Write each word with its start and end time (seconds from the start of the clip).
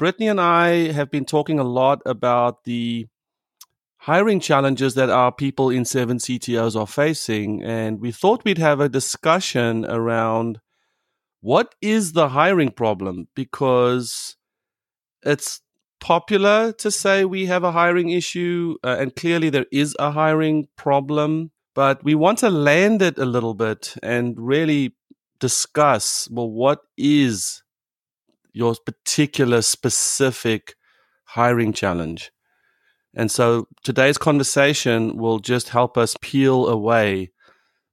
Brittany 0.00 0.28
and 0.28 0.40
I 0.40 0.92
have 0.92 1.10
been 1.10 1.26
talking 1.26 1.58
a 1.58 1.62
lot 1.62 2.00
about 2.06 2.64
the 2.64 3.06
hiring 3.98 4.40
challenges 4.40 4.94
that 4.94 5.10
our 5.10 5.30
people 5.30 5.68
in 5.68 5.84
seven 5.84 6.16
CTOs 6.16 6.74
are 6.74 6.86
facing. 6.86 7.62
And 7.62 8.00
we 8.00 8.10
thought 8.10 8.42
we'd 8.42 8.56
have 8.56 8.80
a 8.80 8.88
discussion 8.88 9.84
around 9.84 10.58
what 11.42 11.74
is 11.82 12.12
the 12.12 12.30
hiring 12.30 12.70
problem 12.70 13.28
because 13.34 14.36
it's 15.22 15.60
popular 16.00 16.72
to 16.78 16.90
say 16.90 17.26
we 17.26 17.44
have 17.44 17.62
a 17.62 17.72
hiring 17.72 18.08
issue, 18.08 18.76
uh, 18.82 18.96
and 18.98 19.14
clearly 19.14 19.50
there 19.50 19.66
is 19.70 19.94
a 19.98 20.12
hiring 20.12 20.68
problem. 20.76 21.50
But 21.74 22.02
we 22.02 22.14
want 22.14 22.38
to 22.38 22.48
land 22.48 23.02
it 23.02 23.18
a 23.18 23.26
little 23.26 23.52
bit 23.52 23.96
and 24.02 24.34
really 24.38 24.96
discuss 25.40 26.26
well, 26.30 26.50
what 26.50 26.80
is 26.96 27.62
your 28.52 28.74
particular 28.84 29.62
specific 29.62 30.74
hiring 31.24 31.72
challenge? 31.72 32.30
And 33.14 33.30
so 33.30 33.66
today's 33.82 34.18
conversation 34.18 35.16
will 35.16 35.40
just 35.40 35.70
help 35.70 35.98
us 35.98 36.16
peel 36.20 36.68
away 36.68 37.32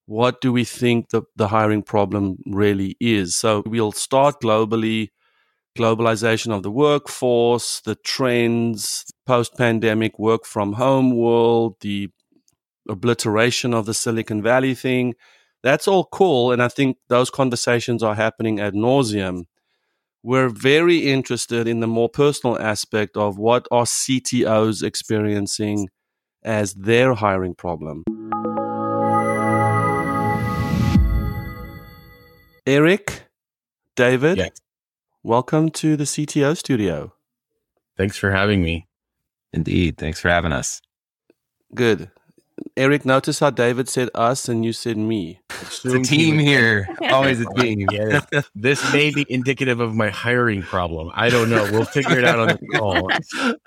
what 0.05 0.39
do 0.39 0.53
we 0.53 0.63
think 0.63 1.09
the, 1.09 1.23
the 1.35 1.49
hiring 1.49 1.83
problem 1.83 2.37
really 2.45 2.95
is. 2.99 3.35
So 3.35 3.63
we'll 3.65 3.91
start 3.91 4.41
globally 4.41 5.09
globalization 5.77 6.51
of 6.51 6.63
the 6.63 6.71
workforce, 6.71 7.81
the 7.81 7.95
trends, 7.95 9.05
post 9.25 9.55
pandemic 9.57 10.17
work 10.17 10.45
from 10.45 10.73
home 10.73 11.15
world, 11.15 11.75
the 11.81 12.09
obliteration 12.89 13.73
of 13.73 13.85
the 13.85 13.93
Silicon 13.93 14.41
Valley 14.41 14.73
thing. 14.73 15.13
That's 15.63 15.87
all 15.87 16.05
cool. 16.05 16.51
And 16.51 16.61
I 16.63 16.67
think 16.67 16.97
those 17.09 17.29
conversations 17.29 18.03
are 18.03 18.15
happening 18.15 18.59
ad 18.59 18.73
nauseum. 18.73 19.43
We're 20.23 20.49
very 20.49 20.97
interested 20.97 21.67
in 21.67 21.79
the 21.79 21.87
more 21.87 22.09
personal 22.09 22.59
aspect 22.59 23.15
of 23.15 23.37
what 23.37 23.67
are 23.69 23.85
CTOs 23.85 24.83
experiencing 24.83 25.89
as 26.43 26.73
their 26.73 27.13
hiring 27.13 27.53
problem. 27.53 28.03
Eric, 32.65 33.23
David, 33.95 34.37
yes. 34.37 34.51
Welcome 35.23 35.69
to 35.71 35.95
the 35.95 36.05
CTO 36.05 36.57
studio. 36.57 37.13
Thanks 37.95 38.17
for 38.17 38.31
having 38.31 38.63
me. 38.63 38.87
Indeed. 39.53 39.97
Thanks 39.97 40.19
for 40.19 40.29
having 40.29 40.51
us. 40.51 40.81
Good. 41.75 42.09
Eric, 42.75 43.05
notice 43.05 43.39
how 43.39 43.49
David 43.49 43.89
said 43.89 44.09
us 44.15 44.47
and 44.49 44.65
you 44.65 44.73
said 44.73 44.97
me. 44.97 45.39
It's 45.61 45.85
a 45.85 45.99
team 45.99 46.39
here. 46.39 46.87
Always 47.09 47.39
a 47.41 47.45
team. 47.55 47.87
Yeah. 47.91 48.21
This 48.55 48.93
may 48.93 49.11
be 49.11 49.25
indicative 49.29 49.79
of 49.79 49.93
my 49.95 50.09
hiring 50.09 50.61
problem. 50.61 51.11
I 51.13 51.29
don't 51.29 51.49
know. 51.49 51.63
We'll 51.71 51.85
figure 51.85 52.17
it 52.17 52.25
out 52.25 52.39
on 52.39 52.47
the 52.47 52.77
call. 52.77 53.09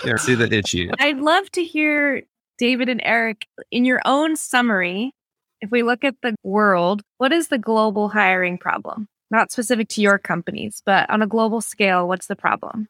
Yeah, 0.04 0.16
see 0.16 0.34
the 0.34 0.52
issue. 0.52 0.90
I'd 0.98 1.18
love 1.18 1.50
to 1.52 1.64
hear 1.64 2.22
David 2.58 2.88
and 2.88 3.00
Eric 3.04 3.46
in 3.70 3.84
your 3.84 4.00
own 4.04 4.36
summary. 4.36 5.12
If 5.60 5.70
we 5.70 5.82
look 5.82 6.04
at 6.04 6.16
the 6.22 6.34
world, 6.42 7.02
what 7.18 7.32
is 7.32 7.48
the 7.48 7.58
global 7.58 8.08
hiring 8.08 8.58
problem? 8.58 9.08
not 9.30 9.52
specific 9.52 9.88
to 9.88 10.00
your 10.00 10.18
companies, 10.18 10.82
but 10.84 11.08
on 11.08 11.22
a 11.22 11.26
global 11.26 11.60
scale, 11.60 12.08
what's 12.08 12.26
the 12.26 12.36
problem? 12.36 12.88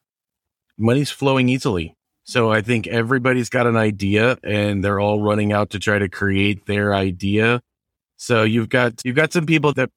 Money's 0.77 1.11
flowing 1.11 1.49
easily. 1.49 1.95
So 2.23 2.51
I 2.51 2.61
think 2.61 2.87
everybody's 2.87 3.49
got 3.49 3.67
an 3.67 3.77
idea 3.77 4.37
and 4.43 4.83
they're 4.83 4.99
all 4.99 5.21
running 5.21 5.51
out 5.51 5.71
to 5.71 5.79
try 5.79 5.99
to 5.99 6.07
create 6.07 6.65
their 6.65 6.93
idea. 6.93 7.61
So 8.17 8.43
you've 8.43 8.69
got 8.69 9.01
you've 9.03 9.15
got 9.15 9.33
some 9.33 9.45
people 9.45 9.73
that 9.73 9.89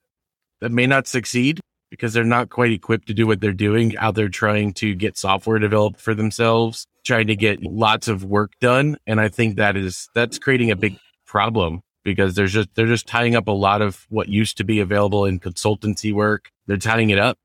that 0.61 0.73
may 0.73 0.87
not 0.87 1.07
succeed 1.07 1.61
because 1.91 2.13
they're 2.13 2.25
not 2.25 2.49
quite 2.49 2.73
equipped 2.73 3.07
to 3.09 3.15
do 3.15 3.27
what 3.27 3.41
they're 3.41 3.53
doing 3.53 3.97
out 3.99 4.15
there 4.15 4.29
trying 4.29 4.73
to 4.75 4.95
get 4.95 5.17
software 5.17 5.59
developed 5.59 6.01
for 6.01 6.15
themselves, 6.15 6.87
trying 7.05 7.27
to 7.27 7.37
get 7.37 7.63
lots 7.63 8.09
of 8.09 8.25
work 8.25 8.53
done. 8.61 8.97
And 9.07 9.21
I 9.21 9.29
think 9.29 9.57
that 9.57 9.77
is 9.77 10.09
that's 10.15 10.39
creating 10.39 10.71
a 10.71 10.77
big 10.77 10.99
problem 11.27 11.83
because 12.05 12.35
there's 12.35 12.53
just 12.53 12.75
they're 12.75 12.87
just 12.87 13.07
tying 13.07 13.37
up 13.37 13.47
a 13.47 13.53
lot 13.53 13.83
of 13.83 14.07
what 14.09 14.29
used 14.29 14.57
to 14.57 14.65
be 14.65 14.81
available 14.81 15.27
in 15.27 15.39
consultancy 15.39 16.13
work. 16.13 16.51
They're 16.67 16.79
tying 16.79 17.11
it 17.11 17.19
up. 17.19 17.37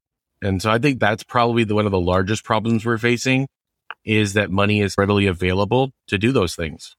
And 0.42 0.62
so 0.62 0.72
I 0.72 0.78
think 0.80 1.00
that's 1.00 1.24
probably 1.24 1.66
the, 1.66 1.76
one 1.76 1.86
of 1.86 1.92
the 1.92 2.00
largest 2.00 2.46
problems 2.46 2.86
we're 2.86 2.98
facing 2.98 3.48
is 4.06 4.34
that 4.34 4.52
money 4.52 4.82
is 4.82 4.96
readily 4.98 5.28
available 5.28 5.92
to 6.08 6.18
do 6.18 6.32
those 6.32 6.56
things. 6.56 6.96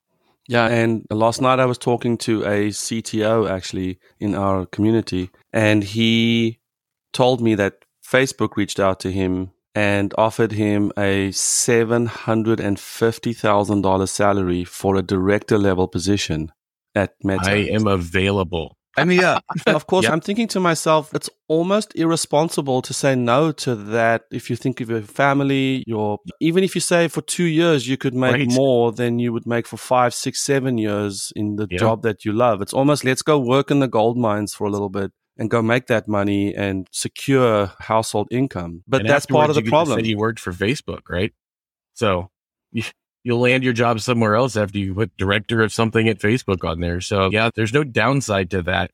Yeah, 0.49 0.67
and 0.67 1.05
last 1.11 1.41
night 1.41 1.61
I 1.61 1.67
was 1.67 1.79
talking 1.79 2.19
to 2.19 2.45
a 2.45 2.69
CTO 2.71 3.49
actually 3.49 4.01
in 4.19 4.35
our 4.35 4.67
community 4.67 5.31
and 5.53 5.85
he 5.85 6.59
told 7.13 7.41
me 7.41 7.55
that 7.55 7.85
Facebook 8.05 8.57
reached 8.57 8.81
out 8.81 8.99
to 9.01 9.13
him 9.13 9.53
and 9.75 10.15
offered 10.19 10.53
him 10.53 10.93
a 10.97 11.31
$750,000 11.31 14.09
salary 14.09 14.65
for 14.65 14.97
a 14.97 15.03
director 15.03 15.59
level 15.59 15.87
position 15.87 16.51
at 16.95 17.15
Meta. 17.23 17.49
I 17.49 17.69
am 17.71 17.87
available. 17.87 18.77
I 19.01 19.05
mean, 19.05 19.21
yeah, 19.21 19.41
of 19.67 19.87
course, 19.87 20.05
yep. 20.05 20.13
I'm 20.13 20.21
thinking 20.21 20.49
to 20.49 20.61
myself, 20.61 21.13
it's 21.15 21.31
almost 21.49 21.95
irresponsible 21.97 22.83
to 22.83 22.93
say 22.93 23.15
no 23.15 23.53
to 23.53 23.75
that. 23.75 24.23
If 24.31 24.51
you 24.51 24.57
think 24.57 24.81
of 24.81 24.91
your 24.91 25.03
family, 25.03 25.85
your, 25.87 26.19
even 26.41 26.65
if 26.65 26.75
you 26.75 26.81
say 26.81 27.09
for 27.09 27.23
two 27.23 27.45
years, 27.45 27.89
you 27.89 27.97
could 27.97 28.15
make 28.15 28.33
right. 28.33 28.53
more 28.53 28.93
than 28.93 29.19
you 29.19 29.33
would 29.33 29.47
make 29.47 29.67
for 29.67 29.77
five, 29.77 30.15
six, 30.15 30.41
seven 30.43 30.79
years 30.79 31.33
in 31.35 31.57
the 31.57 31.67
yep. 31.71 31.81
job 31.81 32.03
that 32.03 32.25
you 32.25 32.33
love. 32.33 32.63
It's 32.63 32.73
almost 32.73 33.05
let's 33.05 33.23
go 33.23 33.39
work 33.39 33.71
in 33.71 33.81
the 33.81 33.89
gold 33.89 34.19
mines 34.19 34.55
for 34.55 34.67
a 34.67 34.71
little 34.71 34.91
bit 34.91 35.13
and 35.37 35.49
go 35.49 35.63
make 35.63 35.87
that 35.87 36.07
money 36.07 36.55
and 36.55 36.87
secure 36.93 37.73
household 37.79 38.29
income. 38.31 38.85
But 38.87 39.01
and 39.01 39.11
that's 39.11 39.27
part 39.27 39.51
of 39.51 39.57
the 39.57 39.63
problem. 39.63 40.05
You 40.05 40.19
worked 40.19 40.41
for 40.41 40.53
Facebook, 40.53 41.09
right? 41.09 41.33
So 41.95 42.31
you'll 43.23 43.41
land 43.41 43.65
your 43.65 43.73
job 43.73 44.01
somewhere 44.01 44.35
else 44.35 44.57
after 44.57 44.79
you 44.79 44.95
put 44.95 45.17
director 45.17 45.61
of 45.61 45.73
something 45.73 46.09
at 46.09 46.19
Facebook 46.19 46.69
on 46.69 46.81
there. 46.81 47.01
So 47.01 47.31
yeah, 47.31 47.51
there's 47.55 47.73
no 47.73 47.85
downside 47.85 48.51
to 48.51 48.63
that. 48.63 48.91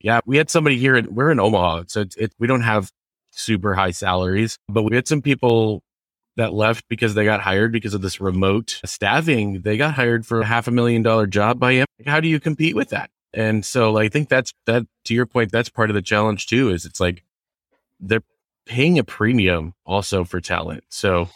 Yeah, 0.00 0.20
we 0.26 0.36
had 0.36 0.50
somebody 0.50 0.78
here. 0.78 0.96
In, 0.96 1.14
we're 1.14 1.30
in 1.30 1.40
Omaha, 1.40 1.84
so 1.86 2.02
it's, 2.02 2.16
it, 2.16 2.32
we 2.38 2.46
don't 2.46 2.62
have 2.62 2.90
super 3.30 3.74
high 3.74 3.90
salaries, 3.90 4.58
but 4.68 4.82
we 4.82 4.94
had 4.94 5.08
some 5.08 5.22
people 5.22 5.82
that 6.36 6.52
left 6.52 6.84
because 6.88 7.14
they 7.14 7.24
got 7.24 7.40
hired 7.40 7.72
because 7.72 7.94
of 7.94 8.02
this 8.02 8.20
remote 8.20 8.80
staffing. 8.84 9.62
They 9.62 9.76
got 9.76 9.94
hired 9.94 10.26
for 10.26 10.40
a 10.40 10.44
half 10.44 10.66
a 10.66 10.72
million 10.72 11.02
dollar 11.02 11.26
job 11.26 11.58
by 11.58 11.74
him. 11.74 11.86
How 12.06 12.20
do 12.20 12.28
you 12.28 12.40
compete 12.40 12.74
with 12.74 12.90
that? 12.90 13.10
And 13.32 13.64
so 13.64 13.96
I 13.96 14.08
think 14.08 14.28
that's 14.28 14.52
that 14.66 14.84
to 15.04 15.14
your 15.14 15.26
point, 15.26 15.52
that's 15.52 15.68
part 15.68 15.90
of 15.90 15.94
the 15.94 16.02
challenge 16.02 16.46
too, 16.46 16.70
is 16.70 16.84
it's 16.84 17.00
like 17.00 17.24
they're 18.00 18.22
paying 18.66 18.98
a 18.98 19.04
premium 19.04 19.74
also 19.84 20.24
for 20.24 20.40
talent. 20.40 20.84
So 20.88 21.28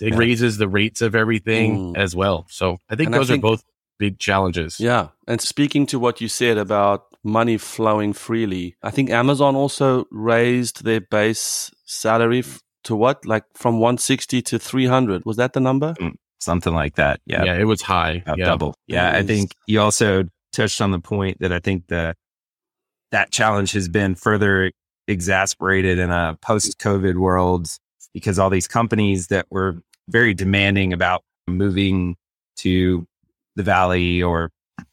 it 0.00 0.12
yeah. 0.12 0.18
raises 0.18 0.56
the 0.56 0.68
rates 0.68 1.02
of 1.02 1.14
everything 1.14 1.92
mm. 1.92 1.96
as 1.96 2.16
well. 2.16 2.46
So 2.48 2.78
I 2.88 2.96
think 2.96 3.08
and 3.08 3.14
those 3.14 3.30
I 3.30 3.34
think, 3.34 3.44
are 3.44 3.48
both 3.48 3.64
big 3.98 4.18
challenges. 4.18 4.80
Yeah. 4.80 5.08
And 5.28 5.40
speaking 5.40 5.86
to 5.86 5.98
what 5.98 6.20
you 6.20 6.28
said 6.28 6.58
about 6.58 7.04
money 7.22 7.58
flowing 7.58 8.12
freely, 8.12 8.76
I 8.82 8.90
think 8.90 9.10
Amazon 9.10 9.54
also 9.54 10.06
raised 10.10 10.84
their 10.84 11.00
base 11.00 11.70
salary 11.84 12.40
f- 12.40 12.60
to 12.84 12.96
what? 12.96 13.26
Like 13.26 13.44
from 13.54 13.74
160 13.74 14.42
to 14.42 14.58
300. 14.58 15.24
Was 15.24 15.36
that 15.36 15.52
the 15.52 15.60
number? 15.60 15.94
Mm, 16.00 16.14
something 16.40 16.74
like 16.74 16.96
that. 16.96 17.20
Yeah. 17.26 17.44
Yeah. 17.44 17.58
It 17.58 17.64
was 17.64 17.82
high. 17.82 18.24
Yeah. 18.26 18.46
Double. 18.46 18.74
Yeah. 18.86 19.12
I 19.14 19.22
think 19.22 19.54
you 19.66 19.80
also 19.80 20.24
touched 20.52 20.80
on 20.80 20.90
the 20.90 21.00
point 21.00 21.38
that 21.40 21.52
I 21.52 21.60
think 21.60 21.88
that 21.88 22.16
that 23.12 23.30
challenge 23.30 23.72
has 23.72 23.88
been 23.88 24.14
further 24.14 24.72
exasperated 25.06 25.98
in 25.98 26.10
a 26.10 26.38
post 26.40 26.78
COVID 26.78 27.16
world 27.16 27.68
because 28.14 28.38
all 28.38 28.50
these 28.50 28.68
companies 28.68 29.28
that 29.28 29.46
were 29.50 29.82
very 30.10 30.34
demanding 30.34 30.92
about 30.92 31.22
moving 31.46 32.16
to 32.56 33.06
the 33.56 33.62
valley 33.62 34.22
or 34.22 34.50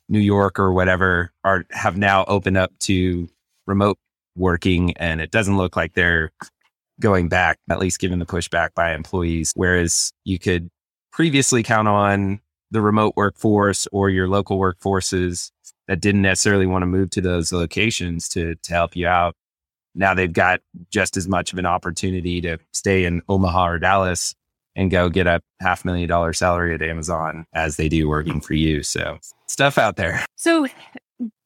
New 0.09 0.19
York 0.19 0.59
or 0.59 0.71
whatever 0.71 1.31
are 1.43 1.65
have 1.71 1.97
now 1.97 2.23
opened 2.25 2.57
up 2.57 2.71
to 2.79 3.27
remote 3.65 3.97
working 4.35 4.95
and 4.97 5.19
it 5.19 5.31
doesn't 5.31 5.57
look 5.57 5.75
like 5.75 5.93
they're 5.93 6.31
going 6.99 7.27
back, 7.27 7.57
at 7.69 7.79
least 7.79 7.99
given 7.99 8.19
the 8.19 8.25
pushback 8.25 8.69
by 8.75 8.93
employees. 8.93 9.51
Whereas 9.55 10.11
you 10.23 10.39
could 10.39 10.69
previously 11.11 11.63
count 11.63 11.87
on 11.87 12.39
the 12.71 12.81
remote 12.81 13.13
workforce 13.15 13.87
or 13.91 14.09
your 14.09 14.27
local 14.27 14.59
workforces 14.59 15.51
that 15.87 16.01
didn't 16.01 16.21
necessarily 16.21 16.65
want 16.65 16.81
to 16.81 16.87
move 16.87 17.09
to 17.11 17.21
those 17.21 17.51
locations 17.51 18.27
to, 18.29 18.55
to 18.55 18.73
help 18.73 18.95
you 18.95 19.07
out. 19.07 19.35
Now 19.95 20.13
they've 20.13 20.31
got 20.31 20.61
just 20.89 21.17
as 21.17 21.27
much 21.27 21.53
of 21.53 21.59
an 21.59 21.65
opportunity 21.65 22.41
to 22.41 22.57
stay 22.71 23.05
in 23.05 23.21
Omaha 23.29 23.67
or 23.67 23.79
Dallas 23.79 24.35
and 24.77 24.89
go 24.91 25.09
get 25.09 25.27
a 25.27 25.41
half 25.59 25.83
million 25.83 26.07
dollar 26.07 26.31
salary 26.31 26.73
at 26.73 26.81
Amazon 26.81 27.45
as 27.53 27.75
they 27.75 27.89
do 27.89 28.07
working 28.07 28.39
for 28.39 28.53
you. 28.53 28.83
So 28.83 29.19
stuff 29.47 29.77
out 29.77 29.97
there. 29.97 30.23
So 30.35 30.67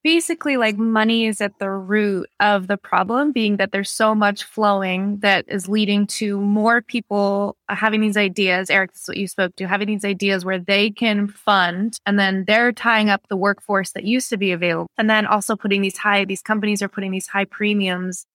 basically 0.04 0.58
like 0.58 0.78
money 0.78 1.26
is 1.26 1.42
at 1.42 1.58
the 1.60 1.70
root 1.70 2.28
of 2.40 2.68
the 2.68 2.78
problem 2.78 3.32
being 3.32 3.58
that 3.58 3.72
there's 3.72 3.90
so 3.90 4.16
much 4.16 4.44
flowing 4.44 5.18
that 5.20 5.46
is 5.48 5.70
leading 5.70 6.08
to 6.08 6.40
more 6.42 6.82
people 6.82 7.56
having 7.70 8.02
these 8.02 8.18
ideas 8.18 8.70
eric 8.70 8.92
this 8.92 9.04
is 9.04 9.08
what 9.08 9.18
you 9.18 9.28
spoke 9.28 9.56
to 9.56 9.68
having 9.68 9.88
these 9.88 10.06
ideas 10.06 10.44
where 10.44 10.60
they 10.60 10.90
can 10.90 11.28
fund 11.28 11.98
and 12.06 12.20
then 12.20 12.44
they're 12.48 12.72
tying 12.72 13.10
up 13.10 13.22
the 13.30 13.38
workforce 13.38 13.92
that 13.92 14.04
used 14.04 14.30
to 14.30 14.38
be 14.38 14.52
available 14.52 14.90
and 14.98 15.10
then 15.10 15.26
also 15.26 15.56
putting 15.56 15.82
these 15.82 15.98
high 15.98 16.26
these 16.26 16.42
companies 16.42 16.82
are 16.82 16.90
putting 16.90 17.12
these 17.12 17.28
high 17.28 17.46
premiums 17.46 18.26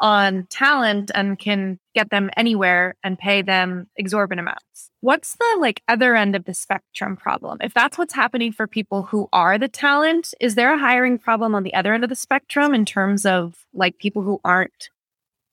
on 0.00 0.46
talent 0.50 1.10
and 1.14 1.38
can 1.38 1.78
get 1.94 2.10
them 2.10 2.30
anywhere 2.36 2.94
and 3.04 3.18
pay 3.18 3.42
them 3.42 3.86
exorbitant 3.96 4.40
amounts. 4.40 4.90
What's 5.02 5.36
the 5.36 5.56
like 5.60 5.82
other 5.88 6.14
end 6.16 6.34
of 6.36 6.44
the 6.44 6.54
spectrum 6.54 7.16
problem? 7.16 7.58
If 7.60 7.74
that's 7.74 7.98
what's 7.98 8.14
happening 8.14 8.52
for 8.52 8.66
people 8.66 9.02
who 9.04 9.28
are 9.32 9.58
the 9.58 9.68
talent, 9.68 10.32
is 10.40 10.54
there 10.54 10.72
a 10.74 10.78
hiring 10.78 11.18
problem 11.18 11.54
on 11.54 11.62
the 11.62 11.74
other 11.74 11.92
end 11.94 12.02
of 12.04 12.10
the 12.10 12.16
spectrum 12.16 12.74
in 12.74 12.84
terms 12.84 13.26
of 13.26 13.66
like 13.74 13.98
people 13.98 14.22
who 14.22 14.40
aren't 14.44 14.88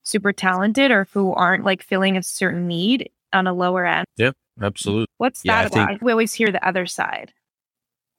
super 0.03 0.31
talented 0.31 0.91
or 0.91 1.07
who 1.13 1.33
aren't 1.33 1.65
like 1.65 1.83
filling 1.83 2.15
a 2.17 2.23
certain 2.23 2.67
need 2.67 3.09
on 3.33 3.47
a 3.47 3.53
lower 3.53 3.85
end? 3.85 4.05
Yep, 4.17 4.33
absolutely. 4.61 5.07
What's 5.17 5.41
Yeah, 5.43 5.63
that 5.63 5.73
I 5.73 5.81
about? 5.81 5.89
think- 5.89 6.01
we 6.01 6.11
always 6.11 6.33
hear 6.33 6.51
the 6.51 6.65
other 6.65 6.85
side. 6.85 7.33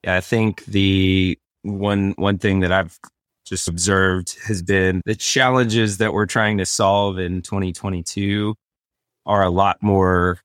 Yeah, 0.05 0.17
I 0.17 0.21
think 0.21 0.65
the 0.67 1.39
one 1.63 2.13
one 2.17 2.39
thing 2.39 2.61
that 2.61 2.71
I've 2.73 2.99
just 3.49 3.69
observed 3.69 4.37
has 4.47 4.63
been 4.63 5.01
the 5.05 5.15
challenges 5.15 5.99
that 5.99 6.13
we're 6.13 6.27
trying 6.27 6.59
to 6.59 6.67
solve 6.67 7.19
in 7.19 7.43
2022 7.43 8.55
are 9.27 9.43
a 9.43 9.51
lot 9.51 9.83
more 9.83 10.39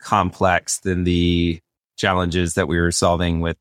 complex 0.00 0.78
than 0.80 1.04
the 1.04 1.58
challenges 1.96 2.54
that 2.54 2.68
we 2.68 2.78
were 2.78 2.92
solving 2.92 3.40
with 3.40 3.56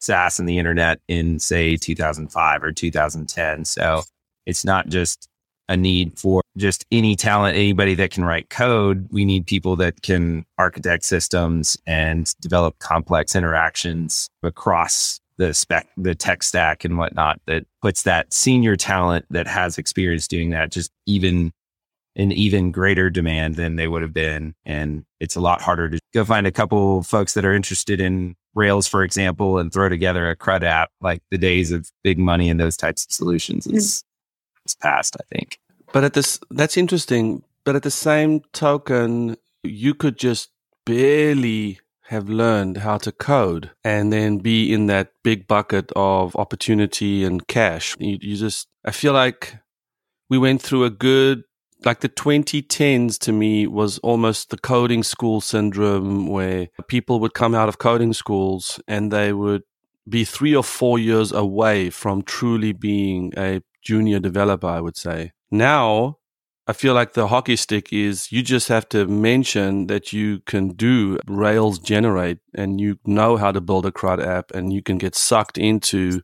SaaS 0.00 0.38
and 0.38 0.48
the 0.48 0.58
internet 0.58 1.00
in 1.08 1.38
say 1.38 1.76
2005 1.76 2.62
or 2.62 2.72
2010. 2.72 3.64
So 3.64 4.02
it's 4.46 4.64
not 4.64 4.88
just 4.88 5.28
a 5.68 5.76
need 5.76 6.18
for 6.18 6.42
just 6.56 6.84
any 6.92 7.16
talent, 7.16 7.56
anybody 7.56 7.94
that 7.94 8.10
can 8.10 8.24
write 8.24 8.50
code. 8.50 9.08
We 9.10 9.24
need 9.24 9.46
people 9.46 9.76
that 9.76 10.02
can 10.02 10.44
architect 10.58 11.04
systems 11.04 11.78
and 11.86 12.30
develop 12.40 12.78
complex 12.78 13.34
interactions 13.34 14.28
across 14.42 15.20
the 15.38 15.52
spec, 15.54 15.88
the 15.96 16.14
tech 16.14 16.42
stack 16.42 16.84
and 16.84 16.98
whatnot 16.98 17.40
that 17.46 17.66
puts 17.82 18.02
that 18.02 18.32
senior 18.32 18.76
talent 18.76 19.26
that 19.30 19.46
has 19.46 19.78
experience 19.78 20.28
doing 20.28 20.50
that 20.50 20.70
just 20.70 20.90
even 21.06 21.52
in 22.16 22.30
even 22.32 22.70
greater 22.70 23.10
demand 23.10 23.56
than 23.56 23.76
they 23.76 23.88
would 23.88 24.02
have 24.02 24.12
been. 24.12 24.54
And 24.64 25.04
it's 25.20 25.36
a 25.36 25.40
lot 25.40 25.60
harder 25.60 25.90
to 25.90 25.98
go 26.12 26.24
find 26.24 26.46
a 26.46 26.52
couple 26.52 27.02
folks 27.02 27.34
that 27.34 27.44
are 27.44 27.54
interested 27.54 28.00
in 28.00 28.36
Rails, 28.54 28.86
for 28.86 29.02
example, 29.02 29.58
and 29.58 29.72
throw 29.72 29.88
together 29.88 30.30
a 30.30 30.36
CRUD 30.36 30.62
app. 30.62 30.90
Like 31.00 31.22
the 31.30 31.38
days 31.38 31.72
of 31.72 31.90
big 32.04 32.18
money 32.18 32.48
and 32.48 32.60
those 32.60 32.76
types 32.76 33.04
of 33.04 33.12
solutions 33.12 33.66
is, 33.66 34.04
is 34.64 34.76
past, 34.80 35.16
I 35.20 35.24
think. 35.34 35.58
But 35.92 36.04
at 36.04 36.14
this, 36.14 36.38
that's 36.50 36.76
interesting. 36.76 37.42
But 37.64 37.74
at 37.74 37.82
the 37.82 37.90
same 37.90 38.42
token, 38.52 39.36
you 39.64 39.94
could 39.94 40.16
just 40.16 40.50
barely 40.86 41.80
have 42.08 42.28
learned 42.28 42.78
how 42.78 42.98
to 42.98 43.10
code 43.12 43.70
and 43.82 44.12
then 44.12 44.38
be 44.38 44.72
in 44.72 44.86
that 44.86 45.12
big 45.22 45.46
bucket 45.46 45.90
of 45.96 46.36
opportunity 46.36 47.24
and 47.24 47.46
cash. 47.46 47.96
You, 47.98 48.18
you 48.20 48.36
just, 48.36 48.68
I 48.84 48.90
feel 48.90 49.12
like 49.12 49.56
we 50.28 50.36
went 50.36 50.60
through 50.60 50.84
a 50.84 50.90
good, 50.90 51.44
like 51.84 52.00
the 52.00 52.08
2010s 52.08 53.18
to 53.20 53.32
me 53.32 53.66
was 53.66 53.98
almost 53.98 54.50
the 54.50 54.58
coding 54.58 55.02
school 55.02 55.40
syndrome 55.40 56.26
where 56.26 56.68
people 56.88 57.20
would 57.20 57.34
come 57.34 57.54
out 57.54 57.68
of 57.68 57.78
coding 57.78 58.12
schools 58.12 58.80
and 58.86 59.10
they 59.10 59.32
would 59.32 59.62
be 60.08 60.24
three 60.24 60.54
or 60.54 60.64
four 60.64 60.98
years 60.98 61.32
away 61.32 61.88
from 61.88 62.22
truly 62.22 62.72
being 62.72 63.32
a 63.36 63.62
junior 63.82 64.18
developer, 64.18 64.66
I 64.66 64.80
would 64.80 64.96
say. 64.96 65.32
Now, 65.50 66.18
I 66.66 66.72
feel 66.72 66.94
like 66.94 67.12
the 67.12 67.28
hockey 67.28 67.56
stick 67.56 67.92
is 67.92 68.32
you 68.32 68.42
just 68.42 68.68
have 68.68 68.88
to 68.88 69.06
mention 69.06 69.86
that 69.88 70.14
you 70.14 70.40
can 70.40 70.68
do 70.70 71.18
Rails 71.26 71.78
generate 71.78 72.38
and 72.54 72.80
you 72.80 72.98
know 73.04 73.36
how 73.36 73.52
to 73.52 73.60
build 73.60 73.84
a 73.84 73.92
CRUD 73.92 74.24
app 74.24 74.50
and 74.52 74.72
you 74.72 74.82
can 74.82 74.96
get 74.96 75.14
sucked 75.14 75.58
into 75.58 76.22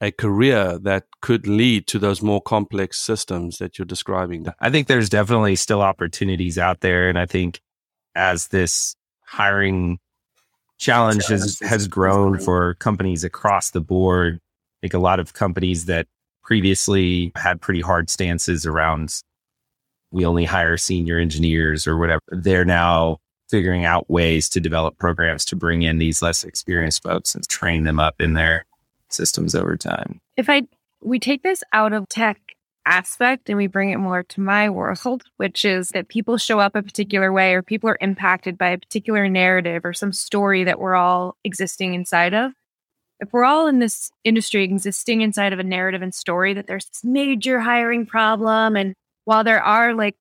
a 0.00 0.10
career 0.10 0.78
that 0.78 1.04
could 1.20 1.46
lead 1.46 1.86
to 1.88 1.98
those 1.98 2.22
more 2.22 2.40
complex 2.40 2.98
systems 2.98 3.58
that 3.58 3.78
you're 3.78 3.84
describing. 3.84 4.46
I 4.60 4.70
think 4.70 4.86
there's 4.86 5.10
definitely 5.10 5.56
still 5.56 5.82
opportunities 5.82 6.58
out 6.58 6.80
there. 6.80 7.08
And 7.10 7.18
I 7.18 7.26
think 7.26 7.60
as 8.14 8.48
this 8.48 8.96
hiring 9.26 9.98
challenge 10.78 11.26
has, 11.26 11.58
has 11.60 11.86
grown 11.86 12.38
for 12.38 12.74
companies 12.74 13.24
across 13.24 13.70
the 13.70 13.80
board, 13.80 14.36
I 14.36 14.76
think 14.82 14.94
a 14.94 14.98
lot 14.98 15.20
of 15.20 15.34
companies 15.34 15.84
that 15.84 16.06
previously 16.42 17.32
had 17.36 17.60
pretty 17.60 17.80
hard 17.80 18.10
stances 18.10 18.66
around 18.66 19.22
we 20.14 20.24
only 20.24 20.44
hire 20.44 20.76
senior 20.76 21.18
engineers 21.18 21.86
or 21.88 21.98
whatever, 21.98 22.22
they're 22.30 22.64
now 22.64 23.18
figuring 23.50 23.84
out 23.84 24.08
ways 24.08 24.48
to 24.48 24.60
develop 24.60 24.96
programs 24.96 25.44
to 25.46 25.56
bring 25.56 25.82
in 25.82 25.98
these 25.98 26.22
less 26.22 26.44
experienced 26.44 27.02
folks 27.02 27.34
and 27.34 27.46
train 27.48 27.82
them 27.82 27.98
up 27.98 28.14
in 28.20 28.34
their 28.34 28.64
systems 29.10 29.54
over 29.54 29.76
time. 29.76 30.20
If 30.36 30.48
I 30.48 30.62
we 31.02 31.18
take 31.18 31.42
this 31.42 31.62
out 31.72 31.92
of 31.92 32.08
tech 32.08 32.40
aspect 32.86 33.48
and 33.48 33.58
we 33.58 33.66
bring 33.66 33.90
it 33.90 33.98
more 33.98 34.22
to 34.22 34.40
my 34.40 34.70
world, 34.70 35.24
which 35.36 35.64
is 35.64 35.88
that 35.88 36.08
people 36.08 36.38
show 36.38 36.60
up 36.60 36.76
a 36.76 36.82
particular 36.82 37.32
way 37.32 37.54
or 37.54 37.62
people 37.62 37.90
are 37.90 37.98
impacted 38.00 38.56
by 38.56 38.68
a 38.68 38.78
particular 38.78 39.28
narrative 39.28 39.84
or 39.84 39.92
some 39.92 40.12
story 40.12 40.64
that 40.64 40.78
we're 40.78 40.94
all 40.94 41.36
existing 41.44 41.92
inside 41.92 42.34
of. 42.34 42.52
If 43.20 43.32
we're 43.32 43.44
all 43.44 43.66
in 43.66 43.80
this 43.80 44.10
industry 44.22 44.64
existing 44.64 45.22
inside 45.22 45.52
of 45.52 45.58
a 45.58 45.64
narrative 45.64 46.02
and 46.02 46.14
story 46.14 46.54
that 46.54 46.66
there's 46.66 46.86
this 46.86 47.04
major 47.04 47.60
hiring 47.60 48.06
problem 48.06 48.76
and 48.76 48.94
while 49.24 49.44
there 49.44 49.62
are 49.62 49.94
like 49.94 50.16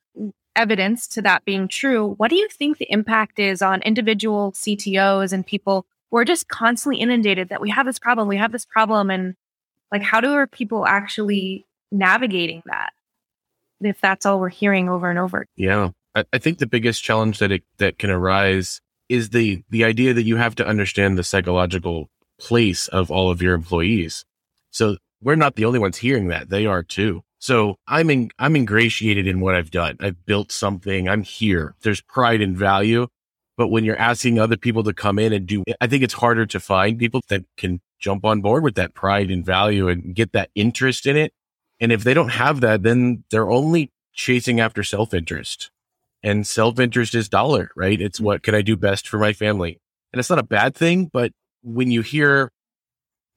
evidence 0.55 1.07
to 1.07 1.21
that 1.21 1.45
being 1.45 1.67
true, 1.67 2.13
what 2.17 2.29
do 2.29 2.35
you 2.35 2.47
think 2.49 2.77
the 2.77 2.91
impact 2.91 3.39
is 3.39 3.61
on 3.61 3.81
individual 3.81 4.51
CTOs 4.51 5.33
and 5.33 5.45
people 5.45 5.85
who 6.11 6.17
are 6.17 6.25
just 6.25 6.47
constantly 6.47 7.01
inundated 7.01 7.49
that 7.49 7.61
we 7.61 7.69
have 7.69 7.85
this 7.85 7.99
problem, 7.99 8.27
we 8.27 8.37
have 8.37 8.51
this 8.51 8.65
problem, 8.65 9.09
and 9.09 9.35
like 9.91 10.03
how 10.03 10.21
do 10.21 10.33
are 10.33 10.47
people 10.47 10.85
actually 10.85 11.65
navigating 11.91 12.61
that? 12.65 12.91
If 13.81 13.99
that's 13.99 14.25
all 14.25 14.39
we're 14.39 14.49
hearing 14.49 14.89
over 14.89 15.09
and 15.09 15.19
over. 15.19 15.45
Yeah. 15.55 15.89
I, 16.15 16.23
I 16.31 16.37
think 16.37 16.59
the 16.59 16.67
biggest 16.67 17.03
challenge 17.03 17.39
that 17.39 17.51
it, 17.51 17.63
that 17.77 17.97
can 17.97 18.09
arise 18.09 18.79
is 19.09 19.29
the 19.29 19.63
the 19.69 19.83
idea 19.83 20.13
that 20.13 20.23
you 20.23 20.37
have 20.37 20.55
to 20.55 20.65
understand 20.65 21.17
the 21.17 21.23
psychological 21.23 22.09
place 22.39 22.87
of 22.87 23.11
all 23.11 23.29
of 23.29 23.41
your 23.41 23.53
employees. 23.53 24.25
So 24.71 24.97
we're 25.21 25.35
not 25.35 25.55
the 25.55 25.65
only 25.65 25.79
ones 25.79 25.97
hearing 25.97 26.27
that. 26.27 26.49
They 26.49 26.65
are 26.65 26.83
too. 26.83 27.23
So 27.43 27.75
I'm 27.89 28.09
in, 28.09 28.31
I'm 28.39 28.55
ingratiated 28.55 29.27
in 29.27 29.41
what 29.41 29.53
I've 29.53 29.69
done. 29.69 29.97
I've 29.99 30.25
built 30.25 30.49
something. 30.49 31.09
I'm 31.09 31.23
here. 31.23 31.75
There's 31.81 31.99
pride 31.99 32.39
and 32.39 32.55
value. 32.55 33.07
But 33.57 33.67
when 33.67 33.83
you're 33.83 33.97
asking 33.97 34.39
other 34.39 34.55
people 34.55 34.81
to 34.83 34.93
come 34.93 35.19
in 35.19 35.33
and 35.33 35.45
do, 35.45 35.61
I 35.81 35.87
think 35.87 36.03
it's 36.03 36.13
harder 36.13 36.45
to 36.45 36.59
find 36.61 36.97
people 36.97 37.19
that 37.27 37.43
can 37.57 37.81
jump 37.99 38.23
on 38.23 38.39
board 38.39 38.63
with 38.63 38.75
that 38.75 38.93
pride 38.93 39.29
and 39.29 39.45
value 39.45 39.89
and 39.89 40.15
get 40.15 40.31
that 40.31 40.51
interest 40.55 41.05
in 41.05 41.17
it. 41.17 41.33
And 41.81 41.91
if 41.91 42.05
they 42.05 42.13
don't 42.13 42.29
have 42.29 42.61
that, 42.61 42.83
then 42.83 43.25
they're 43.29 43.51
only 43.51 43.91
chasing 44.13 44.61
after 44.61 44.81
self 44.81 45.13
interest. 45.13 45.69
And 46.23 46.47
self 46.47 46.79
interest 46.79 47.13
is 47.13 47.27
dollar, 47.27 47.71
right? 47.75 47.99
It's 47.99 48.19
mm-hmm. 48.19 48.25
what 48.25 48.43
can 48.43 48.55
I 48.55 48.61
do 48.61 48.77
best 48.77 49.05
for 49.05 49.17
my 49.17 49.33
family? 49.33 49.81
And 50.13 50.19
it's 50.21 50.29
not 50.29 50.39
a 50.39 50.43
bad 50.43 50.75
thing, 50.75 51.09
but 51.11 51.33
when 51.61 51.91
you 51.91 52.03
hear 52.03 52.53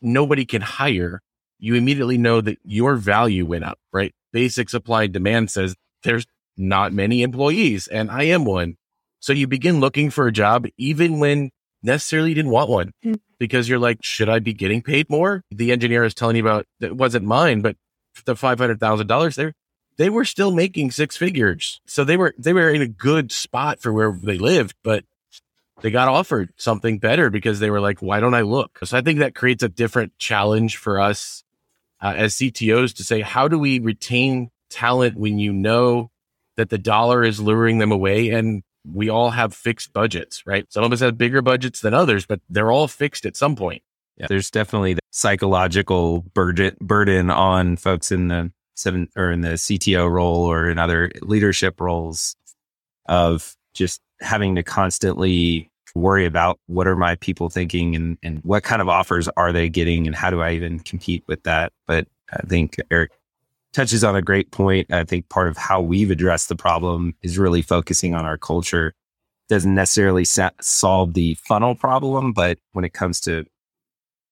nobody 0.01 0.45
can 0.45 0.63
hire, 0.63 1.23
you 1.59 1.75
immediately 1.75 2.19
know 2.19 2.41
that 2.41 2.59
your 2.65 2.97
value 2.97 3.47
went 3.47 3.65
up, 3.65 3.79
right? 3.93 4.15
Basic 4.33 4.69
supply 4.69 5.05
and 5.05 5.13
demand 5.13 5.51
says 5.51 5.75
there's 6.03 6.27
not 6.57 6.93
many 6.93 7.23
employees 7.23 7.87
and 7.89 8.11
I 8.11 8.25
am 8.25 8.45
one. 8.45 8.77
So 9.21 9.33
you 9.33 9.47
begin 9.47 9.81
looking 9.81 10.11
for 10.11 10.27
a 10.27 10.33
job 10.33 10.67
even 10.77 11.19
when 11.19 11.51
necessarily 11.83 12.31
you 12.31 12.35
didn't 12.35 12.51
want 12.51 12.71
one 12.71 12.93
Mm. 13.05 13.21
because 13.39 13.69
you're 13.69 13.79
like, 13.79 14.03
should 14.03 14.29
I 14.29 14.39
be 14.39 14.53
getting 14.53 14.83
paid 14.83 15.09
more? 15.11 15.43
The 15.51 15.73
engineer 15.73 16.05
is 16.05 16.15
telling 16.15 16.37
you 16.37 16.43
about 16.43 16.67
that 16.81 16.97
wasn't 16.97 17.25
mine, 17.27 17.61
but 17.61 17.77
the 18.25 18.35
$500,000 18.35 19.35
there, 19.37 19.53
they 19.97 20.09
were 20.11 20.25
still 20.25 20.51
making 20.51 20.91
six 20.91 21.17
figures. 21.17 21.81
So 21.87 22.05
they 22.05 22.17
were, 22.17 22.35
they 22.39 22.53
were 22.53 22.71
in 22.71 22.83
a 22.83 22.89
good 22.89 23.33
spot 23.33 23.81
for 23.81 23.93
where 23.93 24.19
they 24.23 24.39
lived, 24.39 24.75
but 24.83 25.05
they 25.83 25.91
got 25.91 26.09
offered 26.09 26.51
something 26.57 26.99
better 26.99 27.29
because 27.31 27.61
they 27.61 27.71
were 27.71 27.81
like, 27.81 28.01
why 28.01 28.21
don't 28.21 28.35
I 28.35 28.41
look? 28.43 28.79
So 28.85 28.97
I 28.97 29.03
think 29.03 29.19
that 29.19 29.35
creates 29.35 29.63
a 29.63 29.69
different 29.69 30.19
challenge 30.19 30.77
for 30.77 30.99
us 31.01 31.45
uh, 32.03 32.15
as 32.17 32.35
CTOs 32.35 32.95
to 32.97 33.05
say, 33.05 33.21
how 33.21 33.49
do 33.49 33.59
we 33.59 33.79
retain 33.79 34.51
talent 34.71 35.17
when 35.17 35.39
you 35.39 35.53
know 35.53 36.11
that 36.57 36.71
the 36.71 36.79
dollar 36.79 37.25
is 37.25 37.41
luring 37.41 37.79
them 37.79 37.93
away 37.93 38.31
and 38.31 38.63
we 38.93 39.09
all 39.09 39.31
have 39.31 39.55
fixed 39.55 39.93
budgets, 39.93 40.47
right? 40.47 40.71
Some 40.73 40.85
of 40.85 40.93
us 40.93 41.01
have 41.01 41.19
bigger 41.19 41.43
budgets 41.43 41.81
than 41.81 41.95
others, 41.95 42.27
but 42.27 42.41
they're 42.49 42.71
all 42.71 42.89
fixed 42.89 43.27
at 43.27 43.37
some 43.37 43.57
point. 43.57 43.83
Yeah, 44.17 44.27
there's 44.29 44.51
definitely 44.51 44.95
the 44.95 45.01
psychological 45.11 46.23
burden 46.35 46.77
burden 46.81 47.31
on 47.31 47.77
folks 47.77 48.11
in 48.11 48.29
the 48.29 48.51
seven 48.75 49.09
or 49.17 49.31
in 49.31 49.43
the 49.43 49.55
CTO 49.55 50.11
role 50.11 50.45
or 50.45 50.71
in 50.71 50.79
other 50.79 51.11
leadership 51.21 51.81
roles 51.81 52.37
of 53.07 53.55
just 53.75 54.01
having 54.21 54.55
to 54.55 54.63
constantly 54.63 55.71
worry 55.97 56.27
about 56.27 56.59
what 56.67 56.87
are 56.87 56.97
my 56.97 57.17
people 57.17 57.49
thinking 57.49 57.97
and, 57.97 58.19
and 58.23 58.41
what 58.45 58.63
kind 58.63 58.83
of 58.83 58.89
offers 58.89 59.29
are 59.37 59.53
they 59.53 59.69
getting 59.69 60.07
and 60.07 60.15
how 60.15 60.31
do 60.31 60.41
I 60.41 60.53
even 60.53 60.79
compete 60.81 61.25
with 61.27 61.43
that? 61.45 61.73
But 61.87 62.07
I 62.33 62.47
think 62.47 62.77
Eric 62.91 63.13
touches 63.73 64.05
on 64.05 64.17
a 64.17 64.23
great 64.23 64.51
point. 64.51 64.93
I 64.93 65.05
think 65.05 65.29
part 65.29 65.49
of 65.49 65.57
how 65.57 65.81
we've 65.81 66.11
addressed 66.11 66.49
the 66.49 66.57
problem 66.57 67.15
is 67.23 67.39
really 67.39 67.63
focusing 67.63 68.15
on 68.15 68.25
our 68.25 68.39
culture. 68.39 68.95
Doesn't 69.49 69.75
necessarily 69.75 70.25
sa- 70.25 70.51
solve 70.61 71.15
the 71.15 71.35
funnel 71.35 71.75
problem, 71.75 72.33
but 72.33 72.59
when 72.73 72.85
it 72.85 72.93
comes 72.93 73.21
to 73.21 73.45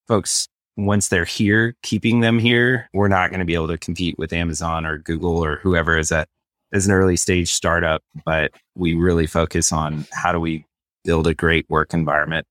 folks 0.09 0.49
once 0.77 1.09
they're 1.09 1.25
here, 1.25 1.77
keeping 1.83 2.21
them 2.21 2.39
here, 2.39 2.89
we're 2.93 3.09
not 3.09 3.31
going 3.31 3.39
to 3.39 3.47
be 3.47 3.55
able 3.55 3.69
to 3.69 3.79
compete 3.79 4.19
with 4.19 4.33
Amazon 4.33 4.85
or 4.85 4.99
Google 4.99 5.45
or 5.45 5.57
whoever 5.59 5.97
is 5.97 6.11
at 6.11 6.29
as 6.73 6.87
an 6.87 6.93
early 6.93 7.17
stage 7.17 7.53
startup. 7.53 8.03
But 8.25 8.53
we 8.75 8.95
really 8.95 9.27
focus 9.27 9.73
on 9.73 10.07
how 10.13 10.33
do 10.33 10.41
we 10.41 10.67
build 11.05 11.27
a 11.27 11.35
great 11.35 11.69
work 11.69 11.95
environment 11.95 12.47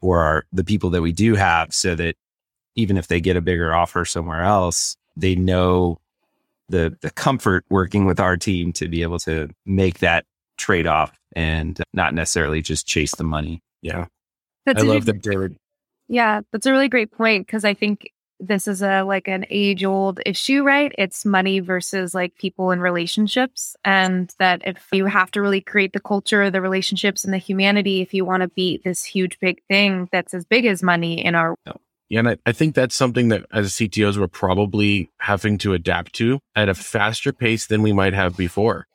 for 0.00 0.20
our, 0.20 0.44
the 0.52 0.64
people 0.64 0.90
that 0.90 1.02
we 1.02 1.12
do 1.12 1.34
have 1.34 1.72
so 1.72 1.94
that 1.94 2.16
even 2.74 2.96
if 2.96 3.08
they 3.08 3.20
get 3.20 3.36
a 3.36 3.40
bigger 3.40 3.74
offer 3.74 4.04
somewhere 4.04 4.42
else, 4.42 4.96
they 5.16 5.34
know 5.34 5.98
the 6.68 6.96
the 7.00 7.10
comfort 7.10 7.64
working 7.70 8.04
with 8.04 8.20
our 8.20 8.36
team 8.36 8.72
to 8.74 8.88
be 8.88 9.02
able 9.02 9.18
to 9.18 9.48
make 9.64 9.98
that 10.00 10.24
trade 10.58 10.86
off 10.86 11.18
and 11.34 11.82
not 11.92 12.14
necessarily 12.14 12.60
just 12.62 12.86
chase 12.86 13.14
the 13.14 13.24
money. 13.24 13.62
Yeah. 13.82 14.06
That's 14.66 14.82
I 14.82 14.86
a- 14.86 14.88
love 14.88 15.06
that, 15.06 15.22
David. 15.22 15.56
Yeah, 16.08 16.40
that's 16.52 16.66
a 16.66 16.72
really 16.72 16.88
great 16.88 17.10
point 17.10 17.46
because 17.46 17.64
I 17.64 17.74
think 17.74 18.10
this 18.40 18.68
is 18.68 18.82
a 18.82 19.02
like 19.02 19.28
an 19.28 19.44
age 19.50 19.84
old 19.84 20.20
issue, 20.24 20.62
right? 20.62 20.92
It's 20.98 21.24
money 21.24 21.60
versus 21.60 22.14
like 22.14 22.36
people 22.36 22.70
and 22.70 22.80
relationships. 22.80 23.76
And 23.84 24.32
that 24.38 24.62
if 24.64 24.86
you 24.92 25.06
have 25.06 25.30
to 25.32 25.42
really 25.42 25.60
create 25.60 25.92
the 25.92 26.00
culture, 26.00 26.50
the 26.50 26.60
relationships, 26.60 27.24
and 27.24 27.32
the 27.32 27.38
humanity, 27.38 28.00
if 28.00 28.14
you 28.14 28.24
want 28.24 28.42
to 28.42 28.48
beat 28.48 28.84
this 28.84 29.04
huge 29.04 29.38
big 29.40 29.62
thing 29.68 30.08
that's 30.12 30.34
as 30.34 30.44
big 30.44 30.66
as 30.66 30.82
money 30.82 31.24
in 31.24 31.34
our 31.34 31.56
Yeah, 32.08 32.20
and 32.20 32.28
I, 32.30 32.36
I 32.46 32.52
think 32.52 32.74
that's 32.74 32.94
something 32.94 33.28
that 33.28 33.44
as 33.52 33.72
CTOs 33.72 34.16
we're 34.16 34.28
probably 34.28 35.10
having 35.18 35.58
to 35.58 35.74
adapt 35.74 36.14
to 36.14 36.40
at 36.54 36.68
a 36.68 36.74
faster 36.74 37.32
pace 37.32 37.66
than 37.66 37.82
we 37.82 37.92
might 37.92 38.14
have 38.14 38.36
before. 38.36 38.86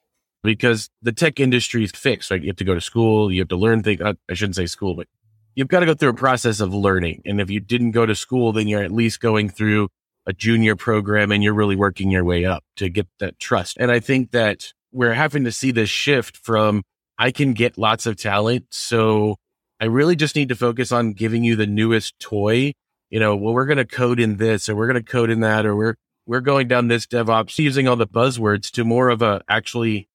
Because 0.43 0.89
the 1.01 1.13
tech 1.13 1.39
industry 1.39 1.85
is 1.85 1.91
fixed, 1.91 2.29
right? 2.29 2.41
You 2.41 2.47
have 2.47 2.57
to 2.57 2.65
go 2.65 2.73
to 2.75 2.81
school, 2.81 3.31
you 3.31 3.39
have 3.39 3.47
to 3.49 3.55
learn 3.55 3.81
things. 3.81 4.01
uh, 4.01 4.13
I 4.29 4.33
shouldn't 4.33 4.57
say 4.57 4.65
school, 4.65 4.93
but 4.93 5.07
you've 5.55 5.67
got 5.67 5.81
to 5.81 5.85
go 5.85 5.93
through 5.93 6.09
a 6.09 6.15
process 6.15 6.59
of 6.59 6.73
learning. 6.73 7.21
And 7.25 7.39
if 7.41 7.49
you 7.49 7.59
didn't 7.59 7.91
go 7.91 8.05
to 8.05 8.15
school, 8.15 8.51
then 8.51 8.67
you're 8.67 8.83
at 8.83 8.91
least 8.91 9.19
going 9.19 9.49
through 9.49 9.89
a 10.25 10.33
junior 10.33 10.75
program 10.75 11.31
and 11.31 11.43
you're 11.43 11.53
really 11.53 11.75
working 11.75 12.09
your 12.09 12.23
way 12.23 12.45
up 12.45 12.63
to 12.77 12.89
get 12.89 13.07
that 13.19 13.39
trust. 13.39 13.77
And 13.79 13.91
I 13.91 13.99
think 13.99 14.31
that 14.31 14.73
we're 14.91 15.13
having 15.13 15.43
to 15.43 15.51
see 15.51 15.71
this 15.71 15.89
shift 15.89 16.37
from 16.37 16.83
I 17.17 17.31
can 17.31 17.53
get 17.53 17.77
lots 17.77 18.05
of 18.05 18.15
talent. 18.15 18.67
So 18.71 19.35
I 19.79 19.85
really 19.85 20.15
just 20.15 20.35
need 20.35 20.49
to 20.49 20.55
focus 20.55 20.91
on 20.91 21.13
giving 21.13 21.43
you 21.43 21.55
the 21.55 21.67
newest 21.67 22.17
toy 22.19 22.73
you 23.13 23.19
know, 23.19 23.35
well, 23.35 23.53
we're 23.53 23.67
going 23.67 23.77
to 23.77 23.85
code 23.85 24.19
in 24.19 24.37
this 24.37 24.67
or 24.67 24.75
we're 24.75 24.87
going 24.87 25.03
to 25.03 25.11
code 25.11 25.29
in 25.29 25.41
that, 25.41 25.67
or 25.67 25.75
we're, 25.75 25.93
we're 26.25 26.41
going 26.41 26.67
down 26.67 26.87
this 26.87 27.05
DevOps 27.05 27.59
using 27.59 27.87
all 27.87 27.95
the 27.95 28.07
buzzwords 28.07 28.71
to 28.71 28.83
more 28.83 29.09
of 29.09 29.21
a 29.21 29.43
actually, 29.47 30.09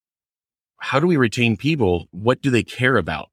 how 0.79 0.99
do 0.99 1.07
we 1.07 1.17
retain 1.17 1.57
people? 1.57 2.09
What 2.11 2.43
do 2.43 2.51
they 2.51 2.65
care 2.65 2.97
about? 2.97 3.29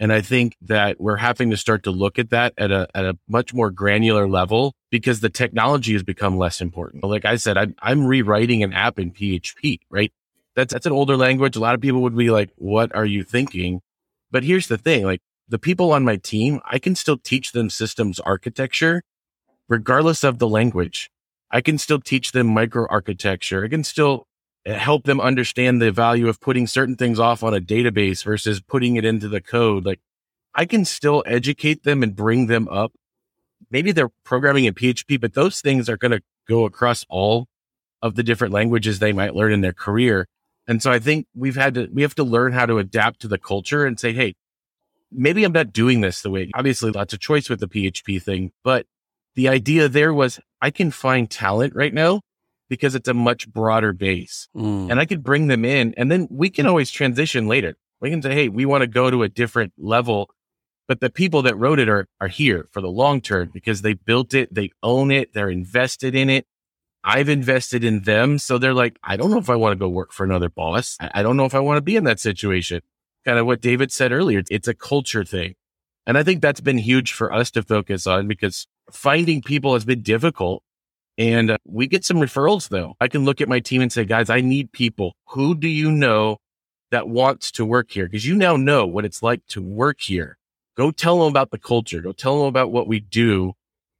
And 0.00 0.14
I 0.14 0.22
think 0.22 0.56
that 0.62 0.98
we're 0.98 1.18
having 1.18 1.50
to 1.50 1.58
start 1.58 1.82
to 1.82 1.90
look 1.90 2.18
at 2.18 2.30
that 2.30 2.54
at 2.56 2.70
a, 2.70 2.88
at 2.94 3.04
a 3.04 3.18
much 3.28 3.52
more 3.52 3.70
granular 3.70 4.26
level 4.26 4.74
because 4.90 5.20
the 5.20 5.28
technology 5.28 5.92
has 5.92 6.02
become 6.02 6.38
less 6.38 6.62
important. 6.62 7.04
Like 7.04 7.26
I 7.26 7.36
said, 7.36 7.58
I'm, 7.58 7.74
I'm 7.82 8.06
rewriting 8.06 8.62
an 8.62 8.72
app 8.72 8.98
in 8.98 9.12
PHP, 9.12 9.80
right? 9.90 10.10
That's, 10.56 10.72
that's 10.72 10.86
an 10.86 10.92
older 10.92 11.18
language. 11.18 11.54
A 11.54 11.60
lot 11.60 11.74
of 11.74 11.82
people 11.82 12.00
would 12.00 12.16
be 12.16 12.30
like, 12.30 12.50
what 12.56 12.94
are 12.96 13.04
you 13.04 13.22
thinking? 13.22 13.82
But 14.30 14.42
here's 14.42 14.68
the 14.68 14.78
thing, 14.78 15.04
like 15.04 15.20
the 15.48 15.58
people 15.58 15.92
on 15.92 16.02
my 16.02 16.16
team, 16.16 16.60
I 16.64 16.78
can 16.78 16.94
still 16.94 17.18
teach 17.18 17.52
them 17.52 17.68
systems 17.68 18.18
architecture 18.20 19.02
regardless 19.68 20.24
of 20.24 20.38
the 20.38 20.48
language. 20.48 21.10
I 21.50 21.60
can 21.60 21.76
still 21.76 22.00
teach 22.00 22.32
them 22.32 22.48
microarchitecture. 22.48 23.66
I 23.66 23.68
can 23.68 23.84
still 23.84 24.26
Uh, 24.66 24.74
help 24.74 25.04
them 25.04 25.20
understand 25.20 25.80
the 25.80 25.90
value 25.90 26.28
of 26.28 26.40
putting 26.40 26.66
certain 26.66 26.96
things 26.96 27.18
off 27.18 27.42
on 27.42 27.54
a 27.54 27.60
database 27.60 28.22
versus 28.24 28.60
putting 28.60 28.96
it 28.96 29.04
into 29.04 29.28
the 29.28 29.40
code. 29.40 29.86
Like 29.86 30.00
I 30.54 30.66
can 30.66 30.84
still 30.84 31.22
educate 31.26 31.82
them 31.84 32.02
and 32.02 32.14
bring 32.14 32.46
them 32.46 32.68
up. 32.68 32.92
Maybe 33.70 33.92
they're 33.92 34.10
programming 34.24 34.64
in 34.64 34.74
PHP, 34.74 35.20
but 35.20 35.34
those 35.34 35.60
things 35.60 35.88
are 35.88 35.96
going 35.96 36.12
to 36.12 36.20
go 36.48 36.64
across 36.64 37.06
all 37.08 37.46
of 38.02 38.16
the 38.16 38.22
different 38.22 38.52
languages 38.52 38.98
they 38.98 39.12
might 39.12 39.34
learn 39.34 39.52
in 39.52 39.60
their 39.60 39.72
career. 39.72 40.26
And 40.66 40.82
so 40.82 40.90
I 40.90 40.98
think 40.98 41.26
we've 41.34 41.56
had 41.56 41.74
to, 41.74 41.88
we 41.92 42.02
have 42.02 42.14
to 42.16 42.24
learn 42.24 42.52
how 42.52 42.66
to 42.66 42.78
adapt 42.78 43.20
to 43.20 43.28
the 43.28 43.38
culture 43.38 43.86
and 43.86 43.98
say, 43.98 44.12
Hey, 44.12 44.34
maybe 45.10 45.44
I'm 45.44 45.52
not 45.52 45.72
doing 45.72 46.00
this 46.00 46.22
the 46.22 46.30
way, 46.30 46.50
obviously 46.54 46.90
lots 46.90 47.14
of 47.14 47.20
choice 47.20 47.48
with 47.48 47.60
the 47.60 47.68
PHP 47.68 48.22
thing, 48.22 48.52
but 48.62 48.86
the 49.34 49.48
idea 49.48 49.88
there 49.88 50.12
was 50.12 50.40
I 50.60 50.70
can 50.70 50.90
find 50.90 51.30
talent 51.30 51.74
right 51.74 51.94
now 51.94 52.20
because 52.70 52.94
it's 52.94 53.08
a 53.08 53.12
much 53.14 53.52
broader 53.52 53.92
base 53.92 54.48
Mm. 54.56 54.90
and 54.90 54.98
I 54.98 55.04
could 55.04 55.22
bring 55.22 55.48
them 55.48 55.66
in 55.66 55.92
and 55.98 56.10
then 56.10 56.26
we 56.30 56.48
can 56.48 56.64
always 56.66 56.90
transition 56.90 57.46
later. 57.46 57.76
We 58.00 58.08
can 58.08 58.22
say, 58.22 58.32
Hey, 58.32 58.48
we 58.48 58.64
want 58.64 58.80
to 58.80 58.86
go 58.86 59.10
to 59.10 59.22
a 59.22 59.28
different 59.28 59.74
level, 59.76 60.30
but 60.88 61.00
the 61.00 61.10
people 61.10 61.42
that 61.42 61.56
wrote 61.58 61.78
it 61.78 61.88
are, 61.90 62.08
are 62.20 62.28
here 62.28 62.68
for 62.72 62.80
the 62.80 62.88
long 62.88 63.20
term 63.20 63.50
because 63.52 63.82
they 63.82 63.92
built 63.92 64.32
it. 64.32 64.54
They 64.54 64.70
own 64.82 65.10
it. 65.10 65.34
They're 65.34 65.50
invested 65.50 66.14
in 66.14 66.30
it. 66.30 66.46
I've 67.04 67.28
invested 67.28 67.82
in 67.84 68.02
them. 68.02 68.38
So 68.38 68.56
they're 68.58 68.74
like, 68.74 68.98
I 69.02 69.16
don't 69.16 69.30
know 69.30 69.38
if 69.38 69.50
I 69.50 69.56
want 69.56 69.72
to 69.72 69.78
go 69.78 69.88
work 69.88 70.12
for 70.12 70.24
another 70.24 70.48
boss. 70.48 70.96
I 71.00 71.10
I 71.16 71.22
don't 71.22 71.36
know 71.36 71.44
if 71.46 71.54
I 71.54 71.60
want 71.60 71.76
to 71.78 71.82
be 71.82 71.96
in 71.96 72.04
that 72.04 72.20
situation. 72.20 72.80
Kind 73.26 73.38
of 73.38 73.44
what 73.46 73.60
David 73.60 73.92
said 73.92 74.12
earlier. 74.12 74.42
It's 74.50 74.68
a 74.68 74.74
culture 74.74 75.24
thing. 75.24 75.54
And 76.06 76.16
I 76.18 76.22
think 76.22 76.40
that's 76.40 76.60
been 76.62 76.78
huge 76.78 77.12
for 77.12 77.32
us 77.32 77.50
to 77.52 77.62
focus 77.62 78.06
on 78.06 78.26
because 78.28 78.66
finding 78.90 79.42
people 79.42 79.74
has 79.74 79.84
been 79.84 80.02
difficult. 80.02 80.62
And 81.20 81.50
uh, 81.50 81.58
we 81.66 81.86
get 81.86 82.02
some 82.02 82.16
referrals 82.16 82.70
though. 82.70 82.94
I 82.98 83.06
can 83.06 83.26
look 83.26 83.42
at 83.42 83.48
my 83.48 83.60
team 83.60 83.82
and 83.82 83.92
say, 83.92 84.06
guys, 84.06 84.30
I 84.30 84.40
need 84.40 84.72
people. 84.72 85.14
Who 85.26 85.54
do 85.54 85.68
you 85.68 85.92
know 85.92 86.38
that 86.90 87.08
wants 87.08 87.52
to 87.52 87.64
work 87.66 87.90
here? 87.90 88.06
Because 88.06 88.26
you 88.26 88.34
now 88.34 88.56
know 88.56 88.86
what 88.86 89.04
it's 89.04 89.22
like 89.22 89.44
to 89.48 89.60
work 89.60 90.00
here. 90.00 90.38
Go 90.78 90.90
tell 90.90 91.18
them 91.18 91.28
about 91.28 91.50
the 91.50 91.58
culture. 91.58 92.00
Go 92.00 92.12
tell 92.12 92.38
them 92.38 92.46
about 92.46 92.72
what 92.72 92.88
we 92.88 93.00
do 93.00 93.52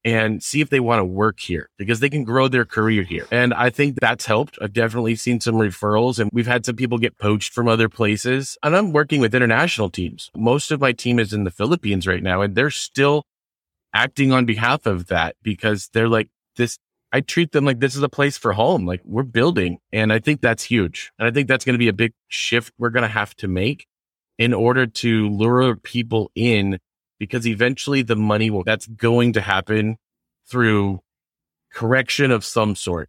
and 0.03 0.43
see 0.43 0.63
if 0.63 0.71
they 0.71 0.81
want 0.81 0.99
to 0.99 1.05
work 1.05 1.41
here 1.41 1.69
because 1.77 2.01
they 2.01 2.09
can 2.09 2.25
grow 2.25 2.49
their 2.49 2.65
career 2.65 3.03
here. 3.03 3.27
And 3.31 3.53
I 3.53 3.69
think 3.69 4.01
that's 4.01 4.25
helped. 4.25 4.59
I've 4.63 4.73
definitely 4.73 5.15
seen 5.15 5.41
some 5.41 5.57
referrals 5.57 6.19
and 6.19 6.31
we've 6.33 6.47
had 6.47 6.65
some 6.65 6.77
people 6.77 6.97
get 6.97 7.19
poached 7.19 7.53
from 7.53 7.69
other 7.69 7.91
places. 7.91 8.57
And 8.63 8.75
I'm 8.75 8.93
working 8.93 9.21
with 9.21 9.35
international 9.35 9.91
teams. 9.91 10.31
Most 10.35 10.71
of 10.71 10.81
my 10.81 10.93
team 10.93 11.19
is 11.19 11.35
in 11.35 11.45
the 11.45 11.51
Philippines 11.51 12.07
right 12.07 12.23
now 12.23 12.41
and 12.41 12.55
they're 12.55 12.71
still 12.71 13.25
acting 13.93 14.33
on 14.33 14.47
behalf 14.47 14.87
of 14.87 15.09
that 15.09 15.37
because 15.43 15.91
they're 15.93 16.09
like, 16.09 16.31
this, 16.57 16.79
I 17.13 17.21
treat 17.21 17.53
them 17.53 17.65
like 17.65 17.81
this 17.81 17.97
is 17.97 18.03
a 18.03 18.09
place 18.09 18.39
for 18.39 18.53
home. 18.53 18.87
Like 18.87 19.01
we're 19.05 19.23
building. 19.25 19.79
And 19.93 20.13
I 20.13 20.19
think 20.19 20.41
that's 20.41 20.63
huge. 20.63 21.11
And 21.19 21.27
I 21.27 21.31
think 21.31 21.49
that's 21.49 21.65
going 21.65 21.75
to 21.75 21.79
be 21.79 21.89
a 21.89 21.93
big 21.93 22.13
shift 22.29 22.73
we're 22.79 22.91
going 22.91 23.03
to 23.03 23.09
have 23.09 23.35
to 23.37 23.49
make 23.49 23.87
in 24.39 24.55
order 24.55 24.87
to 24.87 25.29
lure 25.29 25.77
people 25.77 26.31
in 26.35 26.79
because 27.19 27.47
eventually 27.47 28.03
the 28.03 28.17
money 28.17 28.51
will, 28.51 28.65
that's 28.65 28.87
going 28.87 29.33
to 29.35 29.41
happen 29.41 29.97
through 30.47 31.01
correction 31.73 32.31
of 32.31 32.45
some 32.45 32.75
sort. 32.75 33.09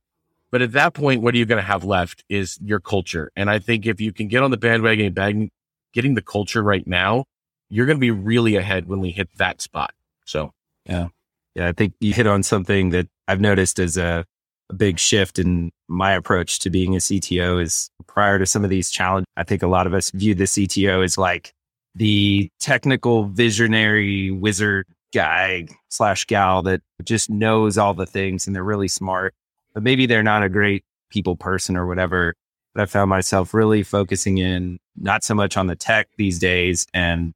But 0.52 0.62
at 0.62 0.74
that 0.74 0.94
point, 0.94 1.22
what 1.22 1.34
are 1.34 1.38
you 1.38 1.46
going 1.46 1.62
to 1.62 1.68
have 1.68 1.86
left 1.86 2.26
is 2.28 2.60
your 2.62 2.80
culture. 2.80 3.32
And 3.36 3.50
I 3.50 3.60
think 3.60 3.86
if 3.86 4.02
you 4.02 4.12
can 4.12 4.28
get 4.28 4.44
on 4.44 4.52
the 4.52 4.58
bandwagon 4.58 5.06
and 5.06 5.16
bag, 5.16 5.50
getting 5.94 6.16
the 6.16 6.22
culture 6.22 6.62
right 6.62 6.86
now, 6.86 7.26
you're 7.70 7.86
going 7.86 7.98
to 7.98 8.02
be 8.02 8.12
really 8.12 8.58
ahead 8.58 8.88
when 8.88 9.00
we 9.00 9.12
hit 9.12 9.30
that 9.38 9.62
spot. 9.62 9.94
So 10.26 10.52
yeah. 10.86 11.08
Yeah, 11.56 11.68
I 11.68 11.74
think 11.74 11.94
you 12.00 12.14
hit 12.14 12.28
on 12.28 12.44
something 12.44 12.92
that 12.92 13.08
I've 13.32 13.40
noticed 13.40 13.80
as 13.80 13.96
a, 13.96 14.26
a 14.70 14.74
big 14.74 15.00
shift 15.00 15.40
in 15.40 15.72
my 15.88 16.12
approach 16.12 16.60
to 16.60 16.70
being 16.70 16.96
a 16.96 17.00
CTO 17.00 17.62
is 17.62 17.90
prior 18.08 18.38
to 18.38 18.46
some 18.46 18.66
of 18.66 18.70
these 18.70 18.92
challenges. 18.92 19.26
I 19.38 19.44
think 19.44 19.64
a 19.64 19.68
lot 19.68 19.88
of 19.88 19.94
us 19.94 20.12
view 20.12 20.36
the 20.36 20.44
CTO 20.44 21.02
as 21.02 21.18
like 21.18 21.54
the 21.96 22.50
technical 22.60 23.24
visionary 23.24 24.32
wizard 24.32 24.86
guy 25.14 25.68
slash 25.88 26.26
gal 26.26 26.62
that 26.64 26.82
just 27.04 27.30
knows 27.30 27.78
all 27.78 27.94
the 27.94 28.06
things 28.06 28.48
and 28.48 28.54
they're 28.54 28.64
really 28.66 28.90
smart, 28.90 29.34
but 29.74 29.82
maybe 29.82 30.06
they're 30.08 30.24
not 30.24 30.44
a 30.44 30.50
great 30.50 30.84
people 31.10 31.38
person 31.38 31.78
or 31.78 31.88
whatever. 31.88 32.34
But 32.76 32.82
I 32.82 32.86
found 32.86 33.10
myself 33.10 33.54
really 33.54 33.84
focusing 33.84 34.40
in 34.40 34.78
not 34.98 35.24
so 35.24 35.36
much 35.36 35.56
on 35.56 35.68
the 35.68 35.76
tech 35.78 36.10
these 36.18 36.38
days 36.38 36.86
and 36.94 37.34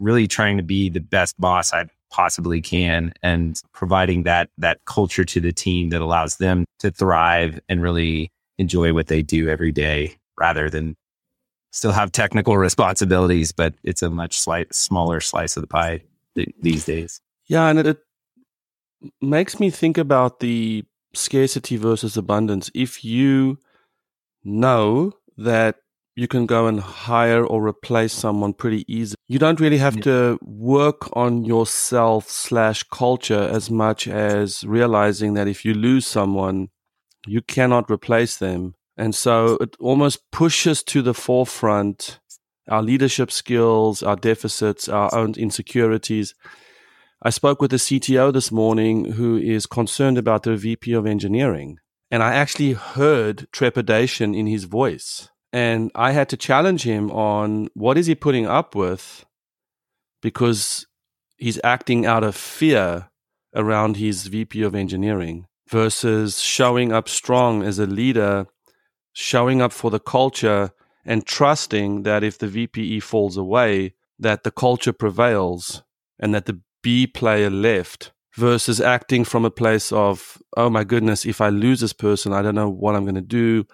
really 0.00 0.26
trying 0.26 0.56
to 0.56 0.64
be 0.64 0.88
the 0.88 1.00
best 1.00 1.40
boss 1.40 1.72
I 1.72 1.86
possibly 2.16 2.62
can 2.62 3.12
and 3.22 3.60
providing 3.74 4.22
that 4.22 4.48
that 4.56 4.82
culture 4.86 5.22
to 5.22 5.38
the 5.38 5.52
team 5.52 5.90
that 5.90 6.00
allows 6.00 6.38
them 6.38 6.64
to 6.78 6.90
thrive 6.90 7.60
and 7.68 7.82
really 7.82 8.30
enjoy 8.56 8.94
what 8.94 9.08
they 9.08 9.22
do 9.22 9.50
every 9.50 9.70
day 9.70 10.16
rather 10.40 10.70
than 10.70 10.96
still 11.72 11.92
have 11.92 12.10
technical 12.10 12.56
responsibilities 12.68 13.52
but 13.52 13.74
it's 13.84 14.02
a 14.02 14.08
much 14.08 14.38
slight 14.38 14.74
smaller 14.74 15.20
slice 15.20 15.58
of 15.58 15.60
the 15.60 15.66
pie 15.66 16.02
th- 16.34 16.54
these 16.62 16.86
days 16.86 17.20
Yeah, 17.48 17.68
and 17.68 17.78
it, 17.78 17.86
it 17.86 17.98
makes 19.20 19.60
me 19.60 19.68
think 19.68 19.98
about 19.98 20.40
the 20.40 20.84
scarcity 21.12 21.76
versus 21.76 22.16
abundance. 22.16 22.70
If 22.74 23.04
you 23.04 23.58
know 24.42 25.12
that 25.36 25.76
you 26.16 26.26
can 26.26 26.46
go 26.46 26.66
and 26.66 26.80
hire 26.80 27.44
or 27.44 27.66
replace 27.66 28.12
someone 28.12 28.54
pretty 28.54 28.84
easy, 28.92 29.14
you 29.28 29.38
don't 29.38 29.60
really 29.60 29.78
have 29.78 30.00
to 30.00 30.38
work 30.42 31.14
on 31.14 31.44
yourself 31.44 32.28
slash 32.28 32.82
culture 32.84 33.48
as 33.52 33.70
much 33.70 34.08
as 34.08 34.64
realizing 34.64 35.34
that 35.34 35.48
if 35.48 35.64
you 35.64 35.74
lose 35.74 36.06
someone, 36.06 36.68
you 37.26 37.42
cannot 37.42 37.90
replace 37.90 38.36
them. 38.36 38.74
And 38.96 39.14
so 39.14 39.58
it 39.60 39.76
almost 39.78 40.30
pushes 40.32 40.82
to 40.84 41.02
the 41.02 41.14
forefront 41.14 42.18
our 42.68 42.82
leadership 42.82 43.30
skills, 43.30 44.02
our 44.02 44.16
deficits, 44.16 44.88
our 44.88 45.14
own 45.14 45.34
insecurities 45.36 46.34
I 47.22 47.30
spoke 47.30 47.62
with 47.62 47.70
the 47.70 47.78
CTO 47.78 48.30
this 48.30 48.52
morning 48.52 49.12
who 49.12 49.38
is 49.38 49.66
concerned 49.66 50.18
about 50.18 50.42
the 50.42 50.54
VP 50.54 50.92
of 50.92 51.06
engineering. 51.06 51.78
And 52.10 52.22
I 52.22 52.34
actually 52.34 52.72
heard 52.74 53.48
trepidation 53.52 54.34
in 54.34 54.46
his 54.46 54.64
voice. 54.64 55.30
And 55.56 55.90
I 55.94 56.12
had 56.12 56.28
to 56.28 56.36
challenge 56.36 56.82
him 56.82 57.10
on 57.10 57.68
what 57.72 57.96
is 57.96 58.04
he 58.04 58.14
putting 58.14 58.46
up 58.46 58.74
with 58.74 59.24
because 60.20 60.86
he's 61.38 61.58
acting 61.64 62.04
out 62.04 62.22
of 62.22 62.36
fear 62.36 63.08
around 63.54 63.96
his 63.96 64.26
VP 64.26 64.60
of 64.60 64.74
engineering 64.74 65.46
versus 65.70 66.42
showing 66.42 66.92
up 66.92 67.08
strong 67.08 67.62
as 67.62 67.78
a 67.78 67.86
leader, 67.86 68.48
showing 69.14 69.62
up 69.62 69.72
for 69.72 69.90
the 69.90 69.98
culture 69.98 70.72
and 71.06 71.24
trusting 71.24 72.02
that 72.02 72.22
if 72.22 72.36
the 72.36 72.48
VPE 72.48 73.02
falls 73.02 73.38
away, 73.38 73.94
that 74.18 74.44
the 74.44 74.50
culture 74.50 74.92
prevails 74.92 75.82
and 76.18 76.34
that 76.34 76.44
the 76.44 76.60
B 76.82 77.06
player 77.06 77.48
left 77.48 78.12
versus 78.34 78.78
acting 78.78 79.24
from 79.24 79.46
a 79.46 79.50
place 79.50 79.90
of, 79.90 80.36
oh 80.54 80.68
my 80.68 80.84
goodness, 80.84 81.24
if 81.24 81.40
I 81.40 81.48
lose 81.48 81.80
this 81.80 81.94
person, 81.94 82.34
I 82.34 82.42
don't 82.42 82.54
know 82.54 82.68
what 82.68 82.94
I'm 82.94 83.04
going 83.04 83.14
to 83.14 83.22
do. 83.22 83.64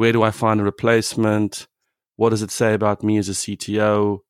Where 0.00 0.12
do 0.12 0.22
I 0.22 0.30
find 0.30 0.58
a 0.58 0.64
replacement? 0.64 1.68
What 2.16 2.30
does 2.30 2.40
it 2.40 2.50
say 2.50 2.72
about 2.72 3.02
me 3.02 3.18
as 3.18 3.28
a 3.28 3.32
CTO? 3.32 4.20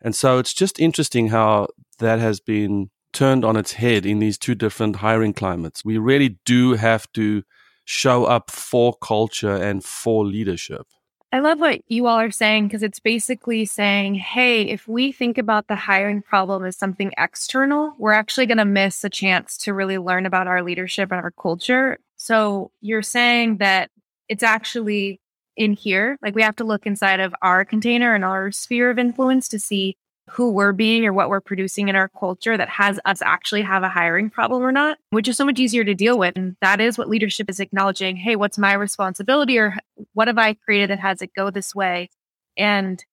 And 0.00 0.16
so 0.16 0.38
it's 0.38 0.54
just 0.54 0.80
interesting 0.80 1.28
how 1.28 1.68
that 1.98 2.18
has 2.20 2.40
been 2.40 2.88
turned 3.12 3.44
on 3.44 3.54
its 3.54 3.72
head 3.72 4.06
in 4.06 4.18
these 4.18 4.38
two 4.38 4.54
different 4.54 4.96
hiring 4.96 5.34
climates. 5.34 5.84
We 5.84 5.98
really 5.98 6.38
do 6.46 6.72
have 6.72 7.06
to 7.12 7.42
show 7.84 8.24
up 8.24 8.50
for 8.50 8.94
culture 8.94 9.54
and 9.54 9.84
for 9.84 10.24
leadership. 10.24 10.86
I 11.34 11.40
love 11.40 11.60
what 11.60 11.82
you 11.86 12.06
all 12.06 12.18
are 12.18 12.30
saying 12.30 12.68
because 12.68 12.82
it's 12.82 12.98
basically 12.98 13.66
saying, 13.66 14.14
hey, 14.14 14.62
if 14.62 14.88
we 14.88 15.12
think 15.12 15.36
about 15.36 15.68
the 15.68 15.76
hiring 15.76 16.22
problem 16.22 16.64
as 16.64 16.78
something 16.78 17.12
external, 17.18 17.92
we're 17.98 18.12
actually 18.12 18.46
going 18.46 18.56
to 18.56 18.64
miss 18.64 19.04
a 19.04 19.10
chance 19.10 19.58
to 19.58 19.74
really 19.74 19.98
learn 19.98 20.24
about 20.24 20.46
our 20.46 20.62
leadership 20.62 21.12
and 21.12 21.20
our 21.20 21.30
culture. 21.30 21.98
So 22.16 22.70
you're 22.80 23.02
saying 23.02 23.58
that 23.58 23.90
it's 24.30 24.44
actually 24.44 25.20
in 25.56 25.74
here. 25.74 26.16
Like 26.22 26.34
we 26.34 26.42
have 26.42 26.56
to 26.56 26.64
look 26.64 26.86
inside 26.86 27.20
of 27.20 27.34
our 27.42 27.64
container 27.64 28.14
and 28.14 28.24
our 28.24 28.52
sphere 28.52 28.88
of 28.90 28.98
influence 28.98 29.48
to 29.48 29.58
see 29.58 29.96
who 30.30 30.52
we're 30.52 30.72
being 30.72 31.04
or 31.04 31.12
what 31.12 31.28
we're 31.28 31.40
producing 31.40 31.88
in 31.88 31.96
our 31.96 32.08
culture 32.08 32.56
that 32.56 32.68
has 32.68 33.00
us 33.04 33.20
actually 33.20 33.62
have 33.62 33.82
a 33.82 33.88
hiring 33.88 34.30
problem 34.30 34.62
or 34.62 34.70
not, 34.70 34.96
which 35.10 35.26
is 35.26 35.36
so 35.36 35.44
much 35.44 35.58
easier 35.58 35.82
to 35.82 35.94
deal 35.94 36.16
with. 36.16 36.36
And 36.36 36.56
that 36.62 36.80
is 36.80 36.96
what 36.96 37.08
leadership 37.08 37.50
is 37.50 37.58
acknowledging. 37.58 38.16
Hey, 38.16 38.36
what's 38.36 38.56
my 38.56 38.72
responsibility 38.72 39.58
or 39.58 39.74
what 40.12 40.28
have 40.28 40.38
I 40.38 40.54
created 40.54 40.90
that 40.90 41.00
has 41.00 41.20
it 41.20 41.34
go 41.34 41.50
this 41.50 41.74
way? 41.74 42.08
And 42.56 43.04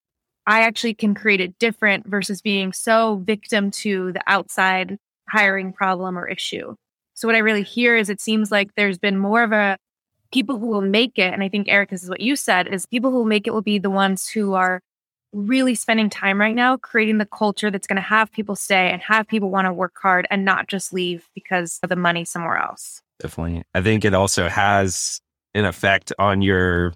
I 0.45 0.61
actually 0.61 0.93
can 0.93 1.15
create 1.15 1.41
it 1.41 1.57
different 1.57 2.05
versus 2.05 2.43
being 2.43 2.71
so 2.71 3.15
victim 3.15 3.71
to 3.71 4.13
the 4.13 4.21
outside 4.27 4.99
hiring 5.27 5.73
problem 5.73 6.17
or 6.17 6.27
issue. 6.27 6.75
So 7.15 7.27
what 7.27 7.35
I 7.35 7.39
really 7.39 7.63
hear 7.63 7.97
is 7.97 8.11
it 8.11 8.21
seems 8.21 8.51
like 8.51 8.69
there's 8.75 8.99
been 8.99 9.17
more 9.17 9.41
of 9.41 9.51
a 9.51 9.77
people 10.31 10.57
who 10.59 10.67
will 10.67 10.81
make 10.81 11.17
it. 11.17 11.33
And 11.33 11.43
I 11.43 11.49
think 11.49 11.67
Eric, 11.69 11.89
this 11.89 12.03
is 12.03 12.09
what 12.09 12.21
you 12.21 12.35
said 12.35 12.67
is 12.67 12.85
people 12.85 13.11
who 13.11 13.17
will 13.17 13.25
make 13.25 13.47
it 13.47 13.53
will 13.53 13.61
be 13.61 13.79
the 13.79 13.89
ones 13.89 14.27
who 14.27 14.53
are 14.53 14.81
really 15.33 15.75
spending 15.75 16.09
time 16.09 16.39
right 16.39 16.55
now 16.55 16.77
creating 16.77 17.17
the 17.17 17.25
culture 17.25 17.69
that's 17.69 17.87
going 17.87 17.97
to 17.97 18.01
have 18.01 18.31
people 18.31 18.55
stay 18.55 18.89
and 18.91 19.01
have 19.01 19.27
people 19.27 19.49
want 19.49 19.65
to 19.65 19.73
work 19.73 19.93
hard 20.01 20.25
and 20.31 20.45
not 20.45 20.67
just 20.67 20.93
leave 20.93 21.27
because 21.35 21.79
of 21.83 21.89
the 21.89 21.95
money 21.95 22.23
somewhere 22.23 22.57
else. 22.57 23.01
Definitely. 23.19 23.63
I 23.73 23.81
think 23.81 24.05
it 24.05 24.13
also 24.13 24.47
has 24.47 25.19
an 25.53 25.65
effect 25.65 26.13
on 26.17 26.41
your 26.41 26.93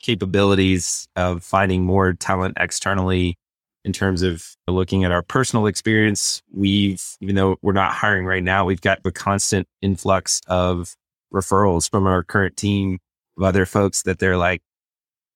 capabilities 0.00 1.08
of 1.16 1.42
finding 1.42 1.84
more 1.84 2.12
talent 2.12 2.56
externally 2.58 3.36
in 3.84 3.92
terms 3.92 4.22
of 4.22 4.54
looking 4.68 5.04
at 5.04 5.12
our 5.12 5.22
personal 5.22 5.66
experience. 5.66 6.42
We've, 6.52 7.02
even 7.20 7.34
though 7.34 7.56
we're 7.62 7.72
not 7.72 7.92
hiring 7.92 8.26
right 8.26 8.42
now, 8.42 8.64
we've 8.64 8.80
got 8.80 9.02
the 9.02 9.12
constant 9.12 9.66
influx 9.82 10.40
of 10.46 10.94
referrals 11.32 11.90
from 11.90 12.06
our 12.06 12.22
current 12.22 12.56
team 12.56 12.98
of 13.36 13.44
other 13.44 13.66
folks 13.66 14.02
that 14.02 14.18
they're 14.18 14.36
like, 14.36 14.62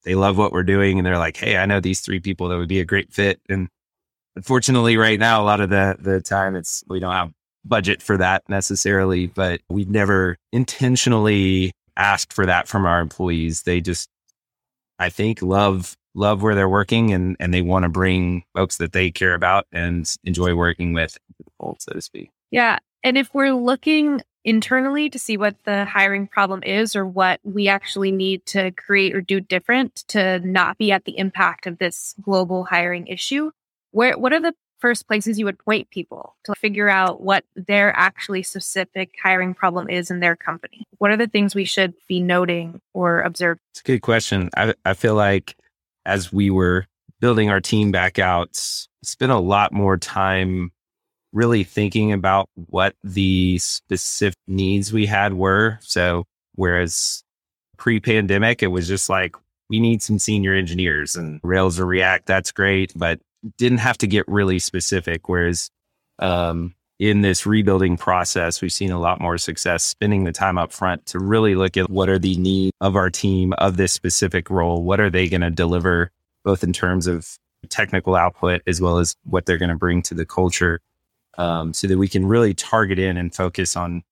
they 0.04 0.14
love 0.14 0.36
what 0.36 0.52
we're 0.52 0.62
doing 0.62 0.98
and 0.98 1.06
they're 1.06 1.18
like, 1.18 1.36
Hey, 1.36 1.56
I 1.56 1.66
know 1.66 1.80
these 1.80 2.00
three 2.00 2.20
people 2.20 2.48
that 2.48 2.58
would 2.58 2.68
be 2.68 2.80
a 2.80 2.84
great 2.84 3.12
fit. 3.12 3.40
And 3.48 3.68
unfortunately, 4.36 4.96
right 4.96 5.18
now, 5.18 5.42
a 5.42 5.44
lot 5.44 5.60
of 5.60 5.70
the, 5.70 5.96
the 5.98 6.20
time 6.20 6.56
it's, 6.56 6.84
we 6.88 7.00
don't 7.00 7.12
have 7.12 7.32
budget 7.64 8.02
for 8.02 8.16
that 8.18 8.42
necessarily, 8.48 9.26
but 9.26 9.60
we've 9.68 9.88
never 9.88 10.36
intentionally 10.52 11.72
asked 11.96 12.32
for 12.32 12.46
that 12.46 12.68
from 12.68 12.84
our 12.84 13.00
employees. 13.00 13.62
They 13.62 13.80
just, 13.80 14.08
I 14.98 15.08
think, 15.08 15.40
love, 15.40 15.96
love 16.14 16.42
where 16.42 16.54
they're 16.54 16.68
working 16.68 17.12
and, 17.12 17.36
and 17.40 17.54
they 17.54 17.62
want 17.62 17.84
to 17.84 17.88
bring 17.88 18.44
folks 18.54 18.76
that 18.76 18.92
they 18.92 19.10
care 19.10 19.34
about 19.34 19.66
and 19.72 20.12
enjoy 20.24 20.54
working 20.54 20.92
with, 20.92 21.16
so 21.78 21.92
to 21.92 22.00
speak. 22.02 22.30
Yeah. 22.50 22.78
And 23.02 23.18
if 23.18 23.32
we're 23.34 23.54
looking 23.54 24.20
internally 24.44 25.08
to 25.10 25.18
see 25.18 25.36
what 25.36 25.56
the 25.64 25.84
hiring 25.84 26.26
problem 26.26 26.62
is 26.62 26.94
or 26.94 27.06
what 27.06 27.40
we 27.42 27.68
actually 27.68 28.12
need 28.12 28.44
to 28.46 28.70
create 28.72 29.14
or 29.14 29.20
do 29.20 29.40
different 29.40 30.04
to 30.08 30.38
not 30.40 30.78
be 30.78 30.92
at 30.92 31.04
the 31.04 31.16
impact 31.18 31.66
of 31.66 31.78
this 31.78 32.14
global 32.20 32.64
hiring 32.64 33.06
issue. 33.06 33.50
Where 33.90 34.18
what 34.18 34.32
are 34.32 34.40
the 34.40 34.54
first 34.78 35.06
places 35.06 35.38
you 35.38 35.46
would 35.46 35.58
point 35.58 35.88
people 35.88 36.36
to 36.44 36.54
figure 36.56 36.90
out 36.90 37.22
what 37.22 37.44
their 37.56 37.96
actually 37.96 38.42
specific 38.42 39.14
hiring 39.22 39.54
problem 39.54 39.88
is 39.88 40.10
in 40.10 40.20
their 40.20 40.36
company? 40.36 40.86
What 40.98 41.10
are 41.10 41.16
the 41.16 41.26
things 41.26 41.54
we 41.54 41.64
should 41.64 41.94
be 42.06 42.20
noting 42.20 42.80
or 42.92 43.22
observing? 43.22 43.60
It's 43.72 43.80
a 43.80 43.84
good 43.84 44.02
question. 44.02 44.50
I, 44.56 44.74
I 44.84 44.92
feel 44.92 45.14
like 45.14 45.56
as 46.04 46.32
we 46.32 46.50
were 46.50 46.86
building 47.20 47.48
our 47.48 47.60
team 47.60 47.92
back 47.92 48.18
out 48.18 48.56
spent 49.02 49.32
a 49.32 49.38
lot 49.38 49.72
more 49.72 49.96
time 49.96 50.70
really 51.34 51.64
thinking 51.64 52.12
about 52.12 52.48
what 52.54 52.94
the 53.02 53.58
specific 53.58 54.38
needs 54.46 54.92
we 54.92 55.04
had 55.04 55.34
were. 55.34 55.78
So, 55.82 56.24
whereas 56.54 57.22
pre 57.76 58.00
pandemic, 58.00 58.62
it 58.62 58.68
was 58.68 58.88
just 58.88 59.10
like, 59.10 59.36
we 59.68 59.80
need 59.80 60.02
some 60.02 60.18
senior 60.18 60.54
engineers 60.54 61.16
and 61.16 61.40
Rails 61.42 61.80
or 61.80 61.86
React, 61.86 62.26
that's 62.26 62.52
great, 62.52 62.92
but 62.96 63.20
didn't 63.58 63.78
have 63.78 63.98
to 63.98 64.06
get 64.06 64.26
really 64.28 64.58
specific. 64.58 65.28
Whereas, 65.28 65.70
um, 66.20 66.74
in 67.00 67.22
this 67.22 67.44
rebuilding 67.44 67.96
process, 67.96 68.62
we've 68.62 68.72
seen 68.72 68.92
a 68.92 69.00
lot 69.00 69.20
more 69.20 69.36
success 69.36 69.82
spending 69.82 70.24
the 70.24 70.32
time 70.32 70.56
up 70.56 70.72
front 70.72 71.04
to 71.06 71.18
really 71.18 71.56
look 71.56 71.76
at 71.76 71.90
what 71.90 72.08
are 72.08 72.20
the 72.20 72.36
needs 72.36 72.72
of 72.80 72.94
our 72.94 73.10
team 73.10 73.52
of 73.58 73.76
this 73.76 73.92
specific 73.92 74.48
role. 74.48 74.84
What 74.84 75.00
are 75.00 75.10
they 75.10 75.28
going 75.28 75.40
to 75.40 75.50
deliver, 75.50 76.12
both 76.44 76.62
in 76.62 76.72
terms 76.72 77.08
of 77.08 77.36
technical 77.68 78.14
output 78.14 78.62
as 78.66 78.80
well 78.80 78.98
as 78.98 79.16
what 79.24 79.46
they're 79.46 79.58
going 79.58 79.70
to 79.70 79.74
bring 79.74 80.02
to 80.02 80.14
the 80.14 80.26
culture 80.26 80.80
um, 81.38 81.72
so 81.72 81.86
that 81.86 81.98
we 81.98 82.08
can 82.08 82.26
really 82.26 82.54
target 82.54 82.98
in 82.98 83.16
and 83.16 83.34
focus 83.34 83.76
on 83.76 84.02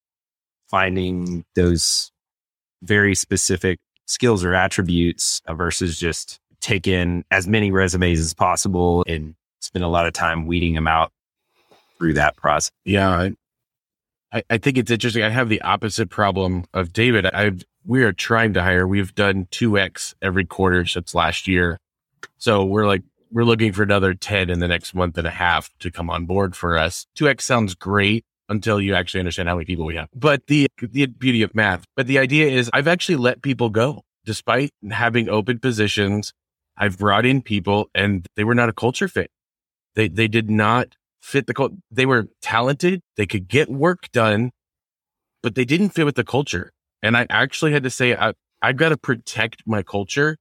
finding 0.68 1.44
those 1.54 2.11
very 2.82 3.14
specific 3.14 3.78
skills 4.06 4.44
or 4.44 4.54
attributes 4.54 5.40
versus 5.48 5.98
just 5.98 6.40
take 6.61 6.87
in 6.87 7.24
as 7.30 7.46
many 7.46 7.70
resumes 7.70 8.20
as 8.20 8.35
possible 8.35 9.04
and 9.06 9.35
spend 9.61 9.85
a 9.85 9.88
lot 9.88 10.06
of 10.06 10.12
time 10.12 10.46
weeding 10.46 10.74
them 10.74 10.88
out 10.88 11.12
through 11.98 12.14
that 12.14 12.37
process. 12.37 12.70
Yeah. 12.85 13.30
I, 14.32 14.42
I 14.48 14.58
think 14.58 14.78
it's 14.78 14.90
interesting. 14.90 15.22
I 15.22 15.28
have 15.28 15.48
the 15.48 15.61
opposite 15.62 16.08
problem 16.08 16.64
of 16.72 16.92
David. 16.92 17.26
I've, 17.26 17.62
we 17.85 18.02
are 18.02 18.12
trying 18.12 18.54
to 18.54 18.62
hire. 18.62 18.87
We've 18.87 19.14
done 19.14 19.46
2X 19.46 20.14
every 20.22 20.44
quarter 20.44 20.87
since 20.87 21.14
last 21.14 21.46
year. 21.46 21.78
So 22.38 22.64
we're 22.64 22.87
like 22.87 23.02
we're 23.32 23.44
looking 23.44 23.72
for 23.72 23.82
another 23.82 24.14
10 24.14 24.50
in 24.50 24.58
the 24.58 24.68
next 24.68 24.94
month 24.94 25.16
and 25.18 25.26
a 25.26 25.30
half 25.30 25.70
to 25.80 25.90
come 25.90 26.10
on 26.10 26.26
board 26.26 26.54
for 26.54 26.76
us. 26.76 27.06
2x 27.18 27.40
sounds 27.40 27.74
great 27.74 28.24
until 28.48 28.80
you 28.80 28.94
actually 28.94 29.20
understand 29.20 29.48
how 29.48 29.54
many 29.54 29.64
people 29.64 29.86
we 29.86 29.96
have. 29.96 30.08
But 30.14 30.46
the 30.46 30.68
the 30.80 31.06
beauty 31.06 31.42
of 31.42 31.54
math. 31.54 31.84
But 31.96 32.06
the 32.06 32.18
idea 32.18 32.48
is 32.48 32.70
I've 32.72 32.88
actually 32.88 33.16
let 33.16 33.42
people 33.42 33.70
go 33.70 34.02
despite 34.24 34.70
having 34.90 35.28
open 35.28 35.58
positions. 35.58 36.32
I've 36.76 36.98
brought 36.98 37.24
in 37.24 37.42
people 37.42 37.88
and 37.94 38.26
they 38.36 38.44
were 38.44 38.54
not 38.54 38.68
a 38.68 38.72
culture 38.72 39.08
fit. 39.08 39.30
They 39.94 40.08
they 40.08 40.28
did 40.28 40.50
not 40.50 40.96
fit 41.20 41.46
the 41.46 41.54
culture. 41.54 41.76
They 41.90 42.06
were 42.06 42.28
talented, 42.42 43.00
they 43.16 43.26
could 43.26 43.48
get 43.48 43.70
work 43.70 44.10
done, 44.12 44.50
but 45.42 45.54
they 45.54 45.64
didn't 45.64 45.90
fit 45.90 46.04
with 46.04 46.16
the 46.16 46.24
culture. 46.24 46.72
And 47.02 47.16
I 47.16 47.26
actually 47.30 47.72
had 47.72 47.82
to 47.84 47.90
say 47.90 48.14
I 48.14 48.34
I've 48.60 48.76
got 48.76 48.90
to 48.90 48.96
protect 48.96 49.62
my 49.66 49.82
culture 49.82 50.36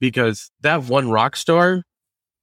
because 0.00 0.50
that 0.60 0.84
one 0.84 1.10
rock 1.10 1.34
star 1.34 1.82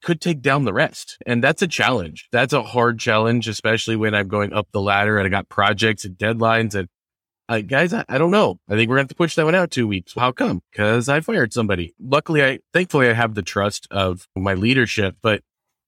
could 0.01 0.21
take 0.21 0.41
down 0.41 0.65
the 0.65 0.73
rest. 0.73 1.17
And 1.25 1.43
that's 1.43 1.61
a 1.61 1.67
challenge. 1.67 2.27
That's 2.31 2.53
a 2.53 2.63
hard 2.63 2.99
challenge, 2.99 3.47
especially 3.47 3.95
when 3.95 4.15
I'm 4.15 4.27
going 4.27 4.53
up 4.53 4.67
the 4.71 4.81
ladder 4.81 5.17
and 5.17 5.25
I 5.25 5.29
got 5.29 5.49
projects 5.49 6.05
and 6.05 6.17
deadlines. 6.17 6.75
And 6.75 6.87
uh, 7.49 7.61
guys, 7.61 7.93
I, 7.93 8.05
I, 8.07 8.17
don't 8.17 8.31
know. 8.31 8.59
I 8.69 8.75
think 8.75 8.89
we're 8.89 8.95
going 8.95 9.07
to 9.07 9.11
have 9.11 9.15
to 9.15 9.15
push 9.15 9.35
that 9.35 9.45
one 9.45 9.55
out 9.55 9.71
two 9.71 9.87
weeks. 9.87 10.13
How 10.15 10.31
come? 10.31 10.61
Because 10.71 11.09
I 11.09 11.19
fired 11.19 11.53
somebody. 11.53 11.93
Luckily, 11.99 12.43
I 12.43 12.59
thankfully 12.73 13.09
I 13.09 13.13
have 13.13 13.35
the 13.35 13.41
trust 13.41 13.87
of 13.91 14.27
my 14.35 14.53
leadership, 14.53 15.17
but 15.21 15.41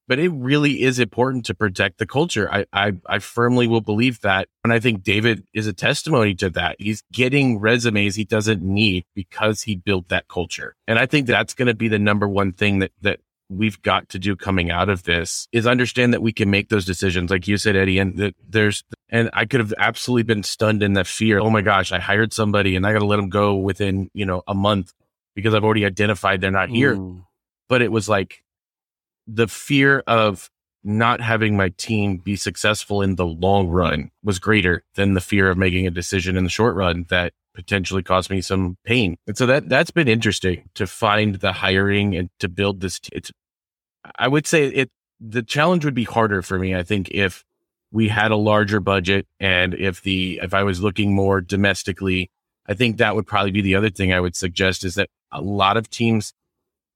but 0.08 0.20
it 0.20 0.30
really 0.30 0.82
is 0.84 1.00
important 1.00 1.46
to 1.46 1.56
protect 1.56 1.98
the 1.98 2.06
culture. 2.06 2.52
I, 2.52 2.66
I, 2.74 2.94
I 3.08 3.20
firmly 3.20 3.68
will 3.68 3.82
believe 3.82 4.20
that. 4.22 4.50
And 4.64 4.74
I 4.74 4.80
think 4.80 5.02
David 5.02 5.46
is 5.54 5.66
a 5.66 5.74
testimony 5.74 6.36
to 6.36 6.50
that. 6.52 6.76
He's 6.80 7.04
getting 7.12 7.60
resumes 7.60 8.16
he 8.16 8.26
doesn't 8.26 8.62
need 8.62 9.06
because 9.16 9.62
he 9.62 9.76
built 9.76 10.10
that 10.10 10.28
culture. 10.28 10.76
And 10.88 11.00
I 11.00 11.06
think 11.06 11.28
that's 11.28 11.54
going 11.54 11.68
to 11.68 11.74
be 11.74 11.88
the 11.88 12.00
number 12.00 12.28
one 12.28 12.52
thing 12.52 12.80
that, 12.80 12.92
that 13.02 13.22
we've 13.50 13.82
got 13.82 14.10
to 14.10 14.20
do 14.20 14.36
coming 14.36 14.72
out 14.72 14.90
of 14.90 15.04
this 15.04 15.48
is 15.52 15.68
understand 15.68 16.14
that 16.14 16.22
we 16.22 16.32
can 16.32 16.50
make 16.50 16.70
those 16.70 16.86
decisions. 16.86 17.30
Like 17.30 17.48
you 17.48 17.58
said, 17.58 17.76
Eddie, 17.76 18.00
and 18.00 18.18
that 18.18 18.36
there's, 18.48 18.84
and 19.10 19.30
I 19.34 19.46
could 19.46 19.60
have 19.60 19.74
absolutely 19.78 20.24
been 20.24 20.44
stunned 20.44 20.82
in 20.82 20.94
that 20.94 21.08
fear. 21.08 21.40
Oh 21.40 21.50
my 21.50 21.62
gosh, 21.62 21.92
I 21.92 22.00
hired 22.00 22.34
somebody 22.34 22.76
and 22.76 22.86
I 22.86 22.94
got 22.94 23.00
to 23.00 23.06
let 23.06 23.18
them 23.18 23.30
go 23.30 23.56
within, 23.56 24.10
you 24.14 24.26
know, 24.26 24.44
a 24.48 24.54
month 24.54 24.94
because 25.36 25.54
I've 25.54 25.64
already 25.64 25.86
identified 25.86 26.42
they're 26.42 26.52
not 26.52 26.70
here. 26.70 26.96
Mm. 26.96 27.26
But 27.70 27.82
it 27.82 27.92
was 27.92 28.10
like 28.10 28.44
the 29.28 29.48
fear 29.48 30.04
of 30.08 30.50
not 30.84 31.22
having 31.22 31.56
my 31.56 31.70
team 31.70 32.18
be 32.18 32.36
successful 32.36 33.02
in 33.02 33.16
the 33.16 33.26
long 33.26 33.68
run 33.70 34.12
was 34.24 34.40
greater 34.40 34.84
than 34.96 35.14
the 35.14 35.22
fear 35.22 35.50
of 35.50 35.58
making 35.58 35.88
a 35.88 35.92
decision 35.92 36.36
in 36.36 36.44
the 36.44 36.50
short 36.50 36.76
run 36.76 37.06
that 37.10 37.34
potentially 37.54 38.04
cause 38.04 38.30
me 38.30 38.42
some 38.42 38.78
pain. 38.84 39.18
And 39.28 39.38
so 39.38 39.46
that 39.46 39.70
that's 39.70 39.92
been 39.92 40.08
interesting 40.08 40.70
to 40.76 40.88
find 40.88 41.36
the 41.36 41.54
hiring 41.54 42.16
and 42.16 42.30
to 42.40 42.50
build 42.50 42.82
this. 42.82 43.00
T- 43.00 43.12
it's 43.14 43.32
I 44.18 44.28
would 44.28 44.48
say 44.48 44.68
it 44.68 44.90
the 45.20 45.44
challenge 45.44 45.86
would 45.86 45.94
be 45.94 46.04
harder 46.04 46.42
for 46.42 46.60
me. 46.60 46.76
I 46.76 46.84
think 46.84 47.10
if 47.12 47.44
we 47.92 48.10
had 48.10 48.32
a 48.32 48.36
larger 48.36 48.80
budget 48.80 49.28
and 49.40 49.74
if 49.76 50.02
the 50.02 50.40
if 50.42 50.54
I 50.54 50.64
was 50.64 50.82
looking 50.82 51.14
more 51.14 51.42
domestically, 51.42 52.30
I 52.66 52.74
think 52.74 52.98
that 52.98 53.16
would 53.16 53.28
probably 53.28 53.52
be 53.52 53.62
the 53.62 53.76
other 53.76 53.90
thing 53.90 54.12
I 54.12 54.20
would 54.20 54.36
suggest 54.36 54.84
is 54.84 54.96
that 54.96 55.10
a 55.32 55.42
lot 55.42 55.78
of 55.78 55.90
teams 55.90 56.34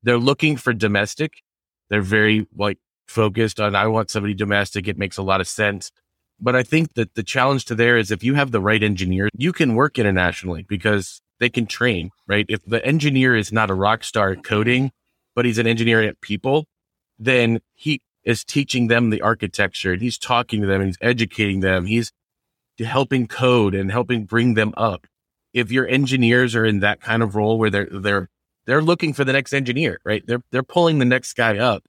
they're 0.04 0.18
looking 0.18 0.58
for 0.58 0.74
domestic. 0.74 1.44
They're 1.90 2.02
very 2.02 2.48
like 2.56 2.78
focused 3.08 3.60
on 3.60 3.76
I 3.76 3.88
want 3.88 4.10
somebody 4.10 4.34
domestic. 4.34 4.88
It 4.88 4.98
makes 4.98 5.18
a 5.18 5.24
lot 5.24 5.42
of 5.42 5.48
sense. 5.48 5.92
But 6.40 6.56
I 6.56 6.64
think 6.64 6.94
that 6.94 7.16
the 7.16 7.24
challenge 7.24 7.66
to 7.66 7.76
there 7.76 7.98
is 7.98 8.12
if 8.12 8.24
you 8.24 8.36
have 8.36 8.52
the 8.52 8.62
right 8.62 8.82
engineer, 8.84 9.30
you 9.36 9.52
can 9.52 9.76
work 9.76 9.98
internationally 9.98 10.66
because 10.68 11.22
they 11.40 11.50
can 11.50 11.66
train, 11.66 12.12
right? 12.28 12.46
If 12.48 12.64
the 12.66 12.84
engineer 12.86 13.36
is 13.36 13.52
not 13.52 13.70
a 13.70 13.76
rock 13.76 14.04
star 14.04 14.32
at 14.32 14.44
coding, 14.44 14.92
but 15.36 15.46
he's 15.46 15.58
an 15.58 15.68
engineer 15.68 16.02
at 16.02 16.22
people, 16.22 16.66
then 17.18 17.60
he 17.76 18.02
is 18.24 18.44
teaching 18.44 18.88
them 18.88 19.10
the 19.10 19.22
architecture 19.22 19.94
and 19.94 20.02
he's 20.02 20.18
talking 20.18 20.62
to 20.62 20.68
them 20.68 20.82
and 20.82 20.90
he's 20.90 20.98
educating 21.02 21.62
them. 21.62 21.86
He's 21.86 22.12
helping 22.80 23.28
code 23.28 23.74
and 23.74 23.92
helping 23.92 24.26
bring 24.26 24.54
them 24.54 24.74
up. 24.78 25.08
If 25.54 25.72
your 25.72 25.88
engineers 25.88 26.56
are 26.56 26.66
in 26.66 26.82
that 26.82 27.02
kind 27.02 27.24
of 27.24 27.36
role 27.36 27.58
where 27.58 27.70
they're 27.70 27.90
they're 27.90 28.30
they're 28.66 28.82
looking 28.82 29.14
for 29.14 29.24
the 29.24 29.34
next 29.34 29.54
engineer, 29.54 30.00
right? 30.04 30.24
They're 30.28 30.44
they're 30.52 30.62
pulling 30.62 31.00
the 31.00 31.06
next 31.06 31.34
guy 31.34 31.58
up. 31.58 31.84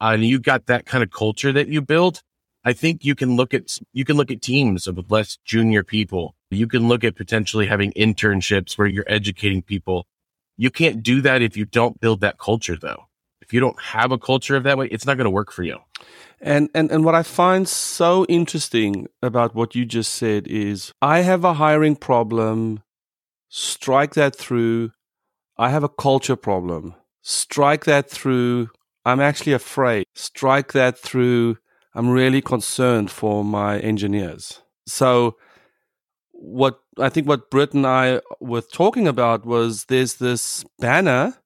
Uh, 0.00 0.12
and 0.14 0.24
you 0.24 0.38
got 0.38 0.66
that 0.66 0.86
kind 0.86 1.02
of 1.02 1.10
culture 1.10 1.52
that 1.52 1.68
you 1.68 1.82
build. 1.82 2.22
I 2.64 2.72
think 2.72 3.04
you 3.04 3.14
can 3.14 3.36
look 3.36 3.54
at 3.54 3.78
you 3.92 4.04
can 4.04 4.16
look 4.16 4.30
at 4.30 4.40
teams 4.40 4.86
of 4.86 5.10
less 5.10 5.38
junior 5.44 5.82
people. 5.82 6.34
You 6.50 6.66
can 6.66 6.86
look 6.88 7.02
at 7.02 7.16
potentially 7.16 7.66
having 7.66 7.92
internships 7.92 8.78
where 8.78 8.86
you're 8.86 9.04
educating 9.08 9.62
people. 9.62 10.06
You 10.56 10.70
can't 10.70 11.02
do 11.02 11.20
that 11.22 11.42
if 11.42 11.56
you 11.56 11.64
don't 11.64 12.00
build 12.00 12.20
that 12.20 12.38
culture 12.38 12.76
though. 12.76 13.08
If 13.40 13.52
you 13.52 13.58
don't 13.58 13.80
have 13.80 14.12
a 14.12 14.18
culture 14.18 14.54
of 14.54 14.62
that 14.62 14.78
way, 14.78 14.86
it's 14.86 15.06
not 15.06 15.16
going 15.16 15.24
to 15.24 15.30
work 15.30 15.50
for 15.50 15.64
you. 15.64 15.78
And, 16.40 16.70
and 16.74 16.90
and 16.90 17.04
what 17.04 17.14
I 17.14 17.22
find 17.22 17.68
so 17.68 18.24
interesting 18.28 19.08
about 19.22 19.54
what 19.54 19.74
you 19.74 19.84
just 19.84 20.14
said 20.14 20.46
is 20.46 20.92
I 21.02 21.20
have 21.20 21.44
a 21.44 21.54
hiring 21.54 21.96
problem. 21.96 22.82
Strike 23.48 24.14
that 24.14 24.36
through. 24.36 24.92
I 25.58 25.70
have 25.70 25.84
a 25.84 25.88
culture 25.88 26.36
problem. 26.36 26.94
Strike 27.22 27.84
that 27.84 28.08
through. 28.08 28.70
I'm 29.04 29.20
actually 29.20 29.52
afraid. 29.52 30.06
Strike 30.14 30.72
that 30.72 30.98
through. 30.98 31.58
I'm 31.94 32.08
really 32.08 32.40
concerned 32.40 33.10
for 33.10 33.44
my 33.44 33.78
engineers. 33.80 34.62
So 34.86 35.36
what 36.32 36.80
I 36.98 37.08
think 37.08 37.28
what 37.28 37.50
Britt 37.50 37.74
and 37.74 37.86
I 37.86 38.20
were 38.40 38.62
talking 38.62 39.06
about 39.06 39.46
was 39.46 39.84
there's 39.86 40.14
this 40.14 40.64
banner. 40.78 41.36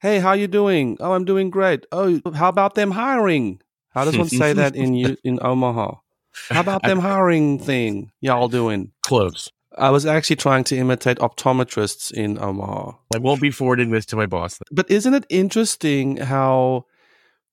Hey, 0.00 0.18
how 0.20 0.32
you 0.32 0.46
doing? 0.46 0.96
Oh, 1.00 1.12
I'm 1.12 1.24
doing 1.24 1.50
great. 1.50 1.84
Oh, 1.92 2.20
how 2.34 2.48
about 2.48 2.74
them 2.74 2.92
hiring? 2.92 3.60
How 3.90 4.04
does 4.04 4.16
one 4.16 4.28
say 4.28 4.52
that 4.52 4.76
in 4.76 4.94
you 4.94 5.16
in 5.24 5.38
Omaha? 5.42 5.94
How 6.50 6.60
about 6.60 6.84
them 6.84 7.00
hiring 7.00 7.58
thing 7.58 8.12
y'all 8.20 8.46
doing? 8.46 8.92
Close. 9.02 9.50
I 9.76 9.90
was 9.90 10.06
actually 10.06 10.36
trying 10.36 10.62
to 10.64 10.76
imitate 10.76 11.18
optometrists 11.18 12.12
in 12.12 12.38
Omaha. 12.38 12.92
I 13.12 13.18
won't 13.18 13.40
be 13.40 13.50
forwarding 13.50 13.90
this 13.90 14.06
to 14.06 14.16
my 14.16 14.26
boss. 14.26 14.60
But 14.70 14.88
isn't 14.88 15.14
it 15.14 15.26
interesting 15.30 16.18
how 16.18 16.84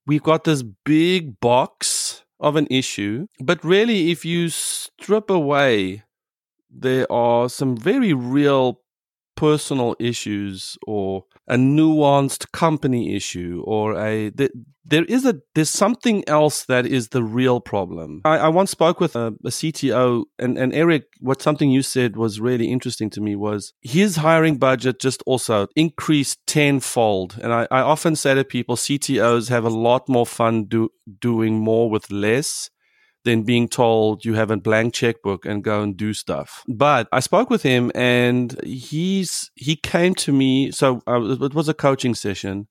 we've 0.06 0.22
got 0.22 0.44
this 0.44 0.62
big 0.62 1.40
box 1.40 2.05
of 2.40 2.56
an 2.56 2.68
issue, 2.70 3.28
but 3.40 3.64
really, 3.64 4.12
if 4.12 4.26
you 4.26 4.50
strip 4.50 5.30
away, 5.30 6.04
there 6.70 7.12
are 7.12 7.50
some 7.50 7.78
very 7.78 8.14
real 8.14 8.82
personal 9.36 9.96
issues 10.00 10.78
or 10.88 11.26
a 11.48 11.56
nuanced 11.56 12.52
company 12.52 13.16
issue 13.16 13.64
or 13.66 13.94
a 14.00 14.32
th- 14.32 14.52
there 14.88 15.06
is 15.06 15.26
a 15.26 15.42
there's 15.56 15.70
something 15.70 16.28
else 16.28 16.66
that 16.66 16.86
is 16.86 17.10
the 17.10 17.24
real 17.24 17.60
problem. 17.60 18.22
I, 18.24 18.38
I 18.38 18.48
once 18.50 18.72
spoke 18.72 19.00
with 19.00 19.16
a, 19.16 19.28
a, 19.44 19.50
cto 19.50 20.26
and, 20.38 20.58
and 20.58 20.74
eric 20.74 21.06
what 21.20 21.42
something 21.42 21.72
you 21.72 21.82
said 21.82 22.16
was 22.16 22.40
really 22.40 22.72
interesting 22.72 23.10
to 23.12 23.22
me 23.22 23.36
was 23.36 23.74
his 23.82 24.18
hiring 24.18 24.58
budget 24.58 25.00
just 25.00 25.24
also 25.26 25.68
increased 25.76 26.40
tenfold. 26.48 27.38
And 27.42 27.54
i, 27.54 27.68
I 27.72 27.82
often 27.82 28.16
say 28.16 28.36
to 28.36 28.44
people 28.44 28.76
ctos 28.76 29.50
have 29.50 29.66
a 29.66 29.70
lot 29.70 30.08
more 30.08 30.26
fun 30.26 30.66
do, 30.66 30.90
doing 31.20 31.60
more 31.60 31.90
with 31.90 32.12
less 32.12 32.70
than 33.26 33.44
being 33.44 33.68
told 33.68 34.24
you 34.24 34.36
have 34.36 34.52
a 34.52 34.58
blank 34.58 34.94
checkbook 34.94 35.46
and 35.46 35.64
go 35.64 35.82
and 35.82 35.98
do 35.98 36.14
stuff. 36.14 36.64
But 36.68 37.08
I 37.12 37.20
spoke 37.20 37.50
with 37.50 37.64
him 37.64 37.92
and 37.94 38.58
he's 38.64 39.52
he 39.56 39.76
came 39.76 40.16
to 40.16 40.32
me. 40.32 40.72
So 40.72 41.02
uh, 41.08 41.22
it 41.42 41.54
was 41.54 41.68
a 41.68 41.74
coaching 41.74 42.16
session, 42.16 42.68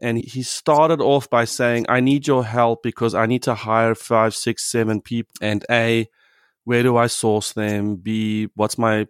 and 0.00 0.18
he 0.18 0.42
started 0.42 1.00
off 1.00 1.30
by 1.30 1.44
saying, 1.46 1.86
"I 1.88 2.00
need 2.00 2.26
your 2.26 2.44
help 2.44 2.82
because 2.82 3.14
I 3.14 3.26
need 3.26 3.42
to 3.44 3.54
hire 3.54 3.94
five, 3.94 4.34
six, 4.34 4.64
seven 4.64 5.00
people. 5.00 5.32
And 5.40 5.64
a, 5.70 6.08
where 6.64 6.82
do 6.82 6.96
I 6.96 7.06
source 7.06 7.52
them? 7.52 7.96
B, 7.96 8.48
what's 8.56 8.76
my 8.76 9.06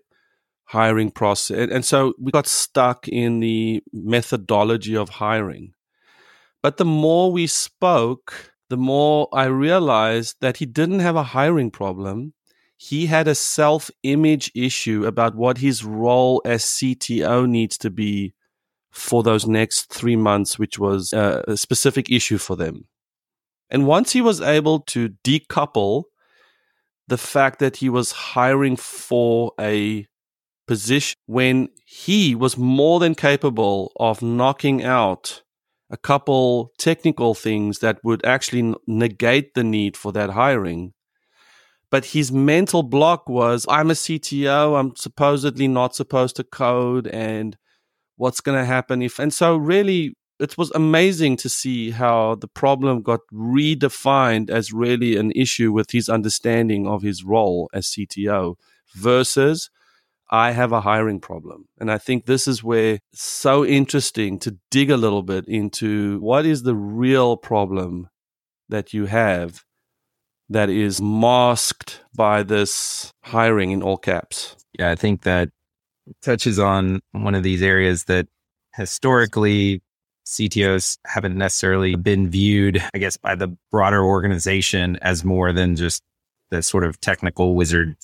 hiring 0.64 1.10
process?" 1.10 1.70
And 1.72 1.84
so 1.84 2.12
we 2.20 2.30
got 2.30 2.46
stuck 2.46 3.08
in 3.08 3.40
the 3.40 3.82
methodology 3.92 4.96
of 4.96 5.08
hiring. 5.08 5.72
But 6.62 6.76
the 6.76 6.84
more 6.84 7.32
we 7.32 7.46
spoke, 7.46 8.52
the 8.68 8.76
more 8.76 9.28
I 9.32 9.44
realized 9.44 10.36
that 10.40 10.58
he 10.58 10.66
didn't 10.66 11.00
have 11.00 11.16
a 11.16 11.22
hiring 11.22 11.70
problem. 11.70 12.34
He 12.76 13.06
had 13.06 13.26
a 13.26 13.34
self 13.34 13.90
image 14.02 14.52
issue 14.54 15.04
about 15.04 15.34
what 15.34 15.58
his 15.58 15.84
role 15.84 16.42
as 16.44 16.64
CTO 16.64 17.48
needs 17.48 17.76
to 17.78 17.90
be 17.90 18.34
for 18.90 19.22
those 19.22 19.46
next 19.46 19.92
three 19.92 20.16
months, 20.16 20.58
which 20.58 20.78
was 20.78 21.12
a, 21.12 21.44
a 21.48 21.56
specific 21.56 22.10
issue 22.10 22.38
for 22.38 22.56
them. 22.56 22.86
And 23.70 23.86
once 23.86 24.12
he 24.12 24.20
was 24.20 24.40
able 24.40 24.80
to 24.80 25.10
decouple 25.24 26.04
the 27.06 27.18
fact 27.18 27.58
that 27.58 27.76
he 27.76 27.88
was 27.88 28.12
hiring 28.12 28.76
for 28.76 29.52
a 29.58 30.06
position 30.66 31.16
when 31.26 31.68
he 31.86 32.34
was 32.34 32.56
more 32.56 33.00
than 33.00 33.14
capable 33.14 33.92
of 33.98 34.22
knocking 34.22 34.84
out 34.84 35.42
a 35.90 35.96
couple 35.96 36.72
technical 36.78 37.34
things 37.34 37.78
that 37.78 37.98
would 38.04 38.24
actually 38.24 38.74
negate 38.86 39.54
the 39.54 39.64
need 39.64 39.96
for 39.96 40.12
that 40.12 40.30
hiring. 40.30 40.92
But 41.90 42.06
his 42.06 42.30
mental 42.30 42.82
block 42.82 43.28
was 43.28 43.64
I'm 43.68 43.90
a 43.90 43.94
CTO, 43.94 44.78
I'm 44.78 44.94
supposedly 44.96 45.68
not 45.68 45.94
supposed 45.94 46.36
to 46.36 46.44
code, 46.44 47.06
and 47.06 47.56
what's 48.16 48.40
going 48.40 48.58
to 48.58 48.66
happen 48.66 49.00
if. 49.00 49.18
And 49.18 49.32
so, 49.32 49.56
really, 49.56 50.14
it 50.38 50.58
was 50.58 50.70
amazing 50.72 51.36
to 51.38 51.48
see 51.48 51.90
how 51.90 52.34
the 52.34 52.48
problem 52.48 53.02
got 53.02 53.20
redefined 53.32 54.50
as 54.50 54.72
really 54.72 55.16
an 55.16 55.32
issue 55.32 55.72
with 55.72 55.90
his 55.90 56.08
understanding 56.08 56.86
of 56.86 57.02
his 57.02 57.24
role 57.24 57.70
as 57.72 57.86
CTO 57.86 58.56
versus 58.94 59.70
I 60.30 60.52
have 60.52 60.72
a 60.72 60.80
hiring 60.80 61.20
problem. 61.20 61.66
And 61.78 61.90
I 61.90 61.98
think 61.98 62.26
this 62.26 62.46
is 62.46 62.62
where 62.62 62.98
it's 63.12 63.22
so 63.22 63.64
interesting 63.64 64.38
to 64.40 64.58
dig 64.70 64.90
a 64.90 64.96
little 64.96 65.22
bit 65.22 65.46
into 65.46 66.18
what 66.20 66.44
is 66.44 66.62
the 66.62 66.74
real 66.74 67.36
problem 67.36 68.08
that 68.68 68.92
you 68.92 69.06
have 69.06 69.64
that 70.50 70.70
is 70.70 71.00
masked 71.00 72.02
by 72.14 72.42
this 72.42 73.10
hiring 73.24 73.70
in 73.70 73.82
all 73.82 73.96
caps. 73.96 74.56
Yeah, 74.78 74.90
I 74.90 74.94
think 74.94 75.22
that 75.22 75.50
touches 76.22 76.58
on 76.58 77.00
one 77.12 77.34
of 77.34 77.42
these 77.42 77.62
areas 77.62 78.04
that 78.04 78.26
historically 78.74 79.82
CTOs 80.26 80.98
haven't 81.06 81.36
necessarily 81.36 81.96
been 81.96 82.28
viewed, 82.30 82.82
I 82.94 82.98
guess, 82.98 83.16
by 83.16 83.34
the 83.34 83.56
broader 83.70 84.02
organization 84.02 84.96
as 85.00 85.24
more 85.24 85.52
than 85.52 85.74
just 85.74 86.02
the 86.50 86.62
sort 86.62 86.84
of 86.84 87.00
technical 87.00 87.54
wizard 87.54 87.96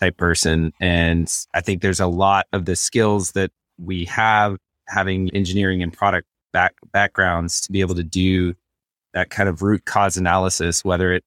type 0.00 0.16
person. 0.16 0.72
And 0.80 1.32
I 1.54 1.60
think 1.60 1.82
there's 1.82 2.00
a 2.00 2.06
lot 2.06 2.46
of 2.52 2.64
the 2.64 2.76
skills 2.76 3.32
that 3.32 3.50
we 3.78 4.04
have 4.06 4.56
having 4.88 5.30
engineering 5.30 5.82
and 5.82 5.92
product 5.92 6.26
back, 6.52 6.74
backgrounds 6.92 7.60
to 7.62 7.72
be 7.72 7.80
able 7.80 7.94
to 7.94 8.04
do 8.04 8.54
that 9.14 9.30
kind 9.30 9.48
of 9.48 9.62
root 9.62 9.84
cause 9.84 10.16
analysis, 10.16 10.84
whether 10.84 11.12
it 11.12 11.24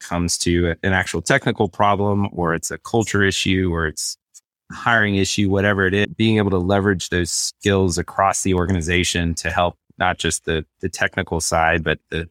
comes 0.00 0.36
to 0.38 0.74
an 0.82 0.92
actual 0.92 1.22
technical 1.22 1.68
problem 1.68 2.28
or 2.32 2.54
it's 2.54 2.70
a 2.70 2.78
culture 2.78 3.22
issue 3.22 3.70
or 3.72 3.86
it's 3.86 4.16
a 4.70 4.74
hiring 4.74 5.16
issue, 5.16 5.48
whatever 5.48 5.86
it 5.86 5.94
is, 5.94 6.06
being 6.16 6.36
able 6.36 6.50
to 6.50 6.58
leverage 6.58 7.08
those 7.08 7.30
skills 7.30 7.98
across 7.98 8.42
the 8.42 8.54
organization 8.54 9.34
to 9.34 9.50
help 9.50 9.76
not 9.98 10.18
just 10.18 10.44
the 10.44 10.64
the 10.80 10.88
technical 10.88 11.40
side, 11.40 11.84
but 11.84 11.98
the 12.10 12.28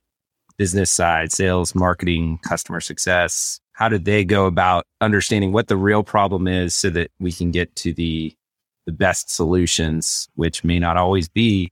business 0.58 0.92
side, 0.92 1.32
sales, 1.32 1.74
marketing, 1.74 2.38
customer 2.44 2.80
success. 2.80 3.60
How 3.74 3.90
did 3.90 4.06
they 4.06 4.24
go 4.24 4.46
about 4.46 4.86
understanding 5.02 5.52
what 5.52 5.68
the 5.68 5.78
real 5.78 6.04
problem 6.04 6.48
is 6.48 6.76
so 6.76 6.90
that 6.92 7.12
we 7.20 7.32
can 7.32 7.52
get 7.52 7.76
to 7.78 7.94
the 7.94 8.36
the 8.86 8.92
best 8.92 9.34
solutions, 9.34 10.28
which 10.36 10.64
may 10.64 10.78
not 10.78 10.98
always 10.98 11.30
be 11.30 11.72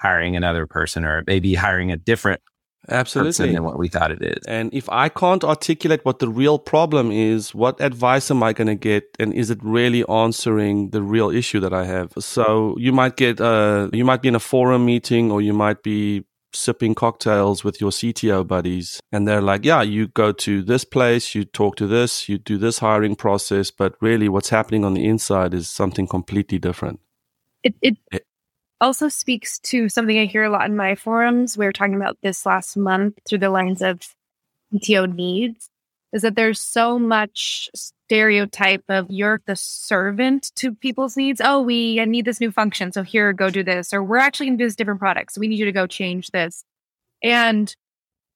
hiring 0.00 0.36
another 0.36 0.66
person 0.66 1.04
or 1.04 1.24
maybe 1.26 1.54
hiring 1.54 1.90
a 1.90 1.96
different 1.96 2.42
Absolutely. 2.88 3.52
than 3.52 3.62
what 3.62 3.78
we 3.78 3.88
thought 3.88 4.10
it 4.10 4.22
is. 4.22 4.44
And 4.46 4.72
if 4.74 4.88
I 4.90 5.08
can't 5.08 5.44
articulate 5.44 6.04
what 6.04 6.18
the 6.18 6.28
real 6.28 6.58
problem 6.58 7.12
is, 7.12 7.54
what 7.54 7.80
advice 7.80 8.30
am 8.30 8.42
I 8.42 8.52
going 8.52 8.66
to 8.66 8.74
get? 8.74 9.04
And 9.20 9.32
is 9.32 9.50
it 9.50 9.58
really 9.62 10.04
answering 10.08 10.90
the 10.90 11.02
real 11.02 11.30
issue 11.30 11.60
that 11.60 11.72
I 11.72 11.84
have? 11.84 12.12
So 12.18 12.76
you 12.78 12.92
might 12.92 13.16
get, 13.16 13.40
uh, 13.40 13.88
you 13.92 14.04
might 14.04 14.20
be 14.20 14.28
in 14.28 14.34
a 14.34 14.40
forum 14.40 14.84
meeting 14.84 15.30
or 15.30 15.40
you 15.40 15.52
might 15.52 15.82
be 15.82 16.24
sipping 16.54 16.94
cocktails 16.94 17.64
with 17.64 17.80
your 17.80 17.90
CTO 17.90 18.46
buddies. 18.46 19.00
And 19.10 19.26
they're 19.26 19.40
like, 19.40 19.64
yeah, 19.64 19.82
you 19.82 20.08
go 20.08 20.32
to 20.32 20.62
this 20.62 20.84
place, 20.84 21.34
you 21.34 21.44
talk 21.44 21.76
to 21.76 21.86
this, 21.86 22.28
you 22.28 22.38
do 22.38 22.58
this 22.58 22.78
hiring 22.78 23.16
process. 23.16 23.70
But 23.70 23.94
really 24.00 24.28
what's 24.28 24.50
happening 24.50 24.84
on 24.84 24.94
the 24.94 25.06
inside 25.06 25.54
is 25.54 25.68
something 25.68 26.06
completely 26.06 26.58
different. 26.58 27.00
It, 27.62 27.74
it, 27.80 27.96
it 28.10 28.26
also 28.80 29.08
speaks 29.08 29.58
to 29.60 29.88
something 29.88 30.18
I 30.18 30.24
hear 30.24 30.44
a 30.44 30.50
lot 30.50 30.66
in 30.66 30.76
my 30.76 30.94
forums. 30.94 31.56
We 31.56 31.64
were 31.64 31.72
talking 31.72 31.94
about 31.94 32.18
this 32.22 32.44
last 32.44 32.76
month 32.76 33.18
through 33.28 33.38
the 33.38 33.50
lens 33.50 33.82
of 33.82 34.00
CTO 34.74 35.14
needs 35.14 35.70
is 36.12 36.22
that 36.22 36.36
there's 36.36 36.60
so 36.60 36.98
much 36.98 37.70
stereotype 38.12 38.84
of 38.90 39.06
you're 39.08 39.40
the 39.46 39.56
servant 39.56 40.52
to 40.54 40.74
people's 40.74 41.16
needs. 41.16 41.40
Oh, 41.42 41.62
we 41.62 42.04
need 42.04 42.26
this 42.26 42.40
new 42.40 42.50
function. 42.50 42.92
So 42.92 43.02
here, 43.02 43.32
go 43.32 43.48
do 43.48 43.62
this. 43.62 43.94
Or 43.94 44.02
we're 44.02 44.18
actually 44.18 44.48
going 44.48 44.58
to 44.58 44.64
do 44.64 44.66
this 44.66 44.76
different 44.76 45.00
product. 45.00 45.32
So 45.32 45.40
we 45.40 45.48
need 45.48 45.58
you 45.58 45.64
to 45.64 45.72
go 45.72 45.86
change 45.86 46.30
this. 46.30 46.62
And 47.22 47.74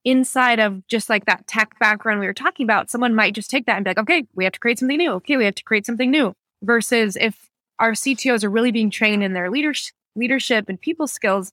inside 0.03 0.61
of 0.61 0.87
just 0.89 1.11
like 1.11 1.27
that 1.27 1.47
tech 1.47 1.79
background 1.79 2.21
we 2.21 2.27
were 2.27 2.33
talking 2.33 2.65
about, 2.65 2.91
someone 2.91 3.15
might 3.15 3.35
just 3.35 3.51
take 3.51 3.67
that 3.67 3.77
and 3.77 3.85
be 3.85 3.91
like, 3.91 3.99
okay, 3.99 4.25
we 4.35 4.45
have 4.45 4.55
to 4.55 4.61
create 4.61 4.79
something 4.79 4.97
new. 4.97 5.12
Okay, 5.12 5.37
we 5.37 5.45
have 5.45 5.55
to 5.57 5.65
create 5.65 5.85
something 5.85 6.11
new. 6.11 6.33
Versus 6.62 7.19
if 7.21 7.51
our 7.79 7.93
CTOs 7.93 8.45
are 8.45 8.51
really 8.51 8.73
being 8.73 8.89
trained 8.89 9.23
in 9.23 9.35
their 9.35 9.51
leadership 9.51 9.93
leadership 10.15 10.71
and 10.71 10.81
people 10.81 11.07
skills, 11.07 11.53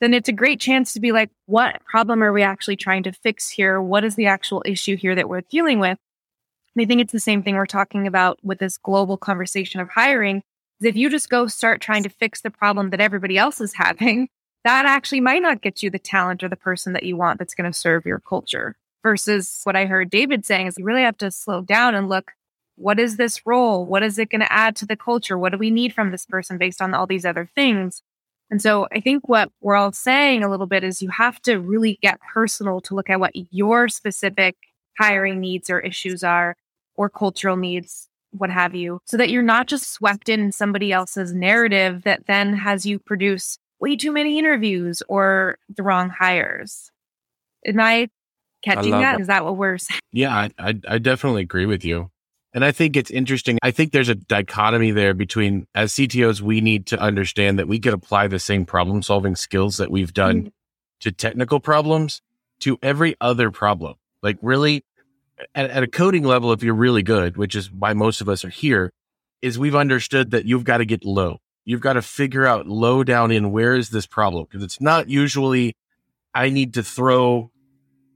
then 0.00 0.12
it's 0.12 0.28
a 0.28 0.32
great 0.32 0.58
chance 0.58 0.92
to 0.94 0.98
be 0.98 1.12
like, 1.12 1.30
what 1.46 1.80
problem 1.84 2.20
are 2.24 2.32
we 2.32 2.42
actually 2.42 2.74
trying 2.74 3.04
to 3.04 3.12
fix 3.12 3.48
here? 3.48 3.80
What 3.80 4.02
is 4.02 4.16
the 4.16 4.26
actual 4.26 4.64
issue 4.66 4.96
here 4.96 5.14
that 5.14 5.28
we're 5.28 5.42
dealing 5.42 5.78
with? 5.78 5.98
And 6.74 6.84
I 6.84 6.86
think 6.86 7.00
it's 7.00 7.12
the 7.12 7.20
same 7.20 7.42
thing 7.42 7.56
we're 7.56 7.66
talking 7.66 8.06
about 8.06 8.38
with 8.42 8.58
this 8.58 8.78
global 8.78 9.16
conversation 9.16 9.80
of 9.80 9.88
hiring. 9.88 10.42
Is 10.80 10.86
if 10.86 10.96
you 10.96 11.10
just 11.10 11.30
go 11.30 11.46
start 11.46 11.80
trying 11.80 12.02
to 12.04 12.08
fix 12.08 12.40
the 12.40 12.50
problem 12.50 12.90
that 12.90 13.00
everybody 13.00 13.36
else 13.36 13.60
is 13.60 13.74
having, 13.74 14.28
that 14.64 14.86
actually 14.86 15.20
might 15.20 15.42
not 15.42 15.62
get 15.62 15.82
you 15.82 15.90
the 15.90 15.98
talent 15.98 16.42
or 16.42 16.48
the 16.48 16.56
person 16.56 16.92
that 16.92 17.04
you 17.04 17.16
want 17.16 17.38
that's 17.38 17.54
going 17.54 17.70
to 17.70 17.78
serve 17.78 18.06
your 18.06 18.20
culture. 18.20 18.76
Versus 19.02 19.60
what 19.64 19.76
I 19.76 19.86
heard 19.86 20.10
David 20.10 20.44
saying 20.44 20.66
is 20.66 20.76
you 20.76 20.84
really 20.84 21.02
have 21.02 21.16
to 21.18 21.30
slow 21.30 21.62
down 21.62 21.94
and 21.94 22.08
look 22.08 22.32
what 22.76 22.98
is 22.98 23.16
this 23.16 23.44
role? 23.44 23.84
What 23.84 24.02
is 24.02 24.18
it 24.18 24.30
going 24.30 24.40
to 24.40 24.52
add 24.52 24.74
to 24.76 24.86
the 24.86 24.96
culture? 24.96 25.36
What 25.36 25.52
do 25.52 25.58
we 25.58 25.70
need 25.70 25.92
from 25.92 26.10
this 26.10 26.24
person 26.24 26.56
based 26.56 26.80
on 26.80 26.94
all 26.94 27.06
these 27.06 27.26
other 27.26 27.48
things? 27.54 28.02
And 28.50 28.60
so 28.60 28.88
I 28.90 29.00
think 29.00 29.28
what 29.28 29.52
we're 29.60 29.76
all 29.76 29.92
saying 29.92 30.42
a 30.42 30.50
little 30.50 30.66
bit 30.66 30.82
is 30.82 31.02
you 31.02 31.10
have 31.10 31.40
to 31.42 31.58
really 31.58 31.98
get 32.02 32.20
personal 32.20 32.80
to 32.82 32.94
look 32.94 33.08
at 33.08 33.20
what 33.20 33.32
your 33.34 33.88
specific 33.88 34.56
hiring 34.98 35.40
needs 35.40 35.70
or 35.70 35.78
issues 35.80 36.24
are, 36.24 36.56
or 37.00 37.08
cultural 37.08 37.56
needs, 37.56 38.10
what 38.32 38.50
have 38.50 38.74
you, 38.74 39.00
so 39.06 39.16
that 39.16 39.30
you're 39.30 39.42
not 39.42 39.66
just 39.66 39.90
swept 39.90 40.28
in 40.28 40.52
somebody 40.52 40.92
else's 40.92 41.32
narrative 41.32 42.02
that 42.02 42.26
then 42.26 42.52
has 42.52 42.84
you 42.84 42.98
produce 42.98 43.56
way 43.80 43.96
too 43.96 44.12
many 44.12 44.38
interviews 44.38 45.02
or 45.08 45.56
the 45.74 45.82
wrong 45.82 46.10
hires. 46.10 46.90
Am 47.64 47.80
I 47.80 48.10
catching 48.62 48.90
that? 48.90 49.12
that? 49.12 49.20
Is 49.22 49.28
that 49.28 49.46
what 49.46 49.56
we're 49.56 49.78
saying? 49.78 50.00
Yeah, 50.12 50.36
I, 50.36 50.50
I, 50.58 50.78
I 50.86 50.98
definitely 50.98 51.40
agree 51.40 51.64
with 51.64 51.86
you. 51.86 52.10
And 52.52 52.66
I 52.66 52.70
think 52.70 52.98
it's 52.98 53.10
interesting. 53.10 53.58
I 53.62 53.70
think 53.70 53.92
there's 53.92 54.10
a 54.10 54.14
dichotomy 54.14 54.90
there 54.90 55.14
between 55.14 55.66
as 55.74 55.94
CTOs, 55.94 56.42
we 56.42 56.60
need 56.60 56.84
to 56.88 57.00
understand 57.00 57.58
that 57.58 57.66
we 57.68 57.78
could 57.78 57.94
apply 57.94 58.26
the 58.26 58.38
same 58.38 58.66
problem 58.66 59.00
solving 59.00 59.36
skills 59.36 59.78
that 59.78 59.90
we've 59.90 60.12
done 60.12 60.36
mm-hmm. 60.40 60.48
to 61.00 61.12
technical 61.12 61.60
problems 61.60 62.20
to 62.58 62.78
every 62.82 63.16
other 63.22 63.50
problem. 63.50 63.94
Like 64.22 64.36
really 64.42 64.84
at, 65.54 65.70
at, 65.70 65.82
a 65.82 65.86
coding 65.86 66.24
level, 66.24 66.52
if 66.52 66.62
you're 66.62 66.74
really 66.74 67.02
good, 67.02 67.36
which 67.36 67.54
is 67.54 67.70
why 67.70 67.92
most 67.92 68.20
of 68.20 68.28
us 68.28 68.44
are 68.44 68.50
here, 68.50 68.92
is 69.42 69.58
we've 69.58 69.74
understood 69.74 70.30
that 70.32 70.44
you've 70.44 70.64
got 70.64 70.78
to 70.78 70.84
get 70.84 71.04
low. 71.04 71.38
You've 71.64 71.80
got 71.80 71.94
to 71.94 72.02
figure 72.02 72.46
out 72.46 72.66
low 72.66 73.04
down 73.04 73.30
in 73.30 73.52
where 73.52 73.74
is 73.74 73.90
this 73.90 74.06
problem? 74.06 74.44
Because 74.44 74.62
it's 74.62 74.80
not 74.80 75.08
usually 75.08 75.76
I 76.34 76.50
need 76.50 76.74
to 76.74 76.82
throw 76.82 77.50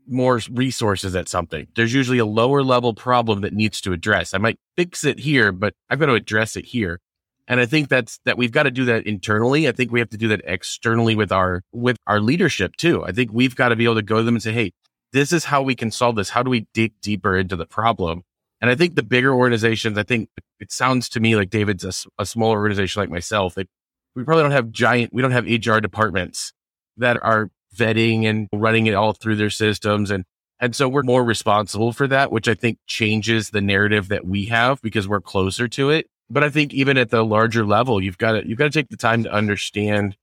more 0.06 0.40
resources 0.50 1.16
at 1.16 1.28
something. 1.28 1.66
There's 1.74 1.94
usually 1.94 2.18
a 2.18 2.26
lower 2.26 2.62
level 2.62 2.94
problem 2.94 3.40
that 3.40 3.52
needs 3.52 3.80
to 3.82 3.92
address. 3.92 4.34
I 4.34 4.38
might 4.38 4.58
fix 4.76 5.04
it 5.04 5.20
here, 5.20 5.52
but 5.52 5.74
I've 5.88 5.98
got 5.98 6.06
to 6.06 6.14
address 6.14 6.56
it 6.56 6.66
here. 6.66 7.00
And 7.46 7.60
I 7.60 7.66
think 7.66 7.88
that's 7.88 8.20
that 8.24 8.38
we've 8.38 8.52
got 8.52 8.62
to 8.62 8.70
do 8.70 8.86
that 8.86 9.06
internally. 9.06 9.68
I 9.68 9.72
think 9.72 9.92
we 9.92 10.00
have 10.00 10.08
to 10.10 10.16
do 10.16 10.28
that 10.28 10.40
externally 10.44 11.14
with 11.14 11.30
our 11.30 11.62
with 11.72 11.96
our 12.06 12.20
leadership 12.20 12.76
too. 12.76 13.04
I 13.04 13.12
think 13.12 13.32
we've 13.32 13.54
got 13.54 13.68
to 13.68 13.76
be 13.76 13.84
able 13.84 13.96
to 13.96 14.02
go 14.02 14.16
to 14.16 14.22
them 14.22 14.34
and 14.34 14.42
say, 14.42 14.52
"Hey, 14.52 14.72
this 15.14 15.32
is 15.32 15.46
how 15.46 15.62
we 15.62 15.74
can 15.74 15.90
solve 15.90 16.16
this. 16.16 16.28
How 16.28 16.42
do 16.42 16.50
we 16.50 16.66
dig 16.74 16.92
deeper 17.00 17.38
into 17.38 17.56
the 17.56 17.66
problem?" 17.66 18.24
And 18.64 18.70
I 18.70 18.74
think 18.74 18.94
the 18.94 19.02
bigger 19.02 19.34
organizations, 19.34 19.98
I 19.98 20.04
think 20.04 20.30
it 20.58 20.72
sounds 20.72 21.10
to 21.10 21.20
me 21.20 21.36
like 21.36 21.50
David's 21.50 21.84
a, 21.84 21.92
a 22.22 22.24
smaller 22.24 22.58
organization 22.58 23.00
like 23.00 23.10
myself. 23.10 23.56
We 23.56 24.24
probably 24.24 24.42
don't 24.42 24.52
have 24.52 24.70
giant, 24.70 25.12
we 25.12 25.20
don't 25.20 25.32
have 25.32 25.44
HR 25.44 25.80
departments 25.80 26.54
that 26.96 27.22
are 27.22 27.50
vetting 27.76 28.24
and 28.24 28.48
running 28.54 28.86
it 28.86 28.94
all 28.94 29.12
through 29.12 29.36
their 29.36 29.50
systems. 29.50 30.10
And, 30.10 30.24
and 30.60 30.74
so 30.74 30.88
we're 30.88 31.02
more 31.02 31.22
responsible 31.22 31.92
for 31.92 32.06
that, 32.08 32.32
which 32.32 32.48
I 32.48 32.54
think 32.54 32.78
changes 32.86 33.50
the 33.50 33.60
narrative 33.60 34.08
that 34.08 34.24
we 34.24 34.46
have 34.46 34.80
because 34.80 35.06
we're 35.06 35.20
closer 35.20 35.68
to 35.68 35.90
it. 35.90 36.06
But 36.30 36.42
I 36.42 36.48
think 36.48 36.72
even 36.72 36.96
at 36.96 37.10
the 37.10 37.22
larger 37.22 37.66
level, 37.66 38.02
you've 38.02 38.16
got 38.16 38.32
to, 38.32 38.48
you've 38.48 38.56
got 38.56 38.72
to 38.72 38.78
take 38.78 38.88
the 38.88 38.96
time 38.96 39.24
to 39.24 39.30
understand 39.30 40.16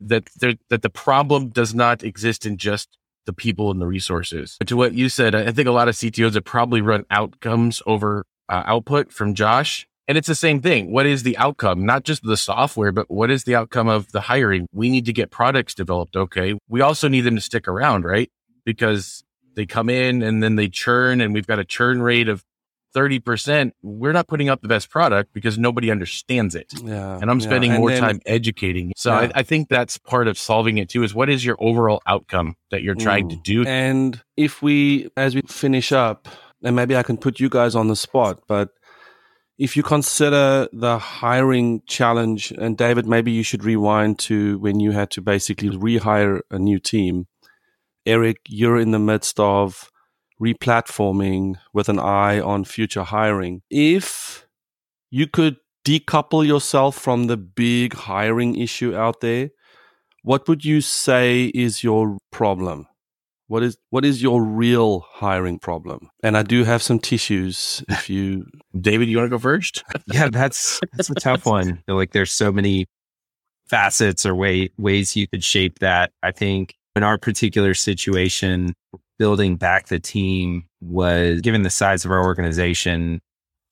that 0.00 0.30
there, 0.36 0.54
that 0.70 0.80
the 0.80 0.88
problem 0.88 1.50
does 1.50 1.74
not 1.74 2.02
exist 2.02 2.46
in 2.46 2.56
just 2.56 2.96
the 3.26 3.32
people 3.32 3.70
and 3.70 3.80
the 3.80 3.86
resources. 3.86 4.56
But 4.58 4.68
to 4.68 4.76
what 4.76 4.94
you 4.94 5.08
said, 5.08 5.34
I 5.34 5.52
think 5.52 5.68
a 5.68 5.72
lot 5.72 5.88
of 5.88 5.94
CTOs 5.94 6.34
have 6.34 6.44
probably 6.44 6.80
run 6.80 7.04
outcomes 7.10 7.82
over 7.86 8.24
uh, 8.48 8.62
output 8.66 9.12
from 9.12 9.34
Josh. 9.34 9.86
And 10.06 10.18
it's 10.18 10.28
the 10.28 10.34
same 10.34 10.60
thing. 10.60 10.92
What 10.92 11.06
is 11.06 11.22
the 11.22 11.36
outcome? 11.38 11.86
Not 11.86 12.04
just 12.04 12.22
the 12.22 12.36
software, 12.36 12.92
but 12.92 13.10
what 13.10 13.30
is 13.30 13.44
the 13.44 13.54
outcome 13.54 13.88
of 13.88 14.12
the 14.12 14.20
hiring? 14.20 14.66
We 14.72 14.90
need 14.90 15.06
to 15.06 15.14
get 15.14 15.30
products 15.30 15.74
developed. 15.74 16.14
Okay. 16.14 16.58
We 16.68 16.82
also 16.82 17.08
need 17.08 17.22
them 17.22 17.36
to 17.36 17.40
stick 17.40 17.66
around, 17.66 18.04
right? 18.04 18.30
Because 18.66 19.24
they 19.56 19.64
come 19.64 19.88
in 19.88 20.22
and 20.22 20.42
then 20.42 20.56
they 20.56 20.68
churn 20.68 21.20
and 21.20 21.32
we've 21.32 21.46
got 21.46 21.58
a 21.58 21.64
churn 21.64 22.02
rate 22.02 22.28
of 22.28 22.44
30%. 22.94 23.72
We're 23.82 24.12
not 24.12 24.28
putting 24.28 24.48
up 24.48 24.62
the 24.62 24.68
best 24.68 24.90
product 24.90 25.32
because 25.32 25.58
nobody 25.58 25.90
understands 25.90 26.54
it. 26.54 26.72
Yeah, 26.82 27.18
and 27.20 27.30
I'm 27.30 27.40
spending 27.40 27.70
yeah. 27.70 27.76
and 27.76 27.80
more 27.80 27.90
then, 27.90 28.00
time 28.00 28.20
educating. 28.26 28.92
So 28.96 29.10
yeah. 29.10 29.30
I, 29.34 29.40
I, 29.40 29.42
think 29.42 29.68
that's 29.68 29.98
part 29.98 30.28
of 30.28 30.38
solving 30.38 30.78
it 30.78 30.88
too 30.88 31.02
is 31.02 31.14
what 31.14 31.28
is 31.28 31.44
your 31.44 31.56
overall 31.58 32.02
outcome 32.06 32.56
that 32.70 32.82
you're 32.82 32.94
trying 32.94 33.28
to 33.30 33.36
mm. 33.36 33.42
do? 33.42 33.64
And 33.66 34.20
if 34.36 34.62
we, 34.62 35.10
as 35.16 35.34
we 35.34 35.42
finish 35.42 35.92
up, 35.92 36.28
and 36.62 36.74
maybe 36.76 36.96
I 36.96 37.02
can 37.02 37.16
put 37.16 37.40
you 37.40 37.48
guys 37.48 37.74
on 37.74 37.88
the 37.88 37.96
spot, 37.96 38.40
but 38.46 38.70
if 39.58 39.76
you 39.76 39.82
consider 39.82 40.68
the 40.72 40.98
hiring 40.98 41.82
challenge, 41.86 42.50
and 42.52 42.76
David, 42.76 43.06
maybe 43.06 43.30
you 43.30 43.42
should 43.42 43.64
rewind 43.64 44.18
to 44.20 44.58
when 44.58 44.80
you 44.80 44.90
had 44.90 45.10
to 45.12 45.20
basically 45.20 45.70
rehire 45.70 46.40
a 46.50 46.58
new 46.58 46.80
team. 46.80 47.26
Eric, 48.06 48.38
you're 48.48 48.78
in 48.78 48.90
the 48.90 48.98
midst 48.98 49.38
of 49.38 49.90
replatforming 50.40 51.56
with 51.72 51.88
an 51.88 51.98
eye 51.98 52.40
on 52.40 52.64
future 52.64 53.04
hiring. 53.04 53.62
If 53.70 54.46
you 55.10 55.26
could 55.26 55.56
decouple 55.84 56.46
yourself 56.46 56.96
from 56.96 57.26
the 57.26 57.36
big 57.36 57.94
hiring 57.94 58.56
issue 58.56 58.96
out 58.96 59.20
there, 59.20 59.50
what 60.22 60.48
would 60.48 60.64
you 60.64 60.80
say 60.80 61.46
is 61.54 61.84
your 61.84 62.18
problem? 62.32 62.86
What 63.46 63.62
is 63.62 63.76
what 63.90 64.06
is 64.06 64.22
your 64.22 64.42
real 64.42 65.00
hiring 65.00 65.58
problem? 65.58 66.08
And 66.22 66.36
I 66.36 66.42
do 66.42 66.64
have 66.64 66.82
some 66.82 66.98
tissues. 66.98 67.84
If 67.90 68.08
you, 68.08 68.46
David, 68.80 69.08
you 69.08 69.18
want 69.18 69.26
to 69.26 69.36
go 69.36 69.38
first? 69.38 69.84
yeah, 70.06 70.28
that's 70.30 70.80
that's 70.94 71.10
a 71.10 71.14
tough 71.14 71.44
one. 71.44 71.82
like 71.88 72.12
there's 72.12 72.32
so 72.32 72.50
many 72.50 72.86
facets 73.66 74.24
or 74.24 74.34
way 74.34 74.70
ways 74.78 75.14
you 75.14 75.28
could 75.28 75.44
shape 75.44 75.80
that. 75.80 76.10
I 76.22 76.32
think 76.32 76.74
in 76.96 77.02
our 77.02 77.18
particular 77.18 77.74
situation, 77.74 78.72
building 79.18 79.56
back 79.56 79.88
the 79.88 79.98
team 79.98 80.64
was 80.80 81.40
given 81.40 81.62
the 81.62 81.70
size 81.70 82.04
of 82.04 82.10
our 82.10 82.24
organization, 82.24 83.20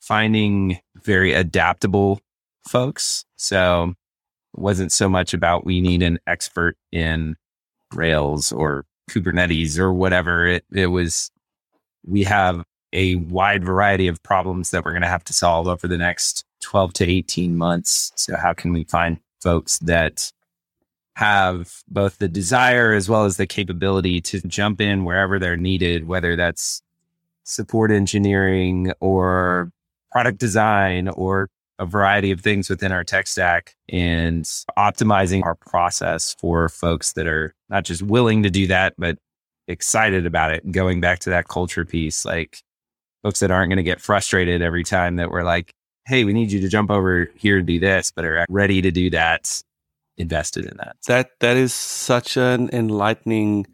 finding 0.00 0.78
very 0.96 1.33
adaptable 1.33 2.20
folks. 2.68 3.24
So 3.37 3.94
it 4.55 4.61
wasn't 4.61 4.92
so 4.92 5.09
much 5.09 5.35
about 5.35 5.64
we 5.64 5.81
need 5.81 6.02
an 6.02 6.18
expert 6.26 6.76
in 6.90 7.37
Rails 7.94 8.52
or 8.52 8.85
Kubernetes 9.11 9.78
or 9.78 9.92
whatever. 9.92 10.46
It, 10.46 10.64
it 10.72 10.87
was, 10.87 11.31
we 12.07 12.24
have 12.24 12.64
a 12.92 13.16
wide 13.16 13.64
variety 13.64 14.07
of 14.07 14.22
problems 14.22 14.70
that 14.70 14.85
we're 14.85 14.92
going 14.92 15.02
to 15.02 15.09
have 15.09 15.24
to 15.24 15.33
solve 15.33 15.66
over 15.66 15.88
the 15.88 15.98
next 15.98 16.44
12 16.62 16.92
to 16.94 17.11
18 17.11 17.57
months. 17.57 18.12
So 18.16 18.37
how 18.37 18.52
can 18.52 18.72
we 18.72 18.85
find 18.85 19.18
folks 19.42 19.78
that 19.78 20.31
have 21.16 21.83
both 21.88 22.18
the 22.18 22.29
desire 22.29 22.92
as 22.92 23.09
well 23.09 23.25
as 23.25 23.37
the 23.37 23.46
capability 23.46 24.20
to 24.20 24.40
jump 24.42 24.81
in 24.81 25.05
wherever 25.05 25.38
they're 25.38 25.57
needed, 25.57 26.07
whether 26.07 26.37
that's 26.37 26.83
support 27.44 27.90
engineering 27.90 28.92
or 29.01 29.70
product 30.11 30.38
design 30.38 31.09
or 31.09 31.48
a 31.79 31.87
variety 31.87 32.31
of 32.31 32.40
things 32.40 32.70
within 32.70 32.92
our 32.92 33.03
tech 33.03 33.27
stack 33.27 33.75
and 33.88 34.44
optimizing 34.79 35.44
our 35.44 35.57
process 35.57 36.37
for 36.38 36.68
folks 36.68 37.14
that 37.14 37.27
are 37.27 37.55
not 37.68 37.85
just 37.85 38.03
willing 38.03 38.42
to 38.42 38.51
do 38.51 38.66
that, 38.66 38.94
but 38.96 39.18
excited 39.68 40.25
about 40.25 40.53
it. 40.53 40.70
Going 40.70 41.01
back 41.01 41.18
to 41.20 41.31
that 41.31 41.48
culture 41.48 41.85
piece, 41.85 42.25
like 42.25 42.62
folks 43.22 43.40
that 43.40 43.51
aren't 43.51 43.70
going 43.70 43.79
to 43.79 43.83
get 43.83 44.01
frustrated 44.01 44.62
every 44.62 44.85
time 44.85 45.16
that 45.16 45.31
we're 45.31 45.44
like, 45.44 45.75
Hey, 46.07 46.25
we 46.25 46.33
need 46.33 46.51
you 46.51 46.61
to 46.61 46.68
jump 46.68 46.90
over 46.90 47.31
here 47.37 47.59
and 47.59 47.66
do 47.66 47.79
this, 47.79 48.11
but 48.11 48.25
are 48.25 48.44
ready 48.48 48.83
to 48.83 48.90
do 48.90 49.11
that, 49.11 49.62
invested 50.22 50.64
in 50.64 50.76
that. 50.78 50.96
That, 51.06 51.30
that 51.40 51.56
is 51.56 51.74
such 51.74 52.37
an 52.37 52.70
enlightening 52.72 53.66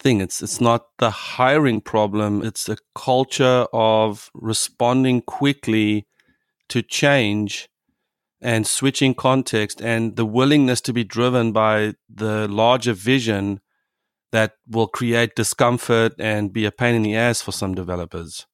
thing. 0.00 0.20
It's, 0.20 0.42
it's 0.42 0.60
not 0.60 0.86
the 0.98 1.10
hiring 1.10 1.80
problem. 1.80 2.42
It's 2.42 2.68
a 2.68 2.76
culture 2.94 3.66
of 3.72 4.30
responding 4.34 5.22
quickly 5.22 6.06
to 6.68 6.82
change 6.82 7.68
and 8.40 8.66
switching 8.66 9.14
context 9.14 9.80
and 9.80 10.16
the 10.16 10.26
willingness 10.26 10.80
to 10.82 10.92
be 10.92 11.04
driven 11.04 11.52
by 11.52 11.94
the 12.08 12.46
larger 12.48 12.92
vision 12.92 13.60
that 14.30 14.52
will 14.68 14.86
create 14.86 15.34
discomfort 15.34 16.12
and 16.18 16.52
be 16.52 16.64
a 16.64 16.70
pain 16.70 16.94
in 16.94 17.02
the 17.02 17.16
ass 17.16 17.40
for 17.40 17.52
some 17.52 17.74
developers. 17.74 18.46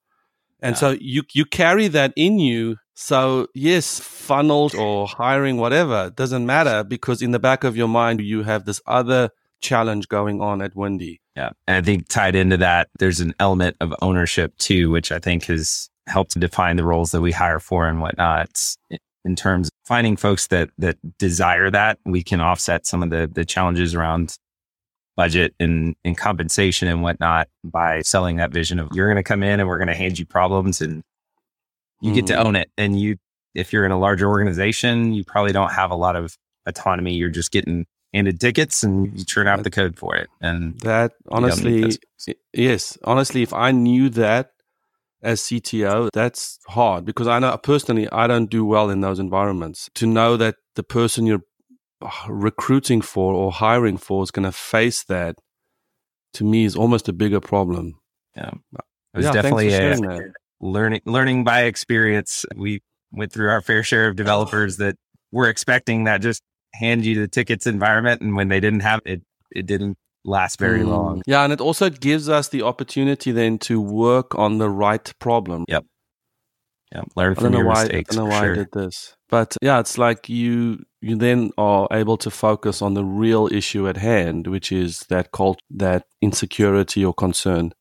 And 0.61 0.75
yeah. 0.75 0.81
so 0.81 0.97
you 1.01 1.25
you 1.35 1.45
carry 1.45 1.89
that 1.89 2.13
in 2.17 2.39
you. 2.39 2.77
So 2.95 3.49
yes, 3.55 3.99
funneled 3.99 4.75
or 4.75 5.07
hiring 5.07 5.57
whatever 5.57 6.11
doesn't 6.11 6.47
matter 6.47 6.85
because 6.85 7.23
in 7.23 7.33
the 7.33 7.39
back 7.39 7.65
of 7.65 7.77
your 7.77 7.89
mind 7.89 8.21
you 8.21 8.45
have 8.45 8.65
this 8.65 8.81
other 8.87 9.31
challenge 9.61 10.09
going 10.09 10.41
on 10.41 10.63
at 10.63 10.75
Wyndy. 10.75 11.19
Yeah, 11.37 11.51
and 11.67 11.77
I 11.77 11.83
think 11.83 12.09
tied 12.09 12.37
into 12.37 12.57
that, 12.59 12.89
there's 12.99 13.21
an 13.21 13.35
element 13.41 13.77
of 13.81 13.93
ownership 14.01 14.57
too, 14.59 14.91
which 14.91 15.11
I 15.11 15.19
think 15.19 15.47
has 15.47 15.91
helped 16.07 16.33
to 16.33 16.39
define 16.39 16.77
the 16.77 16.85
roles 16.85 17.11
that 17.11 17.21
we 17.21 17.33
hire 17.33 17.59
for 17.59 17.89
and 17.89 18.01
whatnot. 18.01 18.77
In 19.25 19.35
terms 19.35 19.69
of 19.69 19.73
finding 19.87 20.17
folks 20.17 20.47
that 20.49 20.71
that 20.79 20.97
desire 21.19 21.71
that, 21.71 21.99
we 22.05 22.23
can 22.23 22.41
offset 22.41 22.87
some 22.87 23.03
of 23.03 23.11
the 23.11 23.29
the 23.33 23.45
challenges 23.45 23.95
around 23.95 24.37
budget 25.17 25.55
and, 25.61 25.95
and 26.05 26.17
compensation 26.17 26.89
and 26.89 27.03
whatnot 27.03 27.49
by 27.63 28.03
selling 28.03 28.37
that 28.37 28.53
vision 28.53 28.81
of 28.81 28.89
you're 28.93 29.07
going 29.07 29.17
to 29.17 29.23
come 29.23 29.43
in 29.45 29.61
and 29.61 29.69
we're 29.69 29.79
going 29.79 29.89
to 29.89 29.95
hand 29.95 30.19
you 30.19 30.27
problems 30.27 30.81
and 30.81 31.05
you 32.05 32.13
mm. 32.13 32.15
get 32.15 32.27
to 32.27 32.35
mm-hmm. 32.35 32.47
own 32.47 32.57
it. 32.57 32.71
And 32.77 33.01
you, 33.01 33.17
if 33.55 33.73
you're 33.73 33.87
in 33.87 33.91
a 33.91 33.99
larger 33.99 34.29
organization, 34.29 35.13
you 35.13 35.25
probably 35.25 35.53
don't 35.53 35.73
have 35.73 35.91
a 35.91 35.97
lot 35.97 36.17
of 36.17 36.37
autonomy. 36.67 37.15
You're 37.15 37.31
just 37.31 37.51
getting 37.51 37.87
handed 38.13 38.39
tickets 38.41 38.83
and 38.83 39.19
you 39.19 39.25
turn 39.25 39.49
out 39.49 39.63
the 39.65 39.71
code 39.71 39.99
for 39.99 40.15
it. 40.15 40.29
And 40.41 40.79
that 40.81 41.13
honestly, 41.31 41.97
yes, 42.53 42.99
honestly, 43.05 43.43
if 43.43 43.53
I 43.55 43.73
knew 43.73 44.11
that 44.11 44.51
as 45.23 45.41
CTO, 45.41 46.11
that's 46.13 46.59
hard 46.67 47.07
because 47.07 47.27
I 47.27 47.39
know 47.39 47.57
personally, 47.57 48.09
I 48.11 48.27
don't 48.27 48.51
do 48.51 48.67
well 48.67 48.91
in 48.91 49.01
those 49.01 49.19
environments. 49.19 49.89
To 49.95 50.07
know 50.07 50.37
that 50.37 50.57
the 50.77 50.83
person 50.83 51.25
you're 51.25 51.43
recruiting 52.29 53.01
for 53.01 53.33
or 53.33 53.51
hiring 53.51 53.97
for 53.97 54.23
is 54.23 54.31
going 54.31 54.45
to 54.45 54.53
face 54.53 55.05
that 55.05 55.37
to 56.35 56.45
me 56.45 56.65
is 56.65 56.77
almost 56.77 57.09
a 57.09 57.15
bigger 57.15 57.41
problem. 57.41 57.99
Yeah. 58.37 58.51
It 59.15 59.19
was 59.19 59.27
yeah, 59.27 59.33
definitely 59.33 59.73
a 59.73 60.33
learning 60.61 61.01
learning 61.05 61.45
by 61.45 61.63
experience. 61.63 62.45
We 62.57 62.81
went 63.13 63.33
through 63.33 63.51
our 63.51 63.61
fair 63.61 63.83
share 63.83 64.09
of 64.09 64.17
developers 64.17 64.77
that 64.79 64.97
were 65.33 65.49
expecting 65.49 66.05
that 66.05 66.21
just 66.21 66.43
hand 66.75 67.05
you 67.05 67.21
the 67.21 67.29
tickets 67.29 67.67
environment 67.67 68.21
and 68.21 68.35
when 68.35 68.49
they 68.49 68.61
didn't 68.61 68.81
have 68.81 69.01
it 69.05 69.23
it 69.55 69.67
didn't 69.67 69.97
last 70.25 70.59
very 70.59 70.81
mm. 70.81 70.89
long. 70.89 71.23
Yeah, 71.27 71.45
and 71.45 71.53
it 71.53 71.61
also 71.61 71.91
gives 71.91 72.29
us 72.29 72.49
the 72.49 72.63
opportunity 72.63 73.31
then 73.33 73.59
to 73.61 73.81
work 73.81 74.35
on 74.35 74.59
the 74.59 74.69
right 74.69 75.13
problem. 75.19 75.65
Yep. 75.69 75.85
Yeah, 76.93 77.03
learn 77.17 77.35
from 77.35 77.53
your 77.53 77.65
why, 77.65 77.83
mistakes. 77.83 78.15
I 78.15 78.17
don't 78.17 78.29
know 78.29 78.31
why 78.31 78.43
sure. 78.43 78.53
I 78.53 78.55
did 78.55 78.69
this, 78.73 79.17
but 79.29 79.57
yeah, 79.61 79.81
it's 79.81 79.99
like 79.99 80.29
you 80.29 80.85
you 81.01 81.17
then 81.17 81.51
are 81.59 81.89
able 81.91 82.17
to 82.19 82.31
focus 82.31 82.81
on 82.81 82.95
the 82.95 83.05
real 83.05 83.49
issue 83.51 83.89
at 83.89 83.97
hand, 83.97 84.47
which 84.47 84.71
is 84.71 85.01
that 85.09 85.33
cult, 85.33 85.59
that 85.71 86.05
insecurity 86.23 87.05
or 87.05 87.13
concern. 87.13 87.73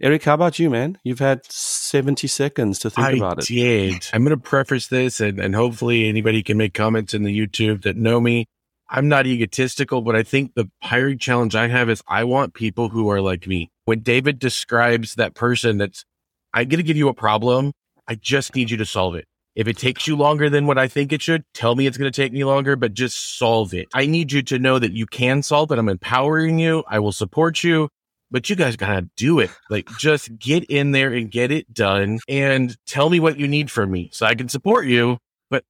Eric, 0.00 0.24
how 0.24 0.34
about 0.34 0.58
you, 0.58 0.70
man? 0.70 0.98
You've 1.04 1.20
had 1.20 1.44
70 1.50 2.26
seconds 2.26 2.78
to 2.80 2.90
think 2.90 3.06
I 3.06 3.12
about 3.12 3.38
it. 3.38 3.44
I 3.44 3.54
did. 3.54 4.08
I'm 4.12 4.24
going 4.24 4.36
to 4.36 4.42
preface 4.42 4.88
this 4.88 5.20
and, 5.20 5.38
and 5.38 5.54
hopefully 5.54 6.08
anybody 6.08 6.42
can 6.42 6.56
make 6.56 6.74
comments 6.74 7.14
in 7.14 7.22
the 7.22 7.38
YouTube 7.38 7.82
that 7.82 7.96
know 7.96 8.20
me. 8.20 8.46
I'm 8.90 9.08
not 9.08 9.26
egotistical, 9.26 10.02
but 10.02 10.16
I 10.16 10.22
think 10.22 10.54
the 10.54 10.70
hiring 10.82 11.18
challenge 11.18 11.54
I 11.54 11.68
have 11.68 11.88
is 11.88 12.02
I 12.06 12.24
want 12.24 12.54
people 12.54 12.88
who 12.88 13.08
are 13.08 13.20
like 13.20 13.46
me. 13.46 13.70
When 13.84 14.00
David 14.00 14.38
describes 14.38 15.14
that 15.14 15.34
person 15.34 15.78
that's, 15.78 16.04
I'm 16.52 16.68
going 16.68 16.78
to 16.78 16.84
give 16.84 16.96
you 16.96 17.08
a 17.08 17.14
problem 17.14 17.72
I 18.06 18.14
just 18.16 18.54
need 18.54 18.70
you 18.70 18.76
to 18.78 18.86
solve 18.86 19.14
it. 19.14 19.26
If 19.54 19.68
it 19.68 19.76
takes 19.76 20.06
you 20.06 20.16
longer 20.16 20.50
than 20.50 20.66
what 20.66 20.78
I 20.78 20.88
think 20.88 21.12
it 21.12 21.22
should, 21.22 21.44
tell 21.54 21.74
me 21.76 21.86
it's 21.86 21.96
going 21.96 22.10
to 22.10 22.22
take 22.22 22.32
me 22.32 22.44
longer, 22.44 22.74
but 22.74 22.92
just 22.92 23.38
solve 23.38 23.72
it. 23.72 23.86
I 23.94 24.06
need 24.06 24.32
you 24.32 24.42
to 24.42 24.58
know 24.58 24.78
that 24.78 24.92
you 24.92 25.06
can 25.06 25.42
solve 25.42 25.70
it. 25.70 25.78
I'm 25.78 25.88
empowering 25.88 26.58
you. 26.58 26.82
I 26.88 26.98
will 26.98 27.12
support 27.12 27.62
you, 27.62 27.88
but 28.34 28.50
you 28.50 28.56
guys 28.56 28.74
got 28.74 28.96
to 28.96 29.08
do 29.16 29.38
it. 29.38 29.48
Like 29.70 29.88
just 29.96 30.36
get 30.40 30.64
in 30.64 30.90
there 30.90 31.12
and 31.12 31.30
get 31.30 31.52
it 31.52 31.72
done 31.72 32.18
and 32.28 32.76
tell 32.84 33.08
me 33.08 33.20
what 33.20 33.38
you 33.38 33.46
need 33.46 33.70
from 33.70 33.92
me 33.92 34.10
so 34.12 34.26
I 34.26 34.34
can 34.34 34.48
support 34.48 34.86
you. 34.86 35.18
But 35.50 35.62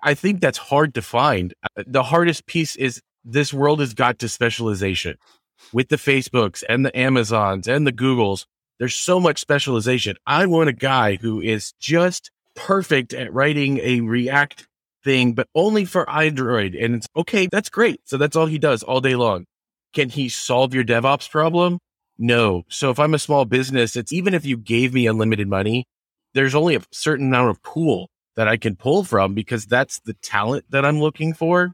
I 0.00 0.14
think 0.14 0.40
that's 0.40 0.58
hard 0.58 0.94
to 0.94 1.02
find. 1.02 1.54
Uh, 1.76 1.82
the 1.84 2.04
hardest 2.04 2.46
piece 2.46 2.76
is 2.76 3.02
this 3.24 3.52
world 3.52 3.80
has 3.80 3.94
got 3.94 4.20
to 4.20 4.28
specialization 4.28 5.16
with 5.72 5.88
the 5.88 5.96
Facebooks 5.96 6.62
and 6.68 6.86
the 6.86 6.96
Amazons 6.96 7.66
and 7.66 7.84
the 7.84 7.92
Googles. 7.92 8.46
There's 8.78 8.94
so 8.94 9.18
much 9.18 9.40
specialization. 9.40 10.14
I 10.24 10.46
want 10.46 10.68
a 10.68 10.72
guy 10.72 11.16
who 11.16 11.40
is 11.40 11.72
just 11.80 12.30
perfect 12.54 13.12
at 13.12 13.34
writing 13.34 13.80
a 13.82 14.02
React 14.02 14.68
thing, 15.02 15.32
but 15.32 15.48
only 15.56 15.84
for 15.84 16.08
Android. 16.08 16.76
And 16.76 16.94
it's 16.94 17.08
okay. 17.16 17.48
That's 17.50 17.70
great. 17.70 18.02
So 18.04 18.18
that's 18.18 18.36
all 18.36 18.46
he 18.46 18.60
does 18.60 18.84
all 18.84 19.00
day 19.00 19.16
long. 19.16 19.46
Can 19.96 20.10
he 20.10 20.28
solve 20.28 20.74
your 20.74 20.84
DevOps 20.84 21.30
problem? 21.30 21.78
No. 22.18 22.64
So 22.68 22.90
if 22.90 22.98
I'm 22.98 23.14
a 23.14 23.18
small 23.18 23.46
business, 23.46 23.96
it's 23.96 24.12
even 24.12 24.34
if 24.34 24.44
you 24.44 24.58
gave 24.58 24.92
me 24.92 25.06
unlimited 25.06 25.48
money, 25.48 25.86
there's 26.34 26.54
only 26.54 26.76
a 26.76 26.82
certain 26.92 27.28
amount 27.28 27.48
of 27.48 27.62
pool 27.62 28.10
that 28.34 28.46
I 28.46 28.58
can 28.58 28.76
pull 28.76 29.04
from 29.04 29.32
because 29.32 29.64
that's 29.64 30.00
the 30.00 30.12
talent 30.12 30.66
that 30.68 30.84
I'm 30.84 31.00
looking 31.00 31.32
for. 31.32 31.72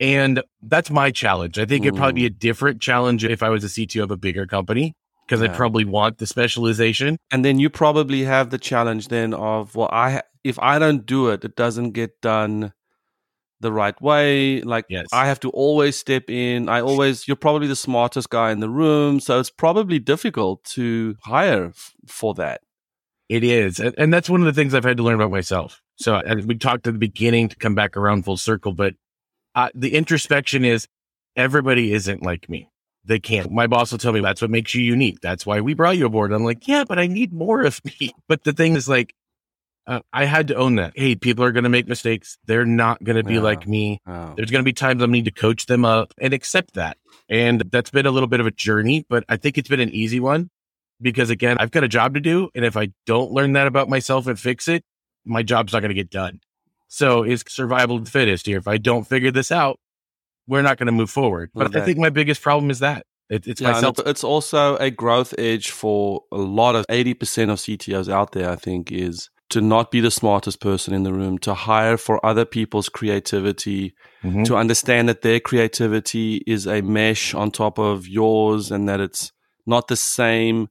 And 0.00 0.42
that's 0.60 0.90
my 0.90 1.12
challenge. 1.12 1.56
I 1.56 1.64
think 1.64 1.84
it'd 1.84 1.96
probably 1.96 2.22
be 2.22 2.28
mm. 2.28 2.34
a 2.34 2.36
different 2.36 2.82
challenge 2.82 3.24
if 3.24 3.44
I 3.44 3.50
was 3.50 3.62
a 3.62 3.68
CTO 3.68 4.02
of 4.02 4.10
a 4.10 4.16
bigger 4.16 4.44
company 4.44 4.94
because 5.24 5.40
yeah. 5.40 5.52
I 5.52 5.56
probably 5.56 5.84
want 5.84 6.18
the 6.18 6.26
specialization. 6.26 7.16
And 7.30 7.44
then 7.44 7.60
you 7.60 7.70
probably 7.70 8.24
have 8.24 8.50
the 8.50 8.58
challenge 8.58 9.06
then 9.06 9.32
of 9.34 9.76
well, 9.76 9.88
I 9.92 10.22
if 10.42 10.58
I 10.58 10.80
don't 10.80 11.06
do 11.06 11.28
it, 11.28 11.44
it 11.44 11.54
doesn't 11.54 11.92
get 11.92 12.20
done 12.20 12.72
the 13.62 13.72
right 13.72 14.00
way. 14.02 14.60
Like 14.60 14.84
yes. 14.88 15.08
I 15.12 15.26
have 15.26 15.40
to 15.40 15.50
always 15.50 15.96
step 15.96 16.28
in. 16.28 16.68
I 16.68 16.80
always 16.80 17.26
you're 17.26 17.36
probably 17.36 17.68
the 17.68 17.76
smartest 17.76 18.28
guy 18.30 18.50
in 18.52 18.60
the 18.60 18.68
room, 18.68 19.20
so 19.20 19.40
it's 19.40 19.50
probably 19.50 19.98
difficult 19.98 20.62
to 20.64 21.16
hire 21.22 21.66
f- 21.68 21.94
for 22.06 22.34
that. 22.34 22.60
It 23.28 23.44
is, 23.44 23.80
and, 23.80 23.94
and 23.96 24.12
that's 24.12 24.28
one 24.28 24.40
of 24.40 24.46
the 24.46 24.52
things 24.52 24.74
I've 24.74 24.84
had 24.84 24.98
to 24.98 25.02
learn 25.02 25.14
about 25.14 25.30
myself. 25.30 25.80
So 25.96 26.20
we 26.44 26.56
talked 26.56 26.86
at 26.86 26.92
the 26.92 26.98
beginning 26.98 27.48
to 27.48 27.56
come 27.56 27.74
back 27.74 27.96
around 27.96 28.24
full 28.24 28.36
circle, 28.36 28.72
but 28.72 28.94
uh, 29.54 29.70
the 29.74 29.94
introspection 29.94 30.64
is 30.64 30.86
everybody 31.36 31.94
isn't 31.94 32.22
like 32.22 32.50
me 32.50 32.68
they 33.04 33.18
can't. 33.18 33.50
My 33.50 33.66
boss 33.66 33.90
will 33.90 33.98
tell 33.98 34.12
me 34.12 34.20
that's 34.20 34.40
what 34.40 34.50
makes 34.50 34.74
you 34.74 34.82
unique. 34.82 35.20
That's 35.20 35.44
why 35.44 35.60
we 35.60 35.74
brought 35.74 35.96
you 35.96 36.06
aboard. 36.06 36.32
I'm 36.32 36.44
like, 36.44 36.68
yeah, 36.68 36.84
but 36.84 36.98
I 36.98 37.06
need 37.06 37.32
more 37.32 37.62
of 37.62 37.80
me. 38.00 38.12
But 38.28 38.44
the 38.44 38.52
thing 38.52 38.76
is, 38.76 38.88
like, 38.88 39.14
uh, 39.86 40.00
I 40.12 40.24
had 40.24 40.48
to 40.48 40.54
own 40.54 40.76
that. 40.76 40.92
Hey, 40.94 41.14
people 41.14 41.44
are 41.44 41.52
going 41.52 41.64
to 41.64 41.70
make 41.70 41.88
mistakes. 41.88 42.38
They're 42.46 42.64
not 42.64 43.02
going 43.02 43.16
to 43.16 43.24
be 43.24 43.38
like 43.38 43.66
me. 43.66 44.00
Oh. 44.06 44.34
There's 44.36 44.50
going 44.50 44.62
to 44.62 44.68
be 44.68 44.72
times 44.72 45.02
I 45.02 45.06
need 45.06 45.24
to 45.24 45.30
coach 45.30 45.66
them 45.66 45.84
up 45.84 46.14
and 46.18 46.32
accept 46.32 46.74
that. 46.74 46.98
And 47.28 47.60
that's 47.70 47.90
been 47.90 48.06
a 48.06 48.10
little 48.10 48.28
bit 48.28 48.40
of 48.40 48.46
a 48.46 48.50
journey, 48.50 49.04
but 49.08 49.24
I 49.28 49.36
think 49.36 49.58
it's 49.58 49.68
been 49.68 49.80
an 49.80 49.90
easy 49.90 50.20
one 50.20 50.50
because 51.00 51.30
again, 51.30 51.56
I've 51.58 51.70
got 51.70 51.84
a 51.84 51.88
job 51.88 52.14
to 52.14 52.20
do. 52.20 52.50
And 52.54 52.64
if 52.64 52.76
I 52.76 52.92
don't 53.06 53.32
learn 53.32 53.54
that 53.54 53.66
about 53.66 53.88
myself 53.88 54.26
and 54.26 54.38
fix 54.38 54.68
it, 54.68 54.84
my 55.24 55.42
job's 55.42 55.72
not 55.72 55.80
going 55.80 55.90
to 55.90 55.94
get 55.94 56.10
done. 56.10 56.40
So 56.88 57.24
is 57.24 57.42
survival 57.48 57.96
of 57.96 58.04
the 58.04 58.10
fittest 58.10 58.46
here. 58.46 58.58
If 58.58 58.68
I 58.68 58.76
don't 58.76 59.04
figure 59.04 59.30
this 59.30 59.50
out, 59.50 59.80
we're 60.46 60.62
not 60.62 60.78
going 60.78 60.86
to 60.86 60.92
move 60.92 61.10
forward. 61.10 61.50
But 61.54 61.68
okay. 61.68 61.80
I 61.80 61.84
think 61.84 61.98
my 61.98 62.10
biggest 62.10 62.42
problem 62.42 62.70
is 62.70 62.80
that 62.80 63.06
it, 63.30 63.46
it's 63.46 63.60
yeah, 63.60 63.72
myself. 63.72 63.98
It's 64.04 64.22
also 64.22 64.76
a 64.76 64.90
growth 64.90 65.34
edge 65.38 65.70
for 65.70 66.22
a 66.30 66.36
lot 66.36 66.76
of 66.76 66.86
80% 66.88 67.50
of 67.50 67.58
CTOs 67.58 68.12
out 68.12 68.32
there, 68.32 68.50
I 68.50 68.56
think, 68.56 68.92
is 68.92 69.30
to 69.52 69.60
not 69.60 69.90
be 69.90 70.00
the 70.00 70.10
smartest 70.10 70.60
person 70.60 70.94
in 70.94 71.02
the 71.02 71.12
room, 71.12 71.36
to 71.38 71.52
hire 71.52 71.98
for 71.98 72.24
other 72.24 72.46
people's 72.46 72.88
creativity, 72.88 73.94
mm-hmm. 74.24 74.44
to 74.44 74.56
understand 74.56 75.10
that 75.10 75.20
their 75.20 75.40
creativity 75.40 76.42
is 76.46 76.66
a 76.66 76.80
mesh 76.80 77.34
on 77.34 77.50
top 77.50 77.78
of 77.78 78.08
yours 78.08 78.70
and 78.70 78.88
that 78.88 78.98
it's 78.98 79.30
not 79.66 79.88
the 79.88 79.96
same, 79.96 80.68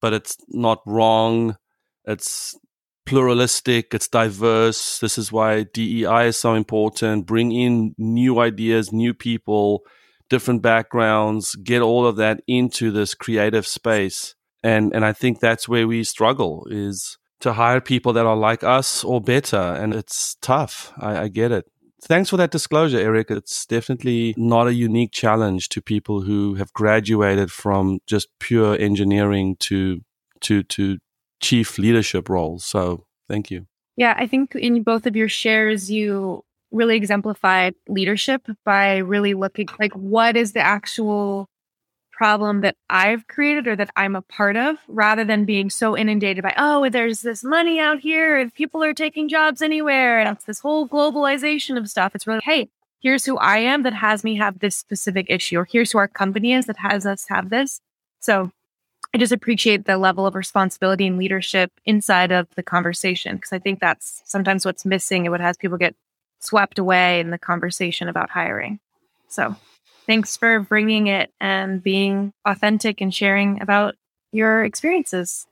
but 0.00 0.12
it's 0.12 0.36
not 0.48 0.80
wrong. 0.84 1.56
It's 2.04 2.58
pluralistic, 3.06 3.94
it's 3.94 4.08
diverse. 4.08 4.98
This 4.98 5.16
is 5.16 5.30
why 5.30 5.62
DEI 5.62 6.26
is 6.26 6.36
so 6.36 6.54
important. 6.54 7.26
Bring 7.26 7.52
in 7.52 7.94
new 7.98 8.40
ideas, 8.40 8.92
new 8.92 9.14
people, 9.14 9.82
different 10.28 10.60
backgrounds, 10.60 11.54
get 11.54 11.82
all 11.82 12.04
of 12.04 12.16
that 12.16 12.42
into 12.48 12.90
this 12.90 13.14
creative 13.14 13.66
space. 13.66 14.34
And 14.64 14.92
and 14.92 15.04
I 15.04 15.12
think 15.12 15.38
that's 15.38 15.68
where 15.68 15.86
we 15.86 16.02
struggle 16.02 16.66
is 16.68 17.16
to 17.42 17.52
hire 17.52 17.80
people 17.80 18.12
that 18.14 18.24
are 18.24 18.36
like 18.36 18.64
us 18.64 19.04
or 19.04 19.20
better. 19.20 19.56
And 19.56 19.92
it's 19.92 20.36
tough. 20.40 20.92
I, 20.98 21.22
I 21.22 21.28
get 21.28 21.52
it. 21.52 21.66
Thanks 22.04 22.30
for 22.30 22.36
that 22.36 22.50
disclosure, 22.50 22.98
Eric. 22.98 23.30
It's 23.30 23.66
definitely 23.66 24.34
not 24.36 24.66
a 24.66 24.74
unique 24.74 25.12
challenge 25.12 25.68
to 25.70 25.82
people 25.82 26.22
who 26.22 26.54
have 26.54 26.72
graduated 26.72 27.52
from 27.52 28.00
just 28.06 28.28
pure 28.40 28.76
engineering 28.78 29.56
to 29.60 30.00
to 30.40 30.64
to 30.64 30.98
chief 31.40 31.78
leadership 31.78 32.28
roles. 32.28 32.64
So 32.64 33.04
thank 33.28 33.50
you. 33.50 33.66
Yeah, 33.96 34.14
I 34.16 34.26
think 34.26 34.54
in 34.54 34.82
both 34.82 35.06
of 35.06 35.14
your 35.14 35.28
shares, 35.28 35.90
you 35.90 36.44
really 36.72 36.96
exemplified 36.96 37.74
leadership 37.88 38.48
by 38.64 38.96
really 38.96 39.34
looking 39.34 39.68
like 39.78 39.92
what 39.92 40.36
is 40.36 40.52
the 40.52 40.60
actual 40.60 41.48
problem 42.22 42.60
that 42.60 42.76
I've 42.88 43.26
created 43.26 43.66
or 43.66 43.74
that 43.74 43.90
I'm 43.96 44.14
a 44.14 44.22
part 44.22 44.56
of 44.56 44.76
rather 44.86 45.24
than 45.24 45.44
being 45.44 45.70
so 45.70 45.96
inundated 45.96 46.44
by, 46.44 46.54
oh, 46.56 46.88
there's 46.88 47.22
this 47.22 47.42
money 47.42 47.80
out 47.80 47.98
here 47.98 48.38
and 48.38 48.54
people 48.54 48.80
are 48.84 48.94
taking 48.94 49.28
jobs 49.28 49.60
anywhere. 49.60 50.20
And 50.20 50.36
it's 50.36 50.44
this 50.44 50.60
whole 50.60 50.88
globalization 50.88 51.76
of 51.76 51.90
stuff. 51.90 52.14
It's 52.14 52.24
really, 52.24 52.42
hey, 52.44 52.68
here's 53.00 53.24
who 53.24 53.38
I 53.38 53.58
am 53.58 53.82
that 53.82 53.94
has 53.94 54.22
me 54.22 54.36
have 54.36 54.60
this 54.60 54.76
specific 54.76 55.26
issue, 55.30 55.58
or 55.58 55.64
here's 55.64 55.90
who 55.90 55.98
our 55.98 56.06
company 56.06 56.52
is 56.52 56.66
that 56.66 56.76
has 56.76 57.04
us 57.06 57.26
have 57.28 57.50
this. 57.50 57.80
So 58.20 58.52
I 59.12 59.18
just 59.18 59.32
appreciate 59.32 59.86
the 59.86 59.98
level 59.98 60.24
of 60.24 60.36
responsibility 60.36 61.08
and 61.08 61.18
leadership 61.18 61.72
inside 61.84 62.30
of 62.30 62.46
the 62.54 62.62
conversation 62.62 63.34
because 63.34 63.52
I 63.52 63.58
think 63.58 63.80
that's 63.80 64.22
sometimes 64.26 64.64
what's 64.64 64.86
missing 64.86 65.26
and 65.26 65.32
what 65.32 65.40
has 65.40 65.56
people 65.56 65.76
get 65.76 65.96
swept 66.38 66.78
away 66.78 67.18
in 67.18 67.30
the 67.30 67.38
conversation 67.38 68.06
about 68.06 68.30
hiring. 68.30 68.78
So, 69.26 69.56
thanks 70.06 70.36
for 70.36 70.60
bringing 70.60 71.06
it 71.06 71.32
and 71.40 71.82
being 71.82 72.32
authentic 72.44 73.00
and 73.00 73.14
sharing 73.14 73.60
about 73.60 73.94
your 74.32 74.64
experiences. 74.64 75.46